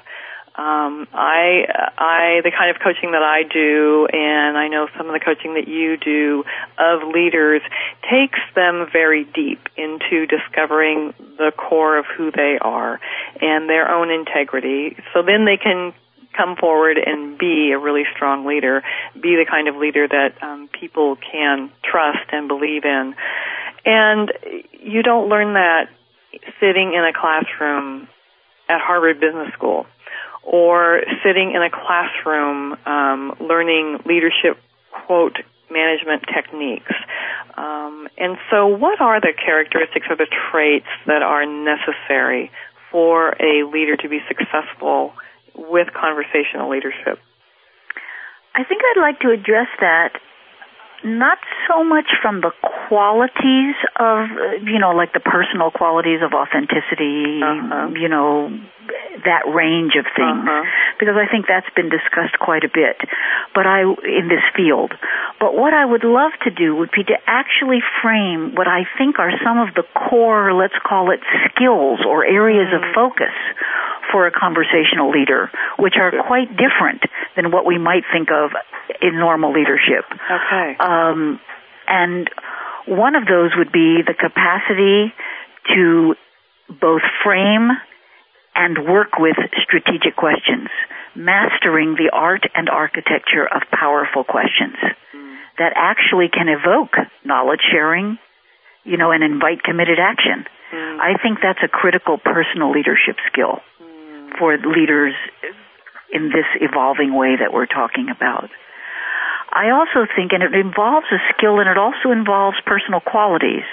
Um, 0.55 1.07
I, 1.11 1.65
I, 1.97 2.41
the 2.43 2.51
kind 2.51 2.69
of 2.69 2.79
coaching 2.79 3.13
that 3.13 3.23
I 3.23 3.41
do, 3.41 4.05
and 4.05 4.55
I 4.55 4.67
know 4.67 4.87
some 4.95 5.07
of 5.07 5.13
the 5.13 5.19
coaching 5.19 5.55
that 5.55 5.67
you 5.67 5.97
do 5.97 6.43
of 6.77 7.09
leaders 7.09 7.63
takes 8.05 8.37
them 8.53 8.85
very 8.93 9.25
deep 9.25 9.67
into 9.75 10.27
discovering 10.27 11.15
the 11.17 11.51
core 11.57 11.97
of 11.97 12.05
who 12.05 12.29
they 12.29 12.59
are 12.61 12.99
and 13.41 13.67
their 13.67 13.89
own 13.89 14.11
integrity. 14.11 14.95
So 15.11 15.23
then 15.23 15.45
they 15.45 15.57
can 15.57 15.91
come 16.37 16.55
forward 16.55 16.99
and 17.03 17.35
be 17.35 17.71
a 17.73 17.79
really 17.79 18.03
strong 18.15 18.45
leader, 18.45 18.83
be 19.15 19.35
the 19.35 19.45
kind 19.49 19.67
of 19.67 19.75
leader 19.75 20.07
that 20.07 20.37
um, 20.43 20.69
people 20.79 21.15
can 21.15 21.71
trust 21.83 22.29
and 22.31 22.47
believe 22.47 22.85
in. 22.85 23.15
And 23.85 24.31
you 24.71 25.01
don't 25.01 25.29
learn 25.29 25.53
that 25.53 25.89
sitting 26.59 26.93
in 26.93 27.03
a 27.03 27.11
classroom 27.11 28.07
at 28.69 28.81
Harvard 28.81 29.19
Business 29.19 29.51
School 29.53 29.87
or 30.43 31.01
sitting 31.23 31.53
in 31.55 31.61
a 31.61 31.69
classroom 31.69 32.77
um, 32.85 33.35
learning 33.39 33.99
leadership 34.05 34.57
quote 35.05 35.37
management 35.71 36.23
techniques. 36.33 36.91
Um, 37.57 38.07
and 38.17 38.37
so, 38.49 38.67
what 38.67 39.01
are 39.01 39.19
the 39.19 39.33
characteristics 39.33 40.07
or 40.09 40.15
the 40.15 40.27
traits 40.51 40.87
that 41.07 41.21
are 41.21 41.45
necessary 41.45 42.51
for 42.91 43.35
a 43.39 43.63
leader 43.71 43.97
to 43.97 44.09
be 44.09 44.19
successful 44.27 45.13
with 45.55 45.87
conversational 45.93 46.69
leadership? 46.69 47.19
I 48.55 48.63
think 48.63 48.81
I'd 48.83 49.01
like 49.01 49.19
to 49.21 49.31
address 49.31 49.67
that 49.79 50.13
not 51.03 51.37
so 51.67 51.83
much 51.83 52.07
from 52.21 52.41
the 52.41 52.51
qualities 52.87 53.75
of, 53.99 54.27
you 54.63 54.79
know, 54.79 54.91
like 54.91 55.13
the 55.13 55.19
personal 55.19 55.71
qualities 55.71 56.19
of 56.23 56.33
authenticity, 56.33 57.43
uh-huh. 57.43 57.91
you 57.99 58.07
know, 58.07 58.49
that 59.23 59.47
range 59.47 59.95
of 59.99 60.05
things, 60.15 60.43
uh-huh. 60.43 60.63
because 60.99 61.15
I 61.15 61.29
think 61.31 61.45
that's 61.47 61.69
been 61.75 61.89
discussed 61.89 62.39
quite 62.39 62.63
a 62.63 62.71
bit. 62.71 62.99
But 63.55 63.67
I, 63.67 63.83
in 63.83 64.27
this 64.27 64.43
field, 64.55 64.91
but 65.39 65.55
what 65.55 65.73
I 65.73 65.85
would 65.85 66.03
love 66.03 66.31
to 66.43 66.51
do 66.51 66.75
would 66.75 66.91
be 66.91 67.03
to 67.03 67.17
actually 67.27 67.79
frame 68.01 68.55
what 68.55 68.67
I 68.67 68.83
think 68.97 69.19
are 69.19 69.31
some 69.43 69.59
of 69.59 69.75
the 69.75 69.83
core, 69.91 70.53
let's 70.53 70.77
call 70.87 71.11
it 71.11 71.19
skills 71.51 71.99
or 72.07 72.25
areas 72.25 72.71
mm. 72.71 72.79
of 72.79 72.83
focus 72.95 73.35
for 74.13 74.27
a 74.27 74.31
conversational 74.31 75.09
leader, 75.09 75.49
which 75.77 75.95
are 75.99 76.13
quite 76.25 76.47
different 76.55 77.01
than 77.35 77.51
what 77.51 77.65
we 77.65 77.77
might 77.77 78.03
think 78.13 78.29
of 78.29 78.51
in 79.01 79.17
normal 79.17 79.51
leadership. 79.51 80.05
Okay. 80.07 80.77
Um, 80.79 81.41
and 81.87 82.29
one 82.87 83.15
of 83.15 83.25
those 83.25 83.51
would 83.57 83.71
be 83.71 84.05
the 84.05 84.13
capacity 84.13 85.13
to 85.73 86.15
both 86.69 87.01
frame 87.23 87.71
and 88.55 88.87
work 88.87 89.17
with 89.17 89.35
strategic 89.63 90.15
questions, 90.15 90.69
mastering 91.15 91.95
the 91.95 92.11
art 92.13 92.45
and 92.53 92.69
architecture 92.69 93.47
of 93.49 93.63
powerful 93.71 94.23
questions 94.23 94.77
mm. 95.15 95.37
that 95.57 95.73
actually 95.75 96.29
can 96.29 96.47
evoke 96.49 96.93
knowledge 97.25 97.61
sharing, 97.71 98.19
you 98.83 98.97
know, 98.97 99.11
and 99.11 99.23
invite 99.23 99.63
committed 99.63 99.97
action. 99.99 100.45
Mm. 100.71 100.99
I 100.99 101.17
think 101.21 101.39
that's 101.41 101.63
a 101.63 101.67
critical 101.67 102.17
personal 102.17 102.71
leadership 102.71 103.17
skill 103.31 103.61
mm. 103.81 103.92
For 104.37 104.57
leaders 104.57 105.13
in 106.11 106.29
this 106.29 106.45
evolving 106.61 107.13
way 107.13 107.35
that 107.39 107.51
we're 107.51 107.65
talking 107.65 108.09
about. 108.09 108.49
I 109.53 109.69
also 109.69 110.09
think, 110.15 110.33
and 110.33 110.41
it 110.41 110.53
involves 110.53 111.05
a 111.13 111.21
skill 111.33 111.59
and 111.59 111.69
it 111.69 111.77
also 111.77 112.09
involves 112.09 112.57
personal 112.65 113.01
qualities 113.01 113.65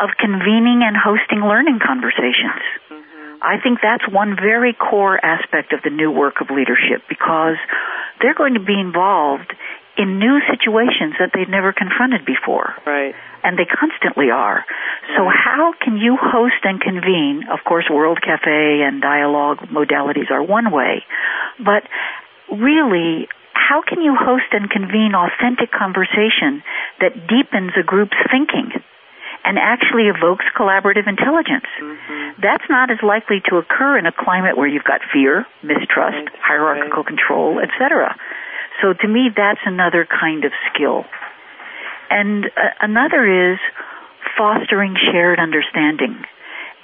of 0.00 0.10
convening 0.20 0.84
and 0.84 0.96
hosting 0.96 1.40
learning 1.40 1.80
conversations. 1.84 2.64
Mm-hmm. 2.88 3.40
I 3.40 3.60
think 3.60 3.80
that's 3.80 4.04
one 4.08 4.36
very 4.36 4.72
core 4.72 5.20
aspect 5.20 5.72
of 5.72 5.80
the 5.84 5.90
new 5.90 6.10
work 6.10 6.40
of 6.40 6.48
leadership 6.48 7.04
because 7.08 7.56
they're 8.20 8.36
going 8.36 8.54
to 8.54 8.64
be 8.64 8.78
involved 8.78 9.52
in 9.96 10.18
new 10.18 10.40
situations 10.48 11.16
that 11.18 11.32
they've 11.32 11.48
never 11.48 11.72
confronted 11.72 12.24
before. 12.24 12.76
Right. 12.84 13.14
And 13.46 13.54
they 13.56 13.64
constantly 13.64 14.34
are. 14.34 14.66
So 15.14 15.30
how 15.30 15.72
can 15.78 15.98
you 15.98 16.18
host 16.18 16.58
and 16.64 16.80
convene? 16.80 17.46
Of 17.46 17.62
course, 17.62 17.86
World 17.88 18.18
Cafe 18.20 18.82
and 18.82 19.00
dialogue 19.00 19.70
modalities 19.70 20.32
are 20.32 20.42
one 20.42 20.72
way, 20.72 21.06
but 21.62 21.86
really 22.50 23.28
how 23.54 23.82
can 23.82 24.02
you 24.02 24.14
host 24.14 24.46
and 24.52 24.70
convene 24.70 25.14
authentic 25.14 25.70
conversation 25.72 26.62
that 27.00 27.26
deepens 27.26 27.72
a 27.78 27.82
group's 27.82 28.18
thinking 28.30 28.70
and 29.44 29.58
actually 29.58 30.06
evokes 30.06 30.44
collaborative 30.58 31.06
intelligence? 31.06 31.66
Mm-hmm. 31.82 32.42
That's 32.42 32.66
not 32.70 32.90
as 32.90 32.98
likely 33.02 33.42
to 33.50 33.56
occur 33.58 33.98
in 33.98 34.06
a 34.06 34.12
climate 34.12 34.56
where 34.56 34.68
you've 34.68 34.86
got 34.86 35.00
fear, 35.12 35.46
mistrust, 35.62 36.30
right. 36.30 36.42
hierarchical 36.42 37.02
right. 37.02 37.06
control, 37.06 37.58
etc. 37.58 38.14
So 38.82 38.92
to 38.92 39.08
me, 39.08 39.30
that's 39.34 39.62
another 39.64 40.06
kind 40.06 40.44
of 40.44 40.52
skill. 40.72 41.04
And 42.10 42.46
uh, 42.46 42.70
another 42.80 43.52
is 43.52 43.58
fostering 44.36 44.94
shared 45.12 45.38
understanding 45.38 46.24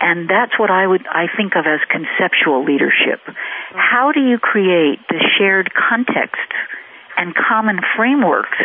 And 0.03 0.29
that's 0.29 0.59
what 0.59 0.71
I 0.71 0.85
would, 0.85 1.07
I 1.07 1.31
think 1.37 1.55
of 1.55 1.65
as 1.65 1.79
conceptual 1.87 2.65
leadership. 2.67 3.23
How 3.71 4.11
do 4.11 4.19
you 4.19 4.39
create 4.39 4.99
the 5.09 5.23
shared 5.39 5.71
context 5.71 6.51
and 7.17 7.33
common 7.39 7.79
frameworks 7.97 8.59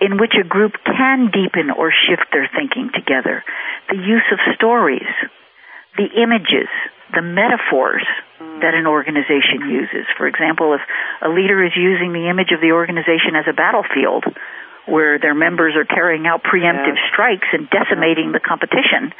in 0.00 0.18
which 0.18 0.38
a 0.38 0.46
group 0.46 0.78
can 0.86 1.34
deepen 1.34 1.74
or 1.74 1.90
shift 1.90 2.30
their 2.30 2.48
thinking 2.54 2.90
together? 2.94 3.42
The 3.90 3.98
use 3.98 4.22
of 4.30 4.38
stories, 4.54 5.10
the 5.98 6.06
images, 6.14 6.70
the 7.10 7.26
metaphors 7.26 8.06
that 8.38 8.74
an 8.78 8.86
organization 8.86 9.66
uses. 9.66 10.06
For 10.16 10.28
example, 10.28 10.78
if 10.78 10.82
a 11.26 11.28
leader 11.28 11.58
is 11.64 11.74
using 11.74 12.12
the 12.12 12.30
image 12.30 12.54
of 12.54 12.60
the 12.60 12.70
organization 12.70 13.34
as 13.34 13.50
a 13.50 13.56
battlefield, 13.56 14.30
where 14.88 15.18
their 15.18 15.34
members 15.34 15.74
are 15.76 15.84
carrying 15.84 16.26
out 16.26 16.42
preemptive 16.42 16.96
Yeah. 16.96 17.08
strikes 17.12 17.46
and 17.52 17.68
decimating 17.70 18.32
the 18.32 18.40
competition, 18.40 19.12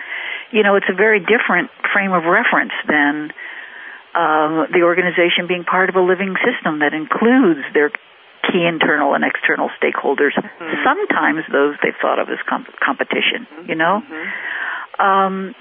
you 0.50 0.62
know, 0.62 0.76
it's 0.76 0.88
a 0.88 0.94
very 0.94 1.20
different 1.20 1.70
frame 1.92 2.12
of 2.12 2.24
reference 2.24 2.72
than 2.86 3.32
um, 4.14 4.66
the 4.72 4.82
organization 4.82 5.46
being 5.46 5.64
part 5.64 5.88
of 5.90 5.96
a 5.96 6.00
living 6.00 6.34
system 6.42 6.80
that 6.80 6.94
includes 6.94 7.60
their 7.74 7.90
key 8.50 8.64
internal 8.66 9.14
and 9.14 9.22
external 9.24 9.68
stakeholders. 9.80 10.32
Sometimes 10.82 11.44
those 11.52 11.76
they've 11.82 11.94
thought 12.00 12.18
of 12.18 12.28
as 12.30 12.38
comp- 12.48 12.74
competition, 12.80 13.46
you 13.68 13.74
know? 13.74 14.02
Um, 14.98 15.54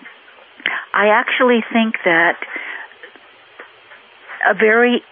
I 0.93 1.08
actually 1.10 1.64
think 1.74 1.95
that 2.05 2.38
a 4.49 4.53
very 4.53 5.03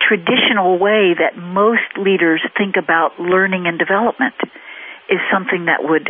traditional 0.00 0.78
way 0.78 1.14
that 1.14 1.36
most 1.36 1.96
leaders 1.98 2.42
think 2.56 2.76
about 2.76 3.20
learning 3.20 3.66
and 3.66 3.78
development 3.78 4.34
is 5.08 5.18
something 5.32 5.66
that 5.66 5.82
would 5.82 6.08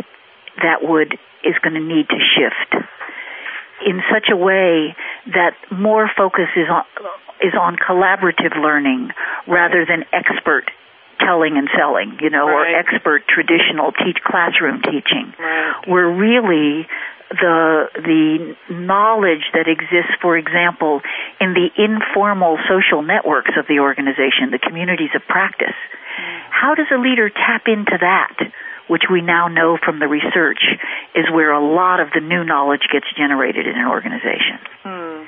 that 0.61 0.81
would 0.81 1.17
is 1.43 1.55
going 1.63 1.73
to 1.73 1.81
need 1.81 2.07
to 2.09 2.19
shift 2.19 2.85
in 3.85 4.01
such 4.11 4.29
a 4.31 4.35
way 4.35 4.95
that 5.33 5.55
more 5.71 6.09
focus 6.15 6.49
is 6.55 6.69
on 6.69 6.83
is 7.41 7.53
on 7.59 7.75
collaborative 7.75 8.55
learning 8.55 9.09
rather 9.47 9.85
than 9.85 10.05
expert 10.13 10.69
telling 11.19 11.57
and 11.57 11.69
selling, 11.77 12.17
you 12.21 12.29
know, 12.29 12.45
or 12.45 12.65
expert 12.65 13.23
traditional 13.27 13.91
teach 13.91 14.17
classroom 14.25 14.81
teaching. 14.81 15.33
Right. 15.37 15.87
Where 15.87 16.09
really 16.09 16.87
the 17.31 17.87
the 17.95 18.55
knowledge 18.73 19.47
that 19.53 19.67
exists, 19.67 20.13
for 20.21 20.37
example, 20.37 21.01
in 21.39 21.53
the 21.53 21.69
informal 21.79 22.57
social 22.67 23.01
networks 23.01 23.51
of 23.57 23.65
the 23.67 23.79
organization, 23.79 24.51
the 24.51 24.59
communities 24.59 25.11
of 25.15 25.21
practice. 25.27 25.77
How 26.51 26.75
does 26.75 26.87
a 26.91 26.99
leader 26.99 27.29
tap 27.29 27.63
into 27.67 27.97
that, 27.99 28.35
which 28.87 29.03
we 29.09 29.21
now 29.21 29.47
know 29.47 29.77
from 29.83 29.99
the 29.99 30.07
research 30.07 30.61
is 31.15 31.25
where 31.31 31.51
a 31.51 31.63
lot 31.63 31.99
of 31.99 32.09
the 32.13 32.19
new 32.19 32.43
knowledge 32.43 32.85
gets 32.91 33.07
generated 33.15 33.65
in 33.65 33.79
an 33.79 33.87
organization? 33.87 34.59
Hmm. 34.83 35.23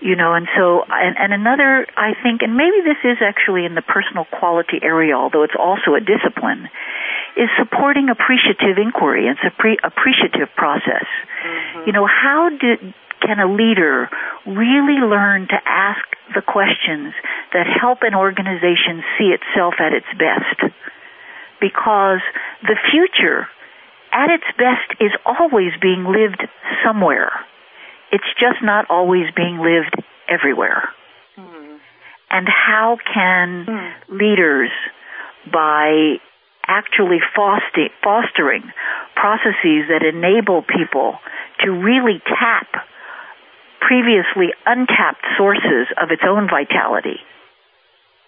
You 0.00 0.16
know 0.16 0.34
and 0.34 0.48
so 0.56 0.82
and, 0.88 1.16
and 1.18 1.32
another 1.32 1.86
i 1.96 2.12
think 2.22 2.42
and 2.42 2.56
maybe 2.56 2.80
this 2.84 3.00
is 3.04 3.18
actually 3.20 3.64
in 3.64 3.74
the 3.74 3.82
personal 3.82 4.24
quality 4.24 4.80
area 4.82 5.14
although 5.14 5.42
it's 5.42 5.56
also 5.58 5.94
a 5.94 6.00
discipline 6.00 6.68
is 7.36 7.48
supporting 7.58 8.08
appreciative 8.08 8.78
inquiry. 8.78 9.28
And 9.28 9.38
appreciative 9.40 10.48
process. 10.56 11.06
Mm-hmm. 11.06 11.86
You 11.86 11.92
know 11.92 12.06
how 12.06 12.50
did 12.50 12.94
can 13.20 13.38
a 13.38 13.52
leader 13.52 14.08
really 14.46 14.98
learn 15.04 15.46
to 15.48 15.58
ask 15.66 16.04
the 16.34 16.40
questions 16.40 17.12
that 17.52 17.66
help 17.68 17.98
an 18.02 18.14
organization 18.14 19.04
see 19.18 19.36
itself 19.36 19.74
at 19.78 19.92
its 19.92 20.08
best? 20.16 20.72
Because 21.60 22.20
the 22.62 22.76
future 22.90 23.46
at 24.12 24.30
its 24.30 24.48
best 24.56 25.00
is 25.00 25.12
always 25.24 25.72
being 25.80 26.04
lived 26.04 26.42
somewhere 26.84 27.30
it's 28.12 28.30
just 28.38 28.62
not 28.62 28.86
always 28.90 29.26
being 29.34 29.58
lived 29.58 29.96
everywhere. 30.28 30.88
Hmm. 31.36 31.76
And 32.30 32.48
how 32.48 32.98
can 33.12 33.66
hmm. 33.68 34.16
leaders, 34.16 34.70
by 35.52 36.16
actually 36.66 37.18
foster, 37.34 37.88
fostering 38.02 38.62
processes 39.14 39.90
that 39.90 40.02
enable 40.06 40.62
people 40.62 41.18
to 41.64 41.70
really 41.70 42.22
tap 42.26 42.86
previously 43.80 44.54
untapped 44.66 45.24
sources 45.36 45.88
of 46.00 46.10
its 46.10 46.22
own 46.26 46.48
vitality, 46.48 47.18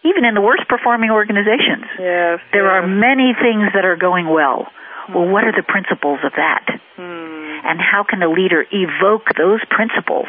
even 0.03 0.25
in 0.25 0.35
the 0.35 0.41
worst 0.41 0.67
performing 0.69 1.11
organizations, 1.11 1.87
Yes. 1.99 2.41
there 2.53 2.71
are 2.71 2.87
many 2.87 3.35
things 3.41 3.71
that 3.75 3.85
are 3.85 3.97
going 3.97 4.29
well. 4.29 4.67
Well, 5.15 5.29
what 5.29 5.45
are 5.45 5.53
the 5.53 5.63
principles 5.67 6.21
of 6.25 6.33
that? 6.37 6.67
Hmm. 6.97 7.32
And 7.65 7.81
how 7.81 8.03
can 8.03 8.23
a 8.23 8.31
leader 8.31 8.67
evoke 8.71 9.31
those 9.39 9.61
principles 9.71 10.27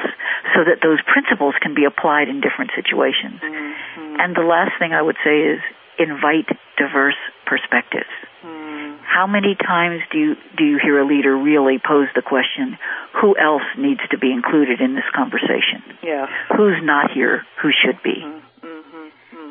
so 0.53 0.63
that 0.63 0.81
those 0.81 1.01
principles 1.01 1.55
can 1.61 1.73
be 1.73 1.86
applied 1.86 2.29
in 2.29 2.41
different 2.41 2.71
situations? 2.75 3.41
Mm-hmm. 3.41 4.21
And 4.21 4.36
the 4.36 4.45
last 4.45 4.77
thing 4.77 4.93
I 4.93 5.01
would 5.01 5.17
say 5.23 5.41
is 5.41 5.59
invite 5.97 6.49
diverse 6.77 7.17
perspectives. 7.45 8.09
Hmm. 8.41 8.97
How 9.05 9.27
many 9.27 9.55
times 9.55 10.01
do 10.11 10.17
you 10.17 10.36
do 10.57 10.63
you 10.63 10.79
hear 10.81 10.99
a 10.99 11.05
leader 11.05 11.36
really 11.38 11.77
pose 11.77 12.07
the 12.15 12.21
question, 12.21 12.77
who 13.21 13.38
else 13.38 13.65
needs 13.77 14.01
to 14.09 14.17
be 14.17 14.31
included 14.31 14.81
in 14.81 14.95
this 14.95 15.05
conversation? 15.13 15.86
Yes. 16.01 16.29
Who's 16.57 16.81
not 16.81 17.11
here 17.11 17.45
who 17.61 17.69
should 17.69 18.01
be? 18.03 18.21
Mm-hmm. 18.21 18.53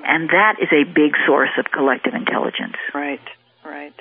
And 0.04 0.28
that 0.30 0.56
is 0.60 0.68
a 0.72 0.84
big 0.84 1.14
source 1.26 1.54
of 1.58 1.66
collective 1.70 2.14
intelligence. 2.14 2.76
Right, 2.92 3.22
right. 3.64 3.94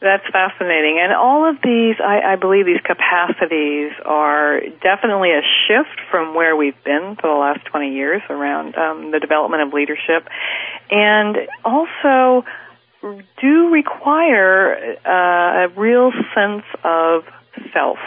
That's 0.00 0.24
fascinating. 0.30 0.98
And 1.00 1.12
all 1.14 1.48
of 1.48 1.56
these, 1.62 1.96
I, 2.04 2.32
I 2.32 2.36
believe 2.36 2.66
these 2.66 2.84
capacities 2.84 3.92
are 4.04 4.60
definitely 4.82 5.30
a 5.30 5.40
shift 5.66 6.00
from 6.10 6.34
where 6.34 6.54
we've 6.54 6.82
been 6.84 7.16
for 7.18 7.28
the 7.28 7.38
last 7.38 7.64
20 7.66 7.94
years 7.94 8.22
around 8.28 8.76
um, 8.76 9.10
the 9.10 9.20
development 9.20 9.62
of 9.62 9.72
leadership. 9.72 10.28
And 10.90 11.36
also 11.64 12.44
do 13.40 13.70
require 13.70 14.96
uh, 15.06 15.64
a 15.64 15.68
real 15.68 16.12
sense 16.34 16.64
of 16.84 17.24
self. 17.72 17.98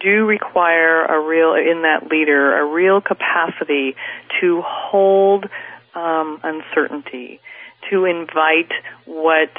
Do 0.00 0.24
require 0.24 1.04
a 1.04 1.20
real, 1.20 1.54
in 1.54 1.82
that 1.82 2.08
leader, 2.10 2.58
a 2.58 2.64
real 2.64 3.00
capacity 3.00 3.94
to 4.40 4.62
hold 4.64 5.44
um, 5.94 6.40
uncertainty, 6.42 7.40
to 7.90 8.04
invite 8.04 8.72
what 9.04 9.50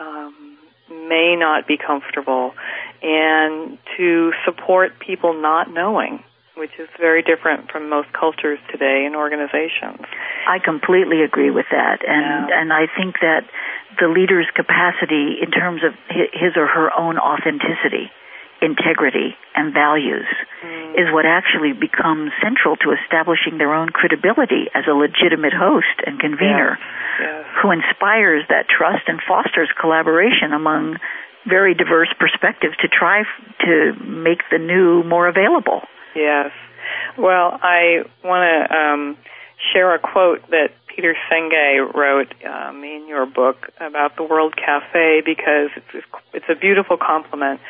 um, 0.00 0.43
may 0.90 1.36
not 1.36 1.66
be 1.66 1.76
comfortable, 1.76 2.54
and 3.02 3.78
to 3.96 4.32
support 4.44 4.98
people 4.98 5.32
not 5.34 5.72
knowing, 5.72 6.22
which 6.56 6.72
is 6.78 6.88
very 6.98 7.22
different 7.22 7.70
from 7.70 7.88
most 7.88 8.12
cultures 8.12 8.58
today 8.70 9.04
in 9.06 9.14
organizations. 9.14 10.00
I 10.48 10.58
completely 10.58 11.22
agree 11.22 11.50
with 11.50 11.66
that, 11.70 12.04
and 12.06 12.48
Yeah. 12.48 12.60
and 12.60 12.72
I 12.72 12.86
think 12.86 13.20
that 13.20 13.44
the 13.98 14.08
leader's 14.08 14.50
capacity 14.54 15.38
in 15.40 15.50
terms 15.50 15.82
of 15.84 15.94
his 16.08 16.56
or 16.56 16.66
her 16.66 16.90
own 16.98 17.18
authenticity, 17.18 18.10
integrity, 18.62 19.36
and 19.54 19.72
values 19.74 20.26
is 20.96 21.06
what 21.12 21.26
actually 21.26 21.72
becomes 21.72 22.30
central 22.42 22.76
to 22.76 22.92
establishing 22.92 23.58
their 23.58 23.74
own 23.74 23.88
credibility 23.90 24.66
as 24.74 24.84
a 24.88 24.92
legitimate 24.94 25.52
host 25.52 26.00
and 26.06 26.18
convener 26.20 26.78
Yes. 27.20 27.44
who 27.62 27.70
inspires 27.70 28.42
that 28.48 28.66
trust 28.68 29.04
and 29.06 29.20
fosters 29.26 29.68
collaboration 29.80 30.52
among 30.52 30.96
very 31.46 31.74
diverse 31.74 32.08
perspectives 32.18 32.76
to 32.78 32.88
try 32.88 33.20
f- 33.20 33.56
to 33.60 33.92
make 34.02 34.40
the 34.50 34.58
new 34.58 35.02
more 35.04 35.28
available. 35.28 35.82
Yes. 36.16 36.50
Well, 37.18 37.58
I 37.62 38.04
want 38.24 38.42
to 38.70 38.74
um, 38.76 39.16
share 39.72 39.94
a 39.94 39.98
quote 39.98 40.48
that 40.50 40.70
Peter 40.88 41.14
Senge 41.30 41.92
wrote 41.94 42.32
um, 42.44 42.82
in 42.84 43.06
your 43.08 43.26
book 43.26 43.68
about 43.80 44.16
the 44.16 44.22
World 44.22 44.54
Cafe 44.56 45.22
because 45.24 45.70
it's, 45.76 46.04
it's 46.32 46.46
a 46.48 46.54
beautiful 46.54 46.96
compliment. 46.96 47.60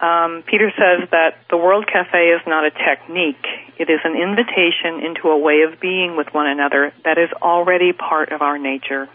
Um, 0.00 0.44
Peter 0.46 0.70
says 0.78 1.08
that 1.10 1.42
the 1.50 1.56
World 1.56 1.86
Cafe 1.90 2.18
is 2.18 2.40
not 2.46 2.64
a 2.64 2.70
technique. 2.70 3.44
It 3.78 3.90
is 3.90 3.98
an 4.04 4.14
invitation 4.14 5.04
into 5.04 5.28
a 5.28 5.38
way 5.38 5.62
of 5.62 5.80
being 5.80 6.16
with 6.16 6.28
one 6.32 6.46
another 6.46 6.92
that 7.04 7.18
is 7.18 7.30
already 7.42 7.92
part 7.92 8.30
of 8.30 8.40
our 8.40 8.58
nature. 8.58 9.08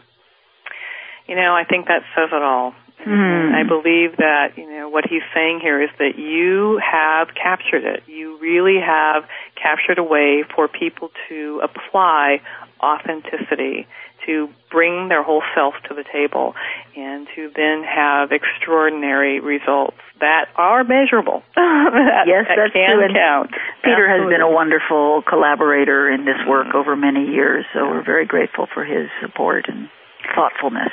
You 1.28 1.36
know, 1.36 1.56
I 1.56 1.64
think 1.64 1.88
that 1.88 2.04
says 2.16 2.30
it 2.34 2.44
all. 2.44 2.74
Hmm. 3.00 3.54
I 3.54 3.64
believe 3.64 4.18
that, 4.18 4.58
you 4.58 4.70
know, 4.70 4.88
what 4.88 5.06
he's 5.10 5.24
saying 5.34 5.60
here 5.62 5.82
is 5.82 5.90
that 6.00 6.18
you 6.18 6.80
have 6.80 7.30
captured 7.36 7.84
it. 7.84 8.04
You 8.08 8.38
really 8.40 8.80
have 8.80 9.24
captured 9.56 10.00
a 10.00 10.04
way 10.04 10.44
for 10.56 10.68
people 10.68 11.12
to 11.28 11.62
apply 11.64 12.40
authenticity, 12.82 13.88
to 14.26 14.50
bring 14.72 15.10
their 15.10 15.24
whole 15.24 15.44
self 15.56 15.74
to 15.90 15.94
the 15.94 16.04
table, 16.04 16.56
and 16.96 17.28
to 17.36 17.52
then 17.56 17.84
have 17.84 18.32
extraordinary 18.32 19.40
results 19.40 19.98
that 20.20 20.48
are 20.56 20.84
measurable. 20.84 21.44
that, 21.56 22.26
Yes, 22.28 22.46
that 22.48 22.56
that's 22.58 22.74
can 22.74 22.96
true. 22.96 23.06
And 23.06 23.14
count. 23.14 23.52
Peter 23.84 24.08
has 24.08 24.30
been 24.30 24.42
a 24.42 24.50
wonderful 24.52 25.24
collaborator 25.28 26.10
in 26.10 26.26
this 26.26 26.40
work 26.48 26.68
mm-hmm. 26.68 26.78
over 26.78 26.96
many 26.96 27.28
years, 27.32 27.66
so 27.74 27.86
we're 27.86 28.06
very 28.06 28.26
grateful 28.26 28.68
for 28.74 28.86
his 28.86 29.10
support 29.22 29.66
and 29.68 29.90
thoughtfulness. 30.36 30.92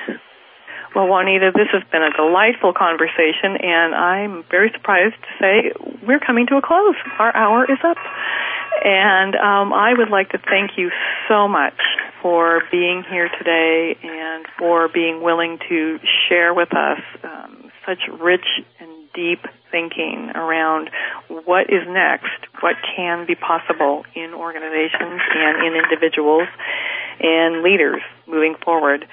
Well, 0.95 1.07
Juanita, 1.07 1.53
this 1.55 1.68
has 1.72 1.84
been 1.93 2.03
a 2.03 2.11
delightful 2.11 2.72
conversation, 2.72 3.57
and 3.62 3.95
I'm 3.95 4.43
very 4.51 4.70
surprised 4.74 5.14
to 5.14 5.30
say 5.38 5.72
we're 6.05 6.18
coming 6.18 6.49
to 6.49 6.57
a 6.57 6.62
close. 6.62 6.97
Our 7.18 7.34
hour 7.34 7.64
is 7.70 7.78
up. 7.84 7.97
And 8.82 9.36
um, 9.36 9.72
I 9.72 9.93
would 9.97 10.09
like 10.09 10.30
to 10.30 10.38
thank 10.38 10.78
you 10.78 10.91
so 11.28 11.47
much 11.47 11.78
for 12.22 12.62
being 12.70 13.05
here 13.09 13.28
today 13.38 13.97
and 14.03 14.47
for 14.59 14.88
being 14.88 15.22
willing 15.22 15.59
to 15.68 15.99
share 16.28 16.55
with 16.55 16.74
us 16.74 17.01
um, 17.22 17.70
such 17.86 17.99
rich 18.20 18.47
and 18.80 18.91
deep 19.14 19.41
thinking 19.70 20.30
around 20.34 20.91
what 21.28 21.70
is 21.70 21.86
next, 21.88 22.47
what 22.61 22.76
can 22.97 23.26
be 23.26 23.34
possible 23.34 24.05
in 24.14 24.32
organizations 24.34 25.20
and 25.34 25.66
in 25.66 25.82
individuals 25.82 26.49
and 27.20 27.62
leaders 27.62 28.01
moving 28.26 28.55
forward. 28.64 29.07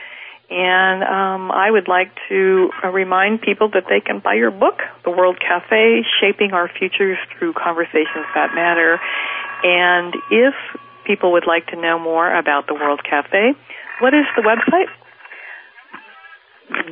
And 0.49 1.03
um, 1.03 1.51
I 1.51 1.69
would 1.69 1.89
like 1.89 2.11
to 2.29 2.69
uh, 2.83 2.87
remind 2.87 3.41
people 3.41 3.69
that 3.73 3.83
they 3.89 3.99
can 3.99 4.19
buy 4.19 4.35
your 4.35 4.51
book, 4.51 4.79
The 5.03 5.11
World 5.11 5.41
Cafe, 5.41 6.05
Shaping 6.21 6.53
Our 6.53 6.69
Futures 6.69 7.17
Through 7.37 7.51
Conversations 7.53 8.25
That 8.33 8.55
Matter. 8.55 8.97
And 9.63 10.15
if 10.31 10.53
people 11.05 11.33
would 11.33 11.45
like 11.45 11.67
to 11.67 11.75
know 11.75 11.99
more 11.99 12.33
about 12.33 12.67
the 12.67 12.75
World 12.75 13.03
Cafe, 13.03 13.55
what 13.99 14.13
is 14.13 14.23
the 14.37 14.41
website? 14.41 14.87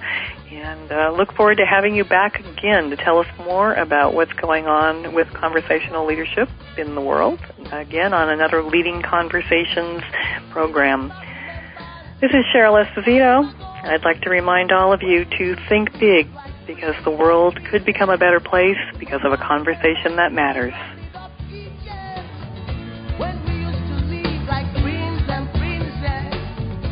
And 0.49 0.91
uh, 0.93 1.11
look 1.11 1.33
forward 1.33 1.57
to 1.57 1.65
having 1.65 1.93
you 1.93 2.05
back 2.05 2.39
again 2.39 2.89
to 2.91 2.95
tell 2.95 3.19
us 3.19 3.27
more 3.39 3.73
about 3.73 4.13
what's 4.13 4.31
going 4.31 4.67
on 4.67 5.13
with 5.13 5.27
conversational 5.33 6.05
leadership 6.05 6.47
in 6.77 6.95
the 6.95 7.01
world. 7.01 7.41
Again, 7.73 8.13
on 8.13 8.29
another 8.29 8.63
Leading 8.63 9.01
Conversations 9.01 10.03
program. 10.51 11.11
This 12.21 12.29
is 12.35 12.45
Cheryl 12.53 12.85
Esposito. 12.85 13.51
I'd 13.83 14.05
like 14.05 14.21
to 14.21 14.29
remind 14.29 14.71
all 14.71 14.93
of 14.93 15.01
you 15.01 15.25
to 15.25 15.55
think 15.67 15.91
big 15.99 16.27
because 16.67 16.93
the 17.03 17.09
world 17.09 17.59
could 17.65 17.83
become 17.83 18.11
a 18.11 18.17
better 18.17 18.39
place 18.39 18.77
because 18.99 19.21
of 19.23 19.31
a 19.33 19.37
conversation 19.37 20.17
that 20.17 20.31
matters. 20.31 20.75